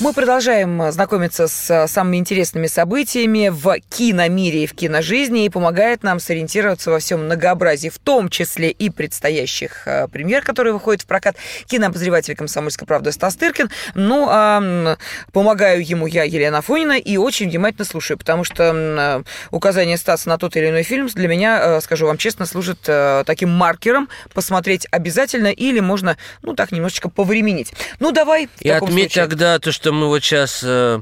Мы 0.00 0.12
продолжаем 0.12 0.80
э, 0.80 0.92
знакомиться 0.92 1.48
с 1.48 1.70
э, 1.70 1.88
самыми 1.88 2.18
интересными 2.18 2.68
событиями 2.68 3.48
в 3.48 3.80
киномире 3.90 4.62
и 4.62 4.66
в 4.68 4.74
киножизни 4.74 5.44
и 5.44 5.48
помогает 5.48 6.04
нам 6.04 6.20
сориентироваться 6.20 6.92
во 6.92 7.00
всем 7.00 7.24
многообразии, 7.24 7.88
в 7.88 7.98
том 7.98 8.28
числе 8.28 8.70
и 8.70 8.90
предстоящих 8.90 9.88
э, 9.88 10.06
премьер, 10.06 10.44
которые 10.44 10.72
выходят 10.72 11.02
в 11.02 11.06
прокат. 11.06 11.34
Кинообозреватель 11.66 12.36
«Комсомольской 12.36 12.86
правды» 12.86 13.10
Стас 13.10 13.34
Тыркин. 13.34 13.70
Ну, 13.96 14.28
а 14.30 14.96
помогаю 15.32 15.84
ему 15.84 16.06
я, 16.06 16.22
Елена 16.22 16.58
Афонина, 16.58 16.96
и 16.96 17.16
очень 17.16 17.50
внимательно 17.50 17.84
слушаю, 17.84 18.18
потому 18.18 18.44
что 18.44 19.24
указание 19.50 19.96
Стаса 19.96 20.28
на 20.28 20.38
тот 20.38 20.56
или 20.56 20.68
иной 20.68 20.84
фильм 20.84 21.08
для 21.08 21.26
меня, 21.26 21.80
скажу 21.80 22.06
вам 22.06 22.18
честно, 22.18 22.46
служит 22.46 22.82
таким 22.82 23.50
маркером 23.50 24.08
посмотреть 24.32 24.86
обязательно 24.92 25.48
или 25.48 25.80
можно, 25.80 26.16
ну, 26.42 26.54
так 26.54 26.70
немножечко 26.70 27.08
повременить. 27.08 27.72
Ну, 27.98 28.12
давай. 28.12 28.48
И 28.60 28.70
отметь 28.70 29.12
случае. 29.12 29.24
тогда 29.24 29.58
то, 29.58 29.72
что 29.72 29.87
мы 29.92 30.08
вот 30.08 30.22
сейчас 30.22 30.62
э, 30.64 31.00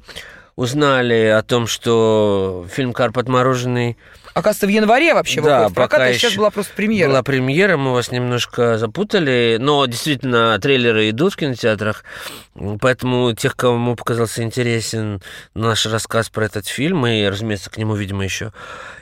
узнали 0.57 1.27
о 1.27 1.43
том, 1.43 1.67
что 1.67 2.67
фильм 2.71 2.93
«Карпат 2.93 3.29
мороженый» 3.29 3.97
Оказывается, 4.37 4.67
в 4.67 4.69
январе 4.69 5.15
вообще 5.15 5.41
Да, 5.41 5.61
выходит 5.61 5.71
в 5.71 5.75
прокат, 5.75 5.91
пока 5.93 6.05
а 6.05 6.13
сейчас 6.13 6.35
была 6.35 6.51
просто 6.51 6.75
премьера. 6.75 7.09
Была 7.09 7.23
премьера, 7.23 7.79
мы 7.79 7.95
вас 7.95 8.13
немножко 8.13 8.77
запутали, 8.77 9.57
но 9.59 9.87
действительно 9.87 10.59
трейлеры 10.61 11.09
идут 11.09 11.33
в 11.33 11.37
кинотеатрах, 11.37 12.05
поэтому 12.83 13.33
тех, 13.33 13.57
кому 13.57 13.97
показался 13.97 14.43
интересен 14.43 15.23
наш 15.55 15.87
рассказ 15.87 16.29
про 16.29 16.45
этот 16.45 16.67
фильм, 16.67 17.07
и, 17.07 17.25
разумеется, 17.25 17.71
к 17.71 17.79
нему, 17.79 17.95
видимо, 17.95 18.25
еще 18.25 18.53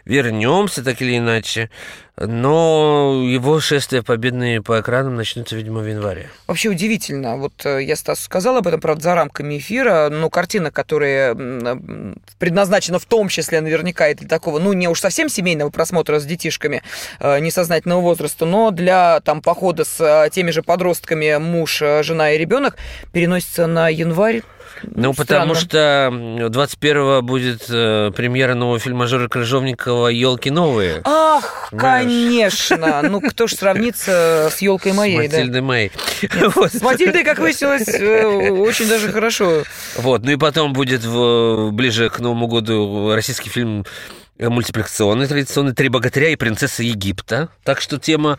вернемся 0.05 0.85
так 0.85 1.03
или 1.03 1.19
иначе, 1.19 1.69
но 2.17 3.23
его 3.25 3.59
шествие 3.59 4.03
победные 4.03 4.63
по 4.63 4.81
экранам 4.81 5.17
начнутся, 5.17 5.57
видимо, 5.57 5.81
в 5.81 5.87
январе. 5.87 6.31
Вообще 6.47 6.69
удивительно. 6.69 7.37
Вот 7.37 7.53
э, 7.65 7.83
я 7.83 7.97
Стасу 7.97 8.23
сказала 8.23 8.59
об 8.59 8.69
этом, 8.69 8.81
правда, 8.81 9.03
за 9.03 9.15
рамками 9.17 9.59
эфира, 9.59 10.09
но 10.11 10.31
картина, 10.31 10.71
которая 10.71 11.35
м, 11.35 12.17
предназначена 12.39 13.01
в 13.01 13.05
том 13.05 13.29
числе 13.29 13.61
наверняка 13.61 14.09
и 14.09 14.15
для 14.15 14.29
такого, 14.29 14.61
ну, 14.61 14.73
не 14.73 14.87
уж 14.87 15.01
совсем 15.01 15.29
семейного 15.29 15.71
просмотра 15.71 16.21
с 16.21 16.25
детишками 16.25 16.83
э, 17.19 17.41
несознательного 17.41 18.01
возраста, 18.01 18.47
но 18.47 18.71
для 18.71 19.21
там 19.21 19.43
похода 19.43 19.85
с 19.85 20.01
э, 20.01 20.31
теми 20.31 20.53
же 20.53 20.63
подростками 20.63 21.37
муж, 21.39 21.83
э, 21.83 22.05
жена 22.05 22.31
и 22.31 22.39
ребенок 22.39 22.77
переносится 23.13 23.67
на 23.67 23.89
январь. 23.89 24.43
Ну, 24.83 25.15
потому 25.15 25.55
странно. 25.55 26.49
что 26.49 26.49
21-го 26.51 27.23
будет 27.23 27.67
э, 27.69 28.11
премьера 28.15 28.55
нового 28.55 28.79
фильма 28.79 29.07
Жоры 29.07 29.29
Крыжовникова 29.29 30.09
«Елки 30.09 30.51
новые». 30.51 31.01
Ах, 31.05 31.69
Понимаешь? 31.71 32.05
конечно. 32.07 33.03
Ну, 33.03 33.21
кто 33.21 33.47
ж 33.47 33.53
сравнится 33.55 34.49
с 34.53 34.59
елкой 34.61 34.93
моей, 34.93 35.29
с 35.29 35.31
да? 35.31 35.39
Матильдой 35.39 35.61
Мэй. 35.63 35.93
Вот. 36.55 36.73
С 36.73 36.83
Матильдой, 36.83 37.25
как 37.25 37.39
выяснилось, 37.39 37.89
э, 37.89 38.51
очень 38.51 38.89
даже 38.89 39.11
хорошо. 39.13 39.63
Вот, 39.97 40.23
ну 40.25 40.33
и 40.33 40.37
потом 40.37 40.73
будет 40.73 41.05
в, 41.05 41.71
ближе 41.73 42.09
к 42.11 42.19
Новому 42.21 42.47
году 42.47 43.13
российский 43.15 43.51
фильм 43.51 43.85
э, 44.39 44.49
мультипликационный, 44.49 45.27
традиционный 45.27 45.73
«Три 45.75 45.89
богатыря 45.89 46.29
и 46.31 46.37
принцесса 46.37 46.83
Египта». 46.83 47.49
Так 47.65 47.81
что 47.81 47.99
тема 47.99 48.39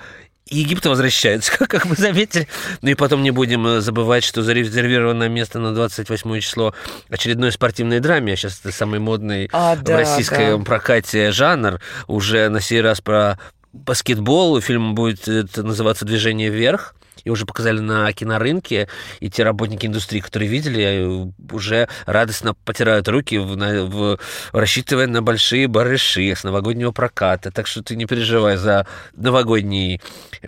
Египта 0.50 0.90
возвращается, 0.90 1.52
как, 1.58 1.70
как 1.70 1.86
вы 1.86 1.96
заметили. 1.96 2.48
Ну 2.82 2.90
и 2.90 2.94
потом 2.94 3.24
не 3.24 3.32
будем 3.32 3.66
э, 3.66 3.82
забывать, 3.82 4.24
что 4.24 4.44
зарезервировано 4.44 5.28
место 5.28 5.60
на 5.60 5.74
28 5.74 6.40
число 6.40 6.74
очередной 7.10 7.52
спортивной 7.52 8.00
драме. 8.00 8.34
А 8.34 8.36
сейчас 8.36 8.60
это 8.60 8.72
самый 8.72 9.00
модный 9.00 9.50
А, 9.52 9.76
в 9.76 9.84
да, 9.84 9.98
российском 9.98 10.60
да. 10.60 10.66
прокате 10.66 11.32
жанр. 11.32 11.82
Уже 12.08 12.50
на 12.50 12.62
сей 12.62 12.82
раз 12.82 13.02
про 13.02 13.40
баскетбол. 13.74 14.62
Фильм 14.62 14.94
будет 14.94 15.28
э, 15.28 15.46
называться 15.56 16.06
«Движение 16.06 16.50
вверх». 16.50 16.96
И 17.26 17.30
уже 17.30 17.46
показали 17.46 17.80
на 17.80 18.12
кинорынке, 18.14 18.88
и 19.20 19.30
те 19.30 19.44
работники 19.44 19.86
индустрии, 19.86 20.22
которые 20.22 20.48
видели, 20.50 20.84
э, 20.84 21.54
уже 21.54 21.90
радостно 22.06 22.54
потирают 22.54 23.08
руки, 23.10 23.38
в, 23.38 23.58
на- 23.58 23.84
в- 23.86 24.18
рассчитывая 24.54 25.08
на 25.08 25.22
большие 25.22 25.68
барыши 25.68 26.34
с 26.34 26.44
новогоднего 26.44 26.92
проката. 26.92 27.52
Так 27.52 27.68
что 27.68 27.84
ты 27.84 27.96
не 27.96 28.06
переживай 28.06 28.56
за 28.58 28.88
новогодний 29.16 30.00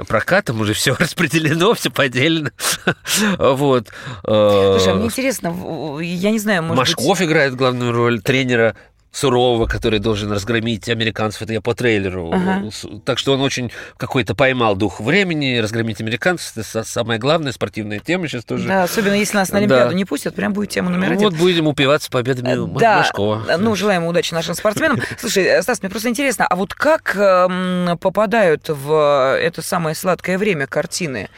прокат, 0.08 0.46
там 0.46 0.62
уже 0.62 0.74
все 0.74 0.96
распределено, 1.00 1.74
все 1.74 1.90
поделено. 1.90 2.52
Вот. 3.38 3.88
Слушай, 4.24 4.92
а 4.92 4.96
мне 4.96 5.06
Э, 5.06 5.08
интересно, 5.08 6.00
я 6.02 6.32
не 6.32 6.40
знаю, 6.40 6.64
может 6.64 6.78
быть... 6.78 6.98
Машков 6.98 7.22
играет 7.22 7.56
главную 7.56 7.92
роль 7.92 8.22
тренера 8.22 8.76
сурового, 9.18 9.66
который 9.66 10.00
должен 10.00 10.32
разгромить 10.32 10.88
американцев. 10.90 11.42
Это 11.42 11.54
я 11.54 11.62
по 11.62 11.74
трейлеру. 11.74 12.32
Ага. 12.32 12.64
Так 13.04 13.18
что 13.18 13.34
он 13.34 13.42
очень 13.42 13.72
какой-то 13.98 14.36
поймал 14.36 14.76
дух 14.76 15.00
времени. 15.00 15.58
Разгромить 15.58 16.00
американцев. 16.02 16.52
Это 16.56 16.62
са- 16.62 16.84
самая 16.84 17.18
главная 17.18 17.52
спортивная 17.52 18.00
тема 18.00 18.28
сейчас 18.28 18.46
тоже. 18.46 18.68
Да, 18.68 18.84
особенно 18.84 19.14
если 19.14 19.38
нас 19.38 19.50
на 19.50 19.54
Да. 19.54 19.58
Олимпиаду 19.60 19.96
не 19.96 20.06
пустят, 20.06 20.36
прям 20.36 20.54
будет 20.54 20.70
тема 20.70 20.90
номер 20.92 21.14
один. 21.14 21.24
Вот 21.30 21.34
будем 21.36 21.68
упиваться 21.68 22.10
победами 22.12 22.48
Э, 22.50 22.80
Да, 22.80 22.98
Машкова. 23.00 23.58
ну, 23.58 23.76
желаем 23.76 24.06
удачи 24.06 24.34
нашим 24.34 24.54
спортсменам. 24.54 25.00
Слушай, 25.20 25.44
э, 25.46 25.62
Стас, 25.64 25.82
мне 25.82 25.90
просто 25.90 26.10
интересно, 26.10 26.46
а 26.48 26.56
вот 26.56 26.74
как 26.76 27.16
эм, 27.16 27.98
попадают 27.98 28.70
в 28.70 29.36
э, 29.38 29.40
это 29.46 29.62
самое 29.62 29.96
сладкое 29.96 30.38
время 30.38 30.68
картины? 30.68 31.30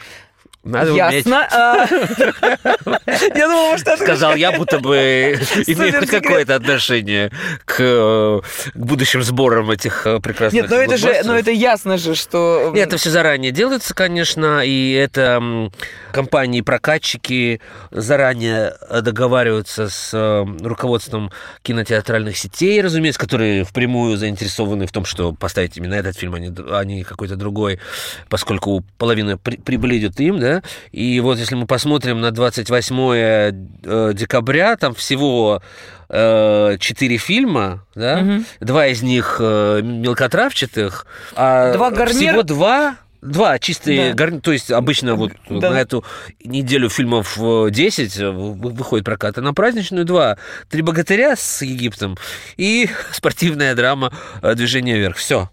Надо. 0.62 0.92
Ясно. 0.92 1.48
а. 1.50 1.86
Я 3.34 3.48
думала, 3.48 3.78
что. 3.78 3.96
Сказал 3.96 4.34
я, 4.34 4.52
будто 4.52 4.78
бы 4.78 4.94
имею 5.66 6.06
какое-то 6.06 6.54
отношение 6.54 7.30
к, 7.64 7.76
э, 7.78 8.40
к 8.74 8.76
будущим 8.76 9.22
сборам 9.22 9.70
этих 9.70 10.06
э, 10.06 10.20
прекрасных 10.20 10.62
Нет, 10.62 10.70
ну 10.70 10.76
это 10.76 10.96
же, 10.98 11.22
ну 11.24 11.32
это 11.32 11.50
ясно 11.50 11.96
же, 11.96 12.14
что... 12.14 12.72
Нет, 12.74 12.88
это 12.88 12.98
все 12.98 13.08
заранее 13.10 13.52
делается, 13.52 13.94
конечно, 13.94 14.62
и 14.64 14.92
это 14.92 15.70
компании-прокатчики 16.12 17.60
заранее 17.90 18.74
договариваются 19.02 19.88
с 19.88 20.10
э, 20.12 20.44
руководством 20.62 21.30
кинотеатральных 21.62 22.36
сетей, 22.36 22.82
разумеется, 22.82 23.20
которые 23.20 23.64
впрямую 23.64 24.18
заинтересованы 24.18 24.86
в 24.86 24.92
том, 24.92 25.06
что 25.06 25.32
поставить 25.32 25.76
именно 25.76 25.94
этот 25.94 26.16
фильм, 26.18 26.34
а 26.34 26.84
не, 26.84 27.02
а 27.02 27.04
какой-то 27.04 27.36
другой, 27.36 27.80
поскольку 28.28 28.84
половина 28.98 29.38
при- 29.38 29.56
прибыли 29.56 29.98
идет 29.98 30.20
им, 30.20 30.38
да, 30.38 30.49
да, 30.50 30.62
и 30.92 31.20
вот 31.20 31.38
если 31.38 31.54
мы 31.54 31.66
посмотрим 31.66 32.20
на 32.20 32.30
28 32.30 32.96
э, 33.12 34.12
декабря, 34.14 34.76
там 34.76 34.94
всего 34.94 35.62
э, 36.08 36.76
четыре 36.80 37.16
фильма, 37.18 37.84
да, 37.94 38.40
два 38.60 38.86
из 38.88 39.02
них 39.02 39.36
э, 39.40 39.80
мелкотравчатых, 39.82 41.06
а 41.34 41.72
Два 41.72 41.90
гарнира- 41.90 42.08
всего 42.08 42.42
два 42.42 42.96
Два 43.22 43.58
чистые, 43.58 44.14
Да. 44.14 44.24
гарни- 44.24 44.40
то 44.40 44.50
есть 44.50 44.70
обычно 44.70 45.14
вот 45.14 45.32
Да. 45.50 45.68
на 45.72 45.78
эту 45.78 46.02
неделю 46.42 46.88
фильмов 46.88 47.36
э, 47.38 47.68
10 47.70 48.16
э, 48.18 48.30
вы- 48.30 48.54
выходит 48.70 49.04
прокат, 49.04 49.36
а 49.36 49.42
на 49.42 49.52
праздничную 49.52 50.06
два. 50.06 50.38
Три 50.70 50.80
богатыря 50.80 51.36
с 51.36 51.60
Египтом 51.60 52.16
и 52.56 52.88
спортивная 53.12 53.74
драма 53.74 54.10
«Движение 54.54 54.96
вверх». 54.96 55.18
Все. 55.18 55.50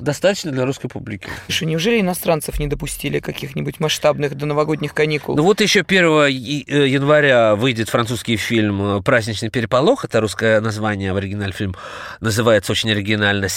Достаточно 0.00 0.50
для 0.50 0.64
русской 0.64 0.88
публики. 0.88 1.28
Слушай, 1.46 1.64
неужели 1.68 2.00
иностранцев 2.00 2.58
не 2.58 2.66
допустили 2.66 3.20
каких-нибудь 3.20 3.80
масштабных 3.80 4.34
до 4.36 4.46
новогодних 4.46 4.94
каникул? 4.94 5.36
Ну 5.36 5.42
вот 5.42 5.60
еще 5.60 5.82
1 5.82 6.26
и- 6.28 6.64
э, 6.66 6.86
января 6.88 7.54
выйдет 7.54 7.88
французский 7.88 8.36
фильм 8.36 8.98
э, 8.98 9.02
«Праздничный 9.02 9.50
переполох». 9.50 10.04
Это 10.04 10.20
русское 10.20 10.60
название 10.60 11.12
в 11.12 11.16
оригинале 11.16 11.52
фильм 11.52 11.74
называется 12.20 12.72
очень 12.72 12.90
оригинально. 12.90 13.48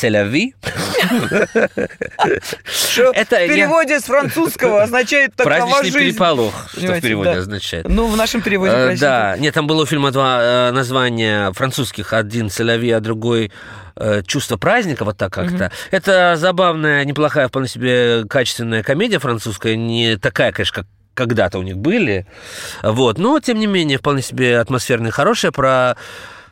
Что 2.66 3.12
это 3.14 3.36
в 3.38 3.48
переводе 3.48 4.00
с 4.00 4.04
французского 4.04 4.84
означает 4.84 5.36
такова 5.36 5.56
Праздничный 5.56 6.00
переполох, 6.02 6.70
что 6.72 6.94
в 6.94 7.02
переводе 7.02 7.32
означает. 7.32 7.88
Ну, 7.88 8.08
в 8.08 8.18
нашем 8.18 8.42
переводе, 8.42 8.74
Э. 8.74 8.96
Да, 8.98 9.38
нет, 9.38 9.54
там 9.54 9.68
было 9.68 9.84
у 9.84 9.86
фильма 9.86 10.12
два 10.12 10.72
названия 10.72 11.52
французских, 11.54 12.14
один 12.14 12.50
«Солови», 12.50 12.92
а 12.92 13.00
другой 13.00 13.52
э, 13.96 14.22
«Чувство 14.26 14.58
праздника», 14.58 15.06
вот 15.06 15.18
так 15.18 15.34
как-то. 15.34 15.72
Это 15.92 16.36
забавная, 16.38 17.06
неплохая, 17.06 17.48
вполне 17.48 17.68
себе 17.68 18.26
качественная 18.28 18.84
комедия 18.84 19.20
французская, 19.20 19.76
не 19.76 20.18
такая, 20.18 20.52
конечно, 20.52 20.84
как 20.84 20.88
когда-то 21.14 21.60
у 21.60 21.62
них 21.62 21.78
были, 21.78 22.26
вот, 22.82 23.20
но, 23.20 23.40
тем 23.40 23.60
не 23.60 23.68
менее, 23.68 24.00
вполне 24.00 24.22
себе 24.24 24.60
атмосферная, 24.60 25.12
хорошая, 25.12 25.52
про 25.52 25.96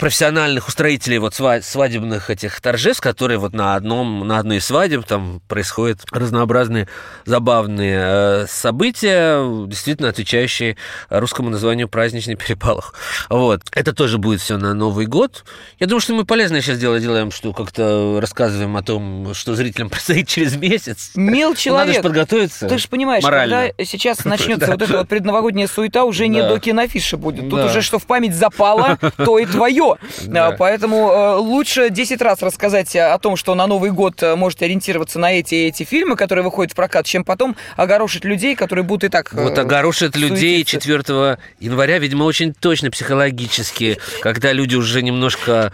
профессиональных 0.02 0.68
устроителей 0.68 1.20
вот 1.20 1.34
сва- 1.34 1.62
свадебных 1.62 2.32
этих 2.32 2.60
торжеств, 2.60 3.04
которые 3.04 3.38
вот 3.38 3.54
на 3.54 3.76
одном, 3.76 4.28
на 4.28 4.40
одной 4.40 4.58
из 4.58 4.66
свадеб 4.66 5.06
там 5.06 5.42
происходят 5.48 6.00
разнообразные 6.12 6.88
забавные 7.26 8.00
э, 8.02 8.46
события, 8.50 9.68
действительно 9.68 10.10
отвечающие 10.10 10.76
русскому 11.10 11.52
названию 11.52 11.88
праздничный 11.88 12.36
переполох. 12.36 12.96
Вот. 13.30 13.62
Это 13.74 13.94
тоже 13.94 14.18
будет 14.18 14.42
все 14.42 14.58
на 14.58 14.74
Новый 14.74 15.06
год. 15.06 15.46
Я 15.80 15.86
думаю, 15.86 16.02
что 16.02 16.16
мы 16.16 16.26
полезное 16.26 16.62
сейчас 16.62 16.80
дело 16.80 17.00
делаем, 17.00 17.30
что 17.30 17.54
как-то 17.54 18.18
рассказываем 18.20 18.76
о 18.78 18.82
том, 18.82 19.36
что 19.36 19.54
зрителям 19.54 19.90
предстоит 19.92 20.28
через 20.28 20.56
месяц. 20.56 21.12
Мил 21.14 21.50
Надо 21.50 21.58
же 21.58 21.62
человек. 21.62 22.02
подготовиться. 22.02 22.68
Ты 22.68 22.80
же 22.80 22.88
понимаешь, 22.88 23.24
морально. 23.24 23.68
когда 23.68 23.86
сейчас 23.86 24.26
начнется 24.26 24.66
вот 24.66 24.82
эта 24.82 24.98
вот 24.98 25.08
предновогодняя 25.08 25.68
суета, 25.68 26.06
уже 26.06 26.28
не 26.28 26.42
до 26.42 26.58
кинофиши 26.58 27.18
будет. 27.18 27.52
Тут 27.52 27.66
уже 27.66 27.84
что 27.84 28.00
в 28.00 28.08
память 28.08 28.34
запало, 28.34 28.98
то 29.18 29.38
и 29.38 29.46
твое. 29.46 29.91
Да. 30.24 30.48
А, 30.48 30.52
Поэтому 30.58 31.12
э, 31.12 31.36
лучше 31.36 31.90
10 31.90 32.22
раз 32.22 32.42
рассказать 32.42 32.96
о 32.96 33.18
том, 33.20 33.36
что 33.36 33.56
на 33.56 33.68
Новый 33.68 33.92
год 33.92 34.22
э, 34.24 34.36
можете 34.36 34.66
ориентироваться 34.66 35.20
на 35.20 35.32
эти 35.34 35.56
и 35.56 35.68
эти 35.68 35.84
фильмы, 35.84 36.16
которые 36.16 36.44
выходят 36.44 36.72
в 36.74 36.76
прокат, 36.76 37.06
чем 37.06 37.24
потом 37.24 37.56
огорошить 37.76 38.26
людей, 38.26 38.56
которые 38.56 38.84
будут 38.84 39.06
и 39.06 39.10
так... 39.10 39.34
э, 39.34 39.44
Вот 39.44 39.58
огорошит 39.58 40.16
людей 40.16 40.64
суетиться. 40.66 40.88
4 40.88 41.38
января, 41.60 41.98
видимо, 42.00 42.24
очень 42.24 42.54
точно 42.54 42.92
психологически, 42.92 43.98
когда 44.22 44.52
люди 44.54 44.76
уже 44.76 45.02
немножко 45.02 45.72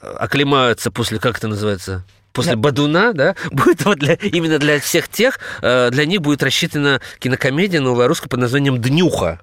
э, 0.00 0.14
оклемаются 0.18 0.90
после, 0.90 1.18
как 1.18 1.38
это 1.38 1.48
называется, 1.48 2.04
после 2.32 2.56
Бадуна, 2.56 3.12
да, 3.12 3.34
будет 3.50 3.84
вот 3.84 3.98
для, 3.98 4.14
именно 4.14 4.58
для 4.58 4.78
всех 4.80 5.08
тех, 5.08 5.38
э, 5.62 5.90
для 5.90 6.04
них 6.04 6.20
будет 6.20 6.42
рассчитана 6.42 7.00
кинокомедия 7.18 7.80
новая 7.80 8.08
русская 8.08 8.28
под 8.28 8.40
названием 8.40 8.80
«Днюха» 8.80 9.40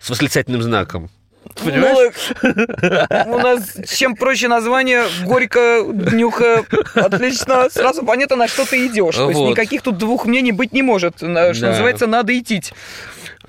с 0.00 0.08
восклицательным 0.08 0.62
знаком. 0.62 1.10
Понимаешь? 1.64 2.14
Ну, 3.26 3.34
у 3.34 3.38
нас 3.38 3.62
чем 3.88 4.14
проще 4.14 4.48
название, 4.48 5.04
горько, 5.24 5.82
днюха, 5.92 6.64
отлично, 6.94 7.68
сразу 7.70 8.04
понятно, 8.04 8.36
на 8.36 8.48
что 8.48 8.64
ты 8.64 8.86
идешь. 8.86 9.16
То 9.16 9.28
есть 9.28 9.40
Вот. 9.40 9.50
никаких 9.50 9.82
тут 9.82 9.98
двух 9.98 10.26
мнений 10.26 10.52
быть 10.52 10.72
не 10.72 10.82
может. 10.82 11.16
Что 11.16 11.26
Да. 11.28 11.52
называется, 11.52 12.06
надо 12.06 12.38
идти. 12.38 12.62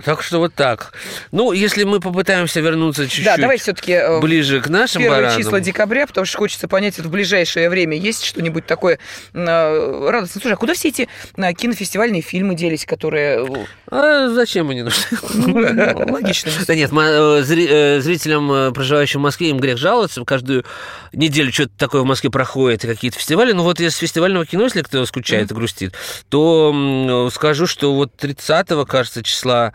Так 0.04 0.24
что 0.24 0.40
вот 0.40 0.54
так. 0.56 0.94
Ну, 1.32 1.52
если 1.52 1.84
мы 1.84 2.00
попытаемся 2.00 2.60
вернуться 2.62 3.04
чуть-чуть 3.04 3.26
Да, 3.26 3.38
давай 3.38 3.58
все-таки 3.58 4.20
ближе 4.22 4.62
к 4.62 4.68
нашим 4.70 5.02
первые 5.02 5.22
баранам. 5.24 5.42
числа 5.42 5.60
декабря, 5.60 6.08
потому 6.08 6.26
что 6.26 6.38
хочется 6.38 6.68
понять, 6.68 6.98
это 6.98 7.08
в 7.08 7.12
ближайшее 7.12 7.70
время 7.70 7.98
есть 7.98 8.24
что-нибудь 8.24 8.66
такое 8.66 9.00
э, 9.34 10.10
радостное. 10.10 10.42
Слушай, 10.42 10.54
а 10.54 10.58
куда 10.58 10.74
все 10.74 10.88
эти 10.88 11.08
э, 11.36 11.54
кинофестивальные 11.54 12.22
фильмы 12.22 12.56
делись, 12.56 12.86
которые... 12.86 13.46
э, 13.46 13.66
А 13.88 14.30
зачем 14.30 14.70
они 14.70 14.84
нужны? 14.84 15.04
ну, 15.34 16.12
логично. 16.14 16.52
Да 16.66 16.74
нет, 16.74 16.92
э, 16.92 17.44
э, 17.44 18.02
зрителям, 18.02 18.52
э, 18.52 18.72
проживающим 18.72 19.20
в 19.20 19.24
Москве, 19.24 19.50
им 19.50 19.60
грех 19.60 19.78
жаловаться. 19.78 20.24
Каждую 20.24 20.66
неделю 21.14 21.52
что-то 21.52 21.74
такое 21.78 22.02
в 22.02 22.06
Москве 22.06 22.30
проходит, 22.32 22.82
какие-то 22.82 23.20
фестивали. 23.20 23.52
Ну 23.52 23.64
вот 23.64 23.80
из 23.80 23.96
фестивального 23.98 24.46
кино, 24.46 24.64
если 24.64 24.82
кто 24.82 25.06
скучает 25.06 25.52
и 25.52 25.54
грустит, 25.54 25.94
то 26.30 27.30
скажу, 27.34 27.68
что 27.68 27.94
вот 27.94 28.16
30 28.16 28.68
кажется, 28.88 29.22
числа 29.22 29.74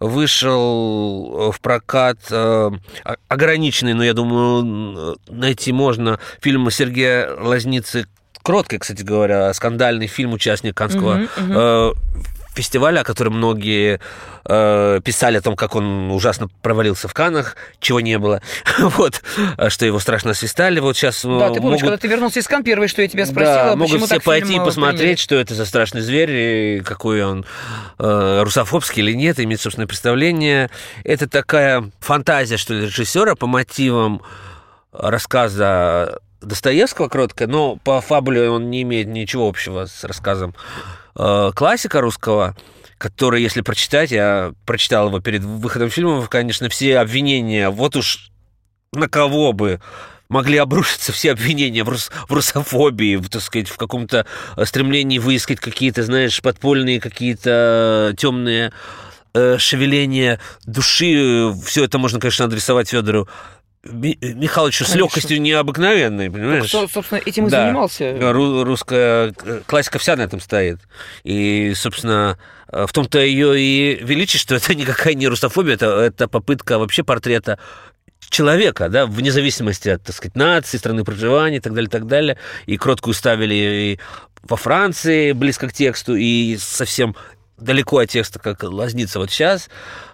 вышел 0.00 1.48
э, 1.48 1.52
в 1.52 1.60
прокат 1.60 2.18
э, 2.30 2.70
ограниченный, 3.28 3.94
но 3.94 4.04
я 4.04 4.12
думаю, 4.12 4.60
м, 4.62 5.16
найти 5.28 5.72
можно 5.72 6.18
фильм 6.40 6.70
Сергея 6.70 7.34
Лазницы. 7.38 8.06
Кроткой, 8.42 8.78
кстати 8.78 9.02
говоря, 9.02 9.52
скандальный 9.54 10.06
фильм, 10.06 10.32
участник 10.32 10.76
Канского 10.76 11.22
э, 11.36 11.92
фестиваля, 12.56 13.00
о 13.00 13.04
котором 13.04 13.34
многие 13.34 14.00
э, 14.44 15.00
писали 15.04 15.36
о 15.36 15.42
том, 15.42 15.56
как 15.56 15.74
он 15.74 16.10
ужасно 16.10 16.48
провалился 16.62 17.06
в 17.06 17.14
Канах, 17.14 17.56
чего 17.80 18.00
не 18.00 18.18
было, 18.18 18.40
вот, 18.78 19.22
а 19.56 19.70
что 19.70 19.86
его 19.86 19.98
страшно 19.98 20.34
свистали, 20.34 20.80
вот 20.80 20.96
сейчас 20.96 21.22
Да, 21.22 21.50
ты 21.50 21.60
помнишь, 21.60 21.80
когда 21.80 21.96
ты 21.96 22.08
вернулся 22.08 22.40
из 22.40 22.48
Кан, 22.48 22.64
первое, 22.64 22.88
что 22.88 23.02
я 23.02 23.08
тебя 23.08 23.26
спросила, 23.26 23.70
да, 23.70 23.76
могут 23.76 24.02
все 24.02 24.20
пойти 24.20 24.54
и 24.54 24.58
э, 24.58 24.64
посмотреть, 24.64 24.98
приняли? 24.98 25.16
что 25.16 25.34
это 25.36 25.54
за 25.54 25.66
страшный 25.66 26.00
зверь, 26.00 26.30
и 26.30 26.80
какой 26.80 27.22
он 27.22 27.44
э, 27.98 28.40
русофобский 28.42 29.02
или 29.02 29.12
нет, 29.12 29.38
иметь 29.38 29.60
собственное 29.60 29.86
представление. 29.86 30.70
Это 31.04 31.28
такая 31.28 31.90
фантазия, 32.00 32.56
что 32.56 32.74
ли, 32.74 32.86
режиссера 32.86 33.34
по 33.34 33.46
мотивам 33.46 34.22
рассказа 34.92 36.18
Достоевского 36.40 37.08
кроткая, 37.08 37.48
но 37.48 37.76
по 37.76 38.00
фабуле 38.00 38.48
он 38.48 38.70
не 38.70 38.82
имеет 38.82 39.08
ничего 39.08 39.48
общего 39.48 39.86
с 39.86 40.04
рассказом 40.04 40.54
э, 41.16 41.50
классика 41.54 42.00
русского, 42.00 42.56
который, 42.98 43.42
если 43.42 43.60
прочитать, 43.60 44.10
я 44.10 44.52
прочитал 44.64 45.08
его 45.08 45.20
перед 45.20 45.42
выходом 45.42 45.90
фильма, 45.90 46.26
конечно, 46.26 46.68
все 46.68 46.98
обвинения, 46.98 47.70
вот 47.70 47.96
уж 47.96 48.30
на 48.92 49.08
кого 49.08 49.52
бы 49.52 49.80
могли 50.28 50.58
обрушиться 50.58 51.12
все 51.12 51.32
обвинения 51.32 51.84
в, 51.84 51.88
рус- 51.88 52.10
в 52.28 52.32
русофобии, 52.32 53.16
в, 53.16 53.28
так 53.28 53.42
сказать, 53.42 53.68
в 53.68 53.76
каком-то 53.76 54.26
э, 54.56 54.64
стремлении 54.64 55.18
выискать 55.18 55.60
какие-то, 55.60 56.02
знаешь, 56.02 56.40
подпольные 56.40 57.00
какие-то 57.00 58.14
темные 58.18 58.72
э, 59.34 59.58
шевеления 59.58 60.40
души. 60.64 61.52
Все 61.64 61.84
это 61.84 61.98
можно, 61.98 62.18
конечно, 62.18 62.46
адресовать 62.46 62.88
Федору 62.88 63.28
Ми- 63.90 64.18
Михайловичу 64.20 64.84
с 64.84 64.88
Конечно. 64.88 64.98
легкостью 65.04 65.40
необыкновенной, 65.42 66.30
понимаешь? 66.30 66.68
Кто, 66.68 66.88
собственно, 66.88 67.20
этим 67.24 67.46
и 67.46 67.50
Да. 67.50 67.64
занимался. 67.66 68.04
Ру- 68.12 68.64
русская 68.64 69.32
э, 69.44 69.60
классика 69.66 69.98
вся 69.98 70.16
на 70.16 70.22
этом 70.22 70.40
стоит. 70.40 70.78
И, 71.24 71.72
собственно, 71.74 72.38
э, 72.72 72.86
в 72.86 72.92
том-то 72.92 73.18
ее 73.20 73.58
и 73.60 73.98
величие, 74.02 74.40
что 74.40 74.54
это 74.56 74.74
никакая 74.74 75.14
не 75.14 75.28
русофобия, 75.28 75.74
это, 75.74 75.86
это 76.00 76.28
попытка 76.28 76.78
вообще 76.78 77.02
портрета 77.04 77.58
человека, 78.28 78.88
да, 78.88 79.06
вне 79.06 79.30
зависимости 79.30 79.88
от, 79.88 80.02
так 80.02 80.14
сказать, 80.16 80.34
нации, 80.36 80.78
страны 80.78 81.04
проживания 81.04 81.58
и 81.58 81.60
так 81.60 81.74
далее, 81.74 81.88
и 81.88 81.90
так 81.90 82.06
далее. 82.06 82.38
И 82.66 82.76
кроткую 82.76 83.14
ставили 83.14 83.54
и 83.54 84.00
во 84.42 84.56
Франции, 84.56 85.32
близко 85.32 85.68
к 85.68 85.72
тексту, 85.72 86.14
и 86.16 86.56
совсем 86.58 87.14
далеко 87.58 87.98
от 87.98 88.10
текста, 88.10 88.38
как 88.38 88.62
Лазница 88.62 89.18
вот 89.18 89.30
сейчас. 89.30 89.68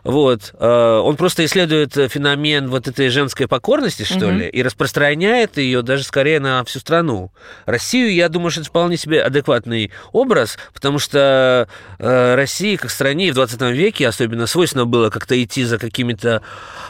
Вот. 0.04 0.54
Э, 0.58 1.00
Он 1.04 1.16
просто 1.16 1.44
исследует 1.44 1.94
феномен 1.94 2.68
вот 2.68 2.88
этой 2.88 3.08
женской 3.08 3.48
покорности, 3.48 4.04
что 4.04 4.30
ли, 4.30 4.48
и 4.48 4.62
распространяет 4.62 5.56
ее 5.58 5.82
даже 5.82 6.04
скорее 6.04 6.40
на 6.40 6.64
всю 6.64 6.78
страну. 6.80 7.32
Россию, 7.66 8.12
я 8.14 8.28
думаю, 8.28 8.50
что 8.50 8.60
это 8.60 8.70
вполне 8.70 8.96
себе 8.96 9.22
адекватный 9.22 9.90
образ, 10.12 10.58
потому 10.72 10.98
что 10.98 11.68
э, 11.98 12.34
России, 12.34 12.76
как 12.76 12.90
стране, 12.90 13.30
в 13.32 13.34
20 13.34 13.60
веке 13.72 14.08
особенно 14.08 14.46
свойственно 14.46 14.86
было 14.86 15.10
как-то 15.10 15.40
идти 15.42 15.64
за 15.64 15.78
какими-то 15.78 16.42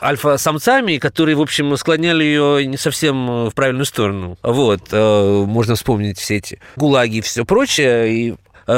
альфа-самцами, 0.02 0.98
которые, 0.98 1.36
в 1.36 1.40
общем, 1.40 1.76
склоняли 1.76 2.24
ее 2.24 2.66
не 2.66 2.76
совсем 2.76 3.48
в 3.48 3.52
правильную 3.54 3.86
сторону. 3.86 4.38
Вот. 4.42 4.88
Э, 4.90 5.44
Можно 5.46 5.74
вспомнить 5.74 6.18
все 6.18 6.36
эти 6.36 6.60
гулаги 6.76 7.16
и 7.16 7.20
все 7.20 7.44
прочее, 7.44 8.12
и 8.12 8.34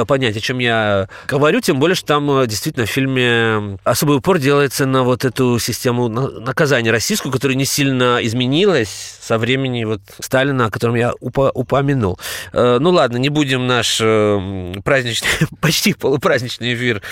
понять, 0.07 0.37
о 0.37 0.41
чем 0.41 0.59
я 0.59 1.09
говорю, 1.26 1.61
тем 1.61 1.78
более, 1.78 1.95
что 1.95 2.07
там 2.07 2.30
э, 2.30 2.47
действительно 2.47 2.87
в 2.87 2.91
фильме 2.91 3.78
особый 3.85 4.18
упор 4.18 4.39
делается 4.39 4.87
на 4.87 5.03
вот 5.03 5.24
эту 5.24 5.59
систему 5.59 6.09
наказания 6.09 6.91
российскую, 6.91 7.32
которая 7.32 7.57
не 7.57 7.64
сильно 7.64 8.18
изменилась 8.22 9.18
со 9.20 9.39
времени 9.39 9.85
вот 9.85 10.01
Сталина, 10.20 10.66
о 10.66 10.70
котором 10.70 10.95
я 10.95 11.12
упо- 11.20 11.51
упомянул. 11.55 12.18
Э, 12.53 12.78
ну 12.80 12.91
ладно, 12.91 13.16
не 13.18 13.28
будем 13.28 13.66
наш 13.66 13.99
праздничный, 13.99 15.28
почти 15.61 15.95
полупраздничный 15.95 16.74
эфир 16.74 17.03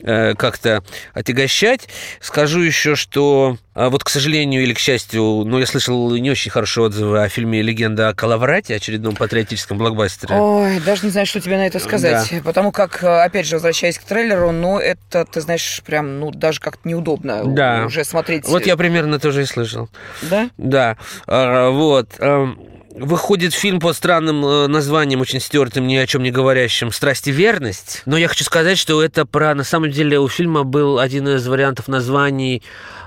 как-то 0.00 0.82
отягощать. 1.12 1.88
Скажу 2.20 2.60
еще, 2.60 2.94
что 2.94 3.56
вот, 3.90 4.02
к 4.02 4.08
сожалению 4.08 4.62
или 4.64 4.74
к 4.74 4.78
счастью, 4.80 5.22
ну, 5.22 5.60
я 5.60 5.66
слышал 5.66 6.10
не 6.16 6.32
очень 6.32 6.50
хорошие 6.50 6.86
отзывы 6.86 7.22
о 7.22 7.28
фильме 7.28 7.62
«Легенда 7.62 8.08
о 8.08 8.14
Калаврате», 8.14 8.74
очередном 8.74 9.14
патриотическом 9.14 9.78
блокбастере. 9.78 10.34
Ой, 10.34 10.80
даже 10.80 11.04
не 11.04 11.10
знаю, 11.10 11.26
что 11.26 11.40
тебе 11.40 11.58
на 11.58 11.66
это 11.68 11.78
сказать. 11.78 12.28
Да. 12.28 12.40
Потому 12.42 12.72
как, 12.72 13.04
э, 13.04 13.06
опять 13.06 13.46
же, 13.46 13.54
возвращаясь 13.54 13.96
к 13.98 14.02
трейлеру, 14.02 14.50
ну, 14.50 14.78
это, 14.78 15.24
ты 15.24 15.40
знаешь, 15.40 15.80
прям, 15.86 16.18
ну, 16.18 16.32
даже 16.32 16.58
как-то 16.58 16.88
неудобно 16.88 17.44
да. 17.44 17.84
уже 17.86 18.04
смотреть. 18.04 18.46
Вот 18.46 18.66
я 18.66 18.76
примерно 18.76 19.20
тоже 19.20 19.42
и 19.42 19.44
слышал. 19.44 19.88
Да? 20.22 20.50
Да. 20.56 20.96
А, 21.28 21.70
вот. 21.70 22.08
Эм, 22.18 22.58
выходит 22.98 23.54
фильм 23.54 23.80
под 23.80 23.96
странным 23.96 24.44
э, 24.44 24.66
названием, 24.66 25.20
очень 25.20 25.40
стертым, 25.40 25.86
ни 25.86 25.96
о 25.96 26.06
чем 26.06 26.22
не 26.22 26.30
говорящим 26.30 26.92
«Страсть 26.92 27.28
и 27.28 27.32
верность». 27.32 28.02
Но 28.06 28.16
я 28.16 28.28
хочу 28.28 28.44
сказать, 28.44 28.78
что 28.78 29.02
это 29.02 29.24
про... 29.24 29.54
На 29.54 29.64
самом 29.64 29.90
деле 29.90 30.18
у 30.18 30.28
фильма 30.28 30.64
был 30.64 30.98
один 30.98 31.28
из 31.28 31.46
вариантов 31.46 31.88
названий 31.88 32.62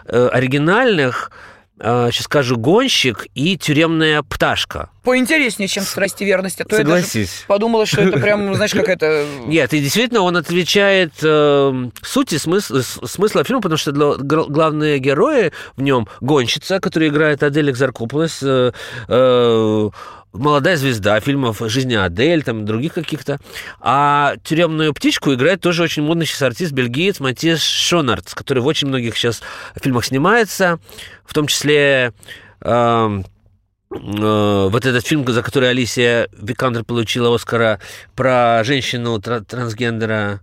оригинальных– 0.06 1.32
сейчас 1.82 2.26
скажу, 2.26 2.58
гонщик 2.58 3.28
и 3.34 3.58
тюремная 3.58 4.22
пташка. 4.22 4.90
Поинтереснее, 5.04 5.68
чем 5.68 5.84
страсть 5.84 6.22
и 6.22 6.26
верность. 6.26 6.62
А 6.62 6.66
то 6.66 6.76
Согласись. 6.76 7.16
Я 7.16 7.22
даже 7.22 7.48
подумала, 7.48 7.86
что 7.88 8.02
это 8.02 8.20
прям, 8.20 8.54
знаешь, 8.54 8.72
как 8.72 8.88
это... 8.88 9.26
Нет, 9.48 9.74
и 9.74 9.80
действительно 9.80 10.22
он 10.22 10.38
отвечает 10.38 11.14
э, 11.24 11.90
сути 12.04 12.38
смысла, 12.38 12.82
смысла 12.82 13.44
фильма, 13.44 13.62
потому 13.62 13.78
что 13.78 13.92
для, 13.92 14.14
главные 14.16 15.00
герои 15.00 15.54
в 15.76 15.82
нем 15.82 16.08
гонщица, 16.20 16.80
которая 16.80 17.10
играет 17.10 17.42
Адель 17.42 17.72
Экзаркополос, 17.72 18.40
э, 18.44 18.72
э, 19.08 19.90
молодая 20.34 20.78
звезда 20.78 21.20
фильмов 21.20 21.62
«Жизнь 21.62 21.96
Адель», 21.96 22.44
там, 22.44 22.66
других 22.66 22.94
каких-то. 22.94 23.40
А 23.80 24.36
«Тюремную 24.44 24.94
птичку» 24.94 25.34
играет 25.34 25.62
тоже 25.62 25.84
очень 25.84 26.04
модный 26.04 26.26
сейчас 26.26 26.42
артист, 26.44 26.72
бельгиец 26.72 27.20
Матис 27.20 27.62
Шонардс, 27.62 28.34
который 28.34 28.60
в 28.60 28.66
очень 28.66 28.88
многих 28.88 29.18
сейчас 29.18 29.42
фильмах 29.82 30.06
снимается, 30.06 30.80
в 31.26 31.34
том 31.34 31.48
числе... 31.48 32.14
Э, 32.62 33.22
вот 33.94 34.86
этот 34.86 35.06
фильм, 35.06 35.28
за 35.28 35.44
который 35.44 35.70
Алисия 35.70 36.30
Викандер 36.32 36.86
получила 36.86 37.36
Оскара, 37.36 37.82
про 38.16 38.64
женщину 38.64 39.20
трансгендера, 39.20 40.40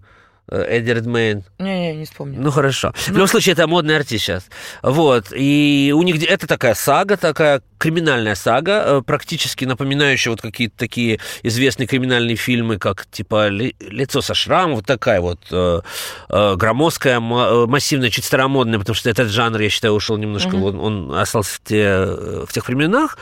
Эдди 0.51 0.91
Редмейн. 0.91 1.45
Не-не, 1.59 1.97
не 1.97 2.05
вспомню. 2.05 2.41
Ну, 2.41 2.51
хорошо. 2.51 2.93
Ну... 2.95 3.12
В 3.12 3.16
любом 3.16 3.28
случае, 3.28 3.55
это 3.55 3.66
модный 3.66 3.97
артист 3.97 4.24
сейчас. 4.24 4.47
Вот. 4.82 5.32
И 5.34 5.95
у 5.97 6.03
них 6.03 6.22
это 6.22 6.47
такая 6.47 6.74
сага, 6.74 7.16
такая 7.16 7.62
криминальная 7.79 8.35
сага, 8.35 8.83
э, 8.85 9.03
практически 9.05 9.64
напоминающая 9.64 10.31
вот 10.31 10.41
какие-то 10.41 10.76
такие 10.76 11.20
известные 11.43 11.87
криминальные 11.87 12.37
фильмы, 12.37 12.79
как 12.79 13.07
типа 13.11 13.49
«Лицо 13.49 14.20
со 14.20 14.35
шрамом», 14.35 14.76
вот 14.76 14.87
такая 14.87 15.20
вот 15.20 15.41
э, 15.51 15.81
э, 16.29 16.55
громоздкая, 16.57 17.20
массивная, 17.20 18.11
чуть 18.11 18.24
старомодная, 18.24 18.79
потому 18.79 18.95
что 18.95 19.09
этот 19.09 19.29
жанр, 19.29 19.61
я 19.61 19.70
считаю, 19.70 19.95
ушел 19.95 20.16
немножко, 20.16 20.57
угу. 20.57 20.66
он, 20.66 20.81
он 20.81 21.18
остался 21.18 21.55
в, 21.55 21.61
те, 21.64 22.05
в 22.47 22.49
тех 22.53 22.66
временах, 22.68 23.18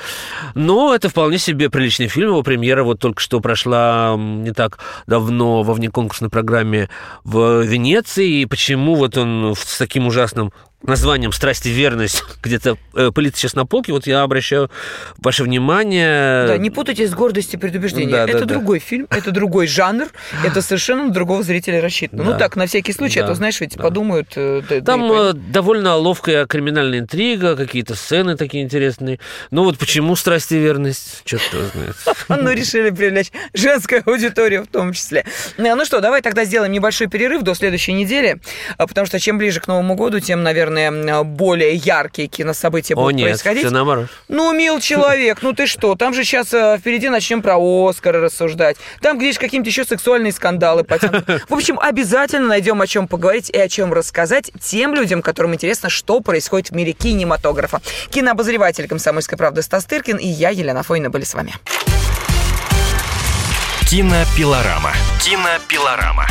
но 0.55 0.95
это 0.95 1.09
вполне 1.09 1.39
себе 1.39 1.71
приличный 1.71 2.09
фильм, 2.09 2.31
его 2.31 2.43
премьера 2.43 2.83
вот 2.83 2.99
только 2.99 3.21
что 3.21 3.41
прошла 3.41 4.17
не 4.17 4.53
так 4.53 4.79
давно 5.07 5.63
во 5.63 5.75
внеконкурсной 5.75 6.31
программе 6.31 6.89
в 7.25 7.63
Венеции, 7.63 8.41
и 8.41 8.47
почему 8.47 8.95
вот 8.95 9.17
он 9.17 9.55
с 9.57 9.79
таким 9.79 10.07
ужасным 10.07 10.53
названием 10.87 11.33
«Страсть 11.33 11.67
и 11.67 11.71
верность» 11.71 12.23
где-то 12.43 12.77
э, 12.95 13.11
пылится 13.13 13.41
сейчас 13.41 13.55
на 13.55 13.67
полке, 13.67 13.93
вот 13.93 14.07
я 14.07 14.23
обращаю 14.23 14.71
ваше 15.19 15.45
внимание... 15.45 16.47
Да, 16.47 16.57
не 16.59 16.71
путайте 16.71 17.07
с 17.07 17.15
гордостью 17.15 17.59
и 17.59 17.61
предубеждением. 17.61 18.13
Да, 18.13 18.25
это 18.25 18.41
да, 18.41 18.47
другой 18.47 18.79
да. 18.81 18.85
фильм, 18.85 19.07
это 19.11 19.31
другой 19.31 19.67
жанр, 19.67 20.09
это 20.45 20.63
совершенно 20.63 21.07
на 21.07 21.13
другого 21.13 21.43
зрителя 21.43 21.81
рассчитано. 21.81 22.23
Ну 22.23 22.31
да. 22.31 22.35
Ну 22.35 22.39
так, 22.39 22.57
на 22.57 22.67
всякий 22.67 22.93
случай, 22.93 23.21
да. 23.21 23.27
а 23.27 23.29
то, 23.29 23.35
знаешь, 23.35 23.61
ведь 23.61 23.77
да. 23.77 23.83
подумают... 23.83 24.33
Э, 24.37 24.63
да, 24.69 24.81
Там 24.81 25.09
да, 25.09 25.33
довольно 25.33 25.97
ловкая 25.97 26.47
криминальная 26.47 27.01
интрига, 27.01 27.57
какие-то 27.57 27.95
сцены 27.95 28.37
такие 28.37 28.63
интересные. 28.65 29.19
Ну 29.51 29.65
вот 29.65 29.79
почему 29.79 30.17
«Страсть 30.17 30.53
и 30.53 30.59
верность»? 30.59 31.23
Черт 31.25 31.43
его 31.53 31.63
знает. 31.73 31.97
Ну, 32.29 32.53
решили 32.53 32.91
привлечь 32.91 33.31
женскую 33.55 34.03
аудиторию 34.07 34.65
в 34.65 34.67
том 34.67 34.93
числе. 34.93 35.25
Ну 35.57 35.85
что, 35.85 36.01
давай 36.01 36.23
тогда 36.23 36.45
сделаем 36.45 36.73
небольшой 36.73 37.07
перерыв 37.09 37.43
до 37.43 37.55
следующей 37.55 37.93
недели, 37.93 38.41
а, 38.77 38.87
потому 38.87 39.07
что 39.07 39.19
чем 39.19 39.39
ближе 39.39 39.61
к 39.61 39.67
Новому 39.67 39.95
году, 39.95 40.21
тем, 40.21 40.43
наверное, 40.43 40.76
наверное, 40.77 41.23
более 41.23 41.75
яркие 41.75 42.29
кинособытия 42.29 42.95
будут 42.95 43.09
О, 43.09 43.13
нет, 43.13 43.29
происходить. 43.29 43.65
Все 43.65 43.71
наоборот. 43.71 44.09
Ну, 44.29 44.53
мил 44.53 44.81
человек, 44.81 45.43
ну 45.43 45.53
ты 45.53 45.67
что? 45.67 45.95
Там 45.95 46.15
же 46.15 46.25
сейчас 46.25 46.53
э, 46.53 46.79
впереди 46.79 47.09
начнем 47.09 47.43
про 47.43 47.57
Оскара 47.89 48.21
рассуждать. 48.21 48.77
Там, 49.01 49.19
где 49.19 49.33
какие-то 49.33 49.69
еще 49.69 49.85
сексуальные 49.85 50.33
скандалы 50.33 50.85
потянут. 50.85 51.25
В 51.49 51.55
общем, 51.55 51.79
обязательно 51.79 52.49
найдем 52.49 52.81
о 52.81 52.87
чем 52.87 53.09
поговорить 53.09 53.51
и 53.51 53.59
о 53.59 53.69
чем 53.69 53.93
рассказать 53.93 54.51
тем 54.61 54.95
людям, 54.95 55.23
которым 55.23 55.55
интересно, 55.55 55.91
что 55.91 56.21
происходит 56.21 56.71
в 56.71 56.75
мире 56.75 56.93
кинематографа. 56.93 57.81
Кинообозреватель 58.11 58.89
«Комсомольской 58.89 59.37
правды» 59.37 59.63
Стас 59.63 59.85
Тыркин 59.85 60.17
и 60.17 60.29
я, 60.29 60.51
Елена 60.51 60.83
Фойна, 60.83 61.11
были 61.11 61.25
с 61.25 61.35
вами. 61.35 61.55
Кинопилорама. 63.89 64.93
Кинопилорама. 65.23 66.27